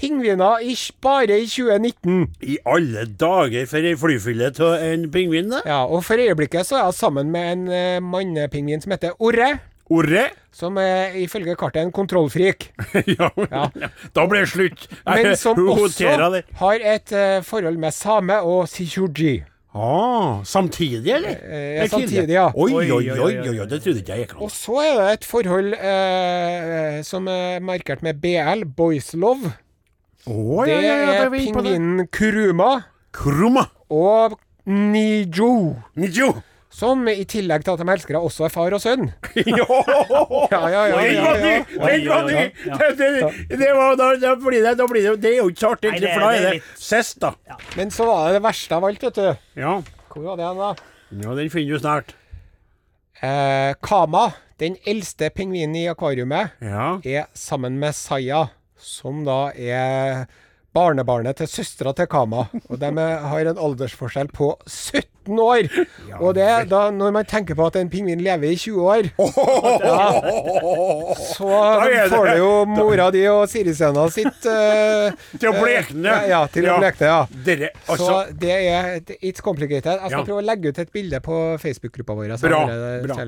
pingviner 0.00 0.62
i, 0.64 0.72
bare 1.04 1.36
i 1.42 1.46
2019. 1.50 2.22
I 2.46 2.54
alle 2.64 3.02
dager 3.20 3.66
for 3.68 3.84
ei 3.84 3.96
flyfille 4.00 4.48
av 4.54 4.78
en 4.86 5.08
pingvin, 5.12 5.50
da. 5.52 5.60
Ja, 5.68 5.80
og 5.84 6.04
for 6.06 6.16
øyeblikket 6.22 6.64
så 6.70 6.78
er 6.78 6.86
hun 6.88 6.96
sammen 6.96 7.34
med 7.34 7.50
en 7.52 7.66
eh, 7.68 7.98
mannepingvin 8.00 8.80
som 8.80 8.94
heter 8.94 9.18
Orre. 9.20 9.58
Orre. 9.90 10.28
Som 10.54 10.78
er 10.78 11.16
ifølge 11.18 11.56
kartet 11.58 11.82
er 11.82 11.88
en 11.88 11.94
kontrollfrik. 11.94 12.70
ja, 13.18 13.30
Ja. 13.50 13.68
Da 14.14 14.26
ble 14.30 14.44
det 14.44 14.50
slutt. 14.52 14.88
Men 15.06 15.36
som 15.38 15.58
også 15.58 16.16
har 16.60 16.84
et 16.94 17.14
uh, 17.14 17.38
forhold 17.46 17.78
med 17.80 17.94
same 17.94 18.40
og 18.40 18.68
Sichuji. 18.70 19.40
Ah, 19.70 20.42
samtidig, 20.42 21.12
eller? 21.14 21.36
ja, 21.78 21.86
samtidig, 21.86 22.32
ja. 22.34 22.48
Oi, 22.58 22.72
oi, 22.74 22.88
oi, 22.90 23.04
oi, 23.10 23.34
oi, 23.38 23.66
det 23.70 23.78
trodde 23.84 24.00
ikke 24.02 24.16
jeg 24.16 24.24
gikk 24.24 24.32
an. 24.34 24.40
Og 24.42 24.50
så 24.50 24.80
er 24.82 24.96
det 24.98 25.04
et 25.12 25.26
forhold 25.30 25.76
eh, 25.78 26.96
som 27.06 27.28
er 27.30 27.62
markert 27.62 28.02
med 28.02 28.18
BL, 28.18 28.64
Boys 28.66 29.12
Love. 29.14 29.52
Det 30.26 30.74
ja, 30.74 30.80
ja, 30.82 30.96
ja, 31.06 31.12
er 31.22 31.30
pingvinen 31.30 32.08
Kuruma 32.10 32.82
Kuruma. 33.14 33.68
og 33.88 34.34
Nijo. 34.66 35.76
Nijo. 35.94 36.34
Som 36.70 37.02
i 37.10 37.24
tillegg 37.26 37.64
til 37.66 37.74
at 37.74 37.80
de 37.82 37.86
elsker 37.90 38.14
deg, 38.14 38.22
også 38.28 38.44
er 38.46 38.52
far 38.54 38.74
og 38.76 38.82
sønn. 38.82 39.08
Ja, 40.50 40.60
ja, 40.70 40.82
ja. 40.86 41.00
Den 41.02 41.16
ja, 41.16 41.24
var. 41.26 41.40
Den 41.90 42.04
var 42.06 42.28
ny! 42.30 42.44
Det, 43.50 43.70
var, 43.74 43.96
da, 43.98 44.10
da 44.22 44.34
blir 44.38 44.62
det, 44.62 44.76
da 44.78 44.86
blir 44.90 45.02
det, 45.08 45.14
det 45.24 45.32
er 45.32 45.40
jo 45.40 45.48
ikke 45.50 45.64
så 45.64 45.72
artig, 45.74 45.90
egentlig, 45.90 46.12
for 46.14 46.22
da 46.24 46.30
er 46.36 46.46
det 46.46 46.52
sist, 46.62 46.86
sest, 46.86 47.18
da. 47.22 47.58
Men 47.78 47.90
så 47.94 48.06
var 48.06 48.28
det 48.28 48.38
det 48.38 48.44
verste 48.46 48.78
av 48.78 48.86
alt, 48.86 49.02
vet 49.08 49.18
du. 49.18 49.26
Ja. 49.58 49.74
Hvor 50.14 50.26
var 50.28 50.38
det 50.40 50.46
hen, 50.46 50.62
da? 50.62 50.70
ja, 51.24 51.34
den 51.40 51.50
finner 51.52 51.74
du 51.74 51.82
snart. 51.82 52.14
Eh, 53.20 53.72
Kama, 53.84 54.24
den 54.62 54.78
eldste 54.88 55.30
pingvinen 55.34 55.74
i 55.76 55.88
akvariumet, 55.90 56.54
Ja. 56.64 56.92
er 57.04 57.26
sammen 57.34 57.78
med 57.82 57.94
Saya, 57.98 58.46
som 58.78 59.24
da 59.26 59.50
er 59.52 60.26
barnebarnet 60.76 61.40
til 61.42 61.50
søstera 61.50 61.92
til 61.98 62.06
Kama. 62.10 62.46
Og 62.70 62.78
de 62.80 62.90
har 62.94 63.50
en 63.50 63.58
aldersforskjell 63.58 64.30
på 64.32 64.54
17 65.26 65.38
år. 65.38 65.68
og 66.20 66.34
det 66.34 66.68
da 66.70 66.90
når 66.90 67.12
man 67.12 67.24
tenker 67.24 67.54
på 67.54 67.66
at 67.66 67.76
en 67.76 67.90
pingvin 67.90 68.20
lever 68.20 68.52
i 68.52 68.56
20 68.56 68.80
år, 68.80 69.10
ja, 69.10 70.22
så 71.34 71.50
det- 71.84 72.08
får 72.10 72.26
du 72.26 72.36
jo 72.38 72.64
mora 72.66 73.10
di 73.10 73.26
og 73.28 73.48
Sirisøna 73.48 74.06
sitt 74.10 74.46
uh, 74.46 75.10
Til 75.40 75.50
å 75.50 75.54
blekne. 75.58 76.16
Ja, 76.30 76.44
til 76.52 76.68
å 76.68 76.78
blekne, 76.80 77.06
ja. 77.06 77.20
Dere, 77.44 77.72
Så 77.86 77.92
altså 77.96 78.38
det 78.40 78.56
er 78.56 79.00
It's 79.20 79.42
complicated. 79.44 80.00
Jeg 80.00 80.10
skal 80.10 80.26
prøve 80.26 80.42
å 80.42 80.46
legge 80.46 80.70
ut 80.72 80.78
et 80.78 80.92
bilde 80.92 81.20
på 81.24 81.40
Facebook-gruppa 81.60 82.16
vår. 82.16 82.36
Bra. 82.40 83.20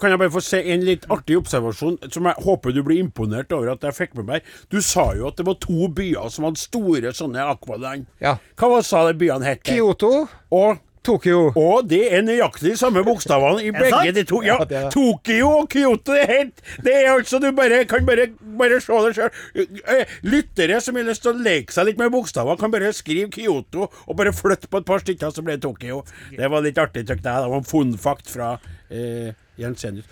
Kan 0.00 0.10
jeg 0.10 0.18
bare 0.18 0.32
få 0.34 0.40
se 0.42 0.58
en 0.74 0.82
litt 0.82 1.04
artig 1.12 1.36
observasjon 1.38 2.00
som 2.10 2.26
jeg 2.26 2.42
håper 2.42 2.74
du 2.74 2.80
blir 2.86 2.98
imponert 2.98 3.52
over 3.54 3.70
at 3.76 3.84
jeg 3.86 3.94
fikk 3.94 4.16
med 4.18 4.26
meg? 4.32 4.48
Du 4.72 4.80
sa 4.82 5.12
jo 5.14 5.28
at 5.30 5.38
det 5.38 5.46
var 5.46 5.54
to 5.62 5.86
byer 5.94 6.32
som 6.34 6.48
hadde 6.48 6.58
store 6.58 7.12
sånne 7.14 7.44
akvaland. 7.52 8.08
Ja. 8.22 8.34
Hva 8.58 8.72
var 8.72 8.82
sa 8.86 9.04
de 9.06 9.14
byene 9.20 9.46
het? 9.46 9.62
Kyoto, 9.68 10.26
Og, 10.54 10.80
Tokyo. 11.04 11.50
og 11.52 11.88
det 11.90 12.00
er 12.16 12.22
nøyaktig 12.24 12.70
de 12.70 12.78
samme 12.80 13.02
bokstavene 13.04 13.60
i 13.66 13.72
begge 13.74 14.12
de 14.16 14.22
to. 14.28 14.38
Ja. 14.46 14.56
Tokyo 14.92 15.50
og 15.58 15.66
Kyoto 15.72 16.14
det 16.14 16.22
er 16.22 16.30
helt 16.30 16.62
Det 16.86 16.94
er 16.94 17.10
altså 17.12 17.40
Du 17.42 17.50
bare, 17.52 17.82
kan 17.90 18.06
bare, 18.08 18.28
bare 18.60 18.78
se 18.80 19.00
det 19.04 19.12
sjøl. 19.18 20.06
Lyttere 20.24 20.80
som 20.80 20.96
har 20.96 21.04
lyst 21.10 21.26
til 21.26 21.34
å 21.34 21.44
leke 21.44 21.74
seg 21.76 21.90
litt 21.90 22.00
med 22.00 22.12
bokstaver, 22.14 22.56
kan 22.60 22.72
bare 22.72 22.92
skrive 22.96 23.28
Kyoto 23.34 23.90
og 23.90 24.16
bare 24.16 24.32
flytte 24.32 24.70
på 24.72 24.80
et 24.80 24.88
par 24.88 25.04
stykker, 25.04 25.34
så 25.34 25.44
blir 25.44 25.58
det 25.58 25.66
Tokyo. 25.66 26.00
Det 26.32 26.50
var 26.50 26.64
litt 26.64 26.80
artig, 26.80 27.04
syns 27.04 27.20
jeg. 27.20 27.24
Det 27.26 27.52
var 27.52 27.60
en 27.60 27.68
fun 27.68 27.92
fact 28.00 28.32
fra 28.32 28.54
eh, 28.88 29.34
Jensenius. 29.60 30.08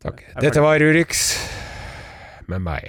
Takk. 0.00 0.24
Dette 0.40 0.64
var 0.64 0.80
Urix 0.80 1.26
med 2.48 2.64
meg. 2.64 2.88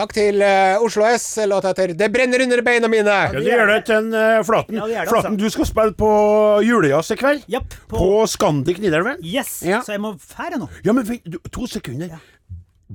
Takk 0.00 0.14
til 0.16 0.40
uh, 0.40 0.80
Oslo 0.80 1.04
S. 1.12 1.26
Låt 1.50 1.66
etter 1.68 1.92
'Det 1.92 2.08
brenner 2.12 2.40
under 2.40 2.62
beina 2.64 2.88
mine'. 2.88 3.04
Ja, 3.04 3.32
det 3.36 3.44
gjør 3.52 3.66
det 3.68 3.78
til 3.84 3.96
en 3.98 4.14
uh, 4.14 4.40
Flaten. 4.48 4.74
Ja, 4.78 4.86
det 4.88 4.96
det, 4.96 5.08
Flaten, 5.10 5.34
altså. 5.34 5.44
du 5.44 5.50
skal 5.52 5.66
spille 5.68 5.92
på 5.92 6.10
julejazz 6.64 7.10
i 7.12 7.16
kveld. 7.20 7.42
Yep, 7.52 7.74
På, 7.90 7.96
På, 7.98 8.26
Scandic 8.26 8.78
Nidelven. 8.80 9.20
Yes, 9.24 9.62
Ja. 9.66 9.82
så 9.84 9.92
jeg 9.92 10.00
må 10.00 10.14
fære 10.16 10.56
nå. 10.62 10.68
Ja, 10.84 10.92
men 10.96 11.04
vent, 11.08 11.24
du, 11.28 11.36
to 11.52 11.66
sekunder. 11.68 12.16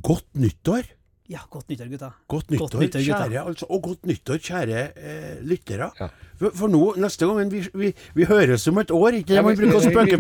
Godt 0.02 0.26
nyttår. 0.34 0.90
Ja, 1.30 1.40
godt 1.50 1.70
nyttår, 1.70 1.88
gutta. 1.94 2.10
Godt 2.28 2.50
nyttår, 2.52 2.70
Godt 2.70 2.82
nyttår, 2.82 3.00
gutta. 3.06 3.30
kjære, 3.30 3.46
altså, 3.48 3.66
og 3.70 3.82
godt 3.82 4.06
nyttår, 4.06 4.38
kjære 4.46 4.82
eh, 4.98 5.38
lyttere. 5.42 5.92
Ja. 6.00 6.08
For, 6.40 6.52
for 6.58 6.68
nå, 6.68 6.84
neste 7.02 7.26
gang 7.26 7.52
vi, 7.54 7.64
vi, 7.74 7.94
vi 8.14 8.24
høres 8.30 8.68
om 8.68 8.78
et 8.82 8.92
år, 8.92 9.08
ikke 9.22 9.28
det? 9.28 9.36
Ja, 9.36 9.42
vi- 9.46 9.56
bruker 9.62 9.78
å 9.78 9.86
spøke 9.86 10.20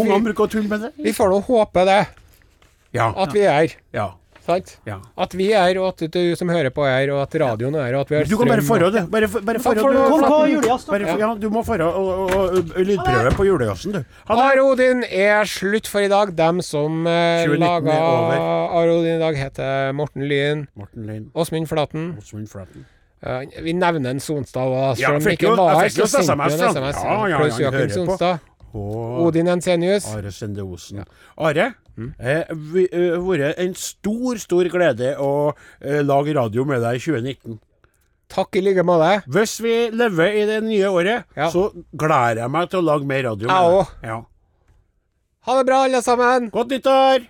Ungene 0.00 0.24
bruker 0.24 0.44
å 0.44 0.48
tulle 0.52 0.68
med 0.68 0.80
det. 0.80 0.92
Vi 0.96 1.12
får 1.16 1.32
nå 1.32 1.40
håpe 1.48 1.84
det, 1.88 2.00
Ja. 2.92 3.12
at 3.16 3.32
vi 3.32 3.40
er. 3.40 3.76
ja. 3.92 4.10
Sant? 4.46 4.72
ja. 4.88 4.96
At 5.20 5.34
vi 5.36 5.50
er, 5.52 5.78
og 5.80 5.90
at 5.92 6.04
du 6.12 6.20
som 6.38 6.48
hører 6.48 6.72
på 6.74 6.84
er, 6.88 7.12
og 7.14 7.22
at 7.22 7.34
radioen 7.42 7.74
er, 7.76 7.94
og 7.98 8.06
at 8.06 8.10
vi 8.10 8.16
har 8.16 8.28
Du 8.30 8.36
kan 8.40 8.48
bare 8.48 8.64
forhånd, 8.66 8.96
du. 8.96 9.10
Bare, 9.12 9.28
bare 9.28 9.60
Takk 9.60 9.66
forråde 9.66 9.82
for 9.82 9.92
det. 9.92 10.00
nå, 10.00 10.30
Kom 10.30 10.62
Flaten. 10.64 10.92
Bare, 10.94 11.16
ja, 11.20 11.30
du 11.40 11.48
må 11.52 11.62
forhånd 11.66 11.82
og, 11.86 12.08
og, 12.08 12.34
og, 12.36 12.72
og 12.76 12.86
lydprøve 12.88 13.34
på 13.36 13.46
julegassen, 13.48 13.98
du. 13.98 14.04
Are 14.32 14.64
Odin 14.64 15.04
er 15.04 15.44
slutt 15.50 15.90
for 15.90 16.06
i 16.06 16.08
dag. 16.12 16.32
Dem 16.38 16.62
som 16.64 17.04
eh, 17.06 17.44
2019 17.44 17.60
laga. 17.90 17.98
Are 18.80 18.96
Odin 18.96 19.18
i 19.18 19.20
dag, 19.22 19.36
heter 19.36 19.92
Morten 19.96 20.24
Lyen, 20.30 20.64
Morten. 20.78 21.30
Åsmund 21.34 21.68
Flaten. 21.68 22.14
Åsmund 22.18 22.48
Flaten. 22.48 22.88
Uh, 23.20 23.42
vi 23.60 23.74
nevner 23.76 24.14
en 24.14 24.20
Sonstad 24.24 24.64
òg, 24.64 24.96
Ja, 24.96 25.10
selv 25.10 25.18
om 25.20 25.32
ikke 25.34 25.50
var 25.52 25.82
her. 25.82 25.90
Så 25.92 26.06
sendte 26.08 26.32
en. 26.40 26.54
SMS. 26.72 27.02
Ja, 27.04 27.16
ja, 27.28 27.42
Klaus 27.42 27.58
på. 27.60 27.90
Sonstad. 27.92 28.46
Odin 28.72 29.48
Ensenius. 29.48 30.06
Are 30.14 30.30
Sende 30.32 30.62
Osen. 30.62 31.04
Are, 31.36 31.72
eh, 32.18 32.44
vi 32.72 32.84
eh, 32.92 33.16
vært 33.20 33.58
en 33.62 33.74
stor, 33.74 34.38
stor 34.42 34.68
glede 34.72 35.14
å 35.18 35.30
eh, 35.80 36.00
lage 36.06 36.34
radio 36.36 36.64
med 36.68 36.82
deg 36.84 36.98
i 37.00 37.04
2019. 37.04 37.58
Takk 38.30 38.56
i 38.56 38.60
like 38.62 38.84
måte. 38.86 39.22
Hvis 39.26 39.56
vi 39.64 39.74
lever 39.90 40.36
i 40.38 40.44
det 40.46 40.60
nye 40.62 40.86
året, 40.94 41.24
Ja. 41.36 41.48
så 41.50 41.68
gleder 41.98 42.44
jeg 42.44 42.50
meg 42.54 42.70
til 42.70 42.78
å 42.80 42.86
lage 42.86 43.06
mer 43.10 43.24
radio 43.26 43.48
med 43.48 43.56
Jeg 43.56 43.70
deg. 43.70 43.80
òg. 43.80 43.86
Ja. 44.06 44.18
Ha 45.48 45.56
det 45.58 45.66
bra, 45.66 45.82
alle 45.88 46.02
sammen. 46.04 46.50
Godt 46.54 46.70
nyttår! 46.70 47.26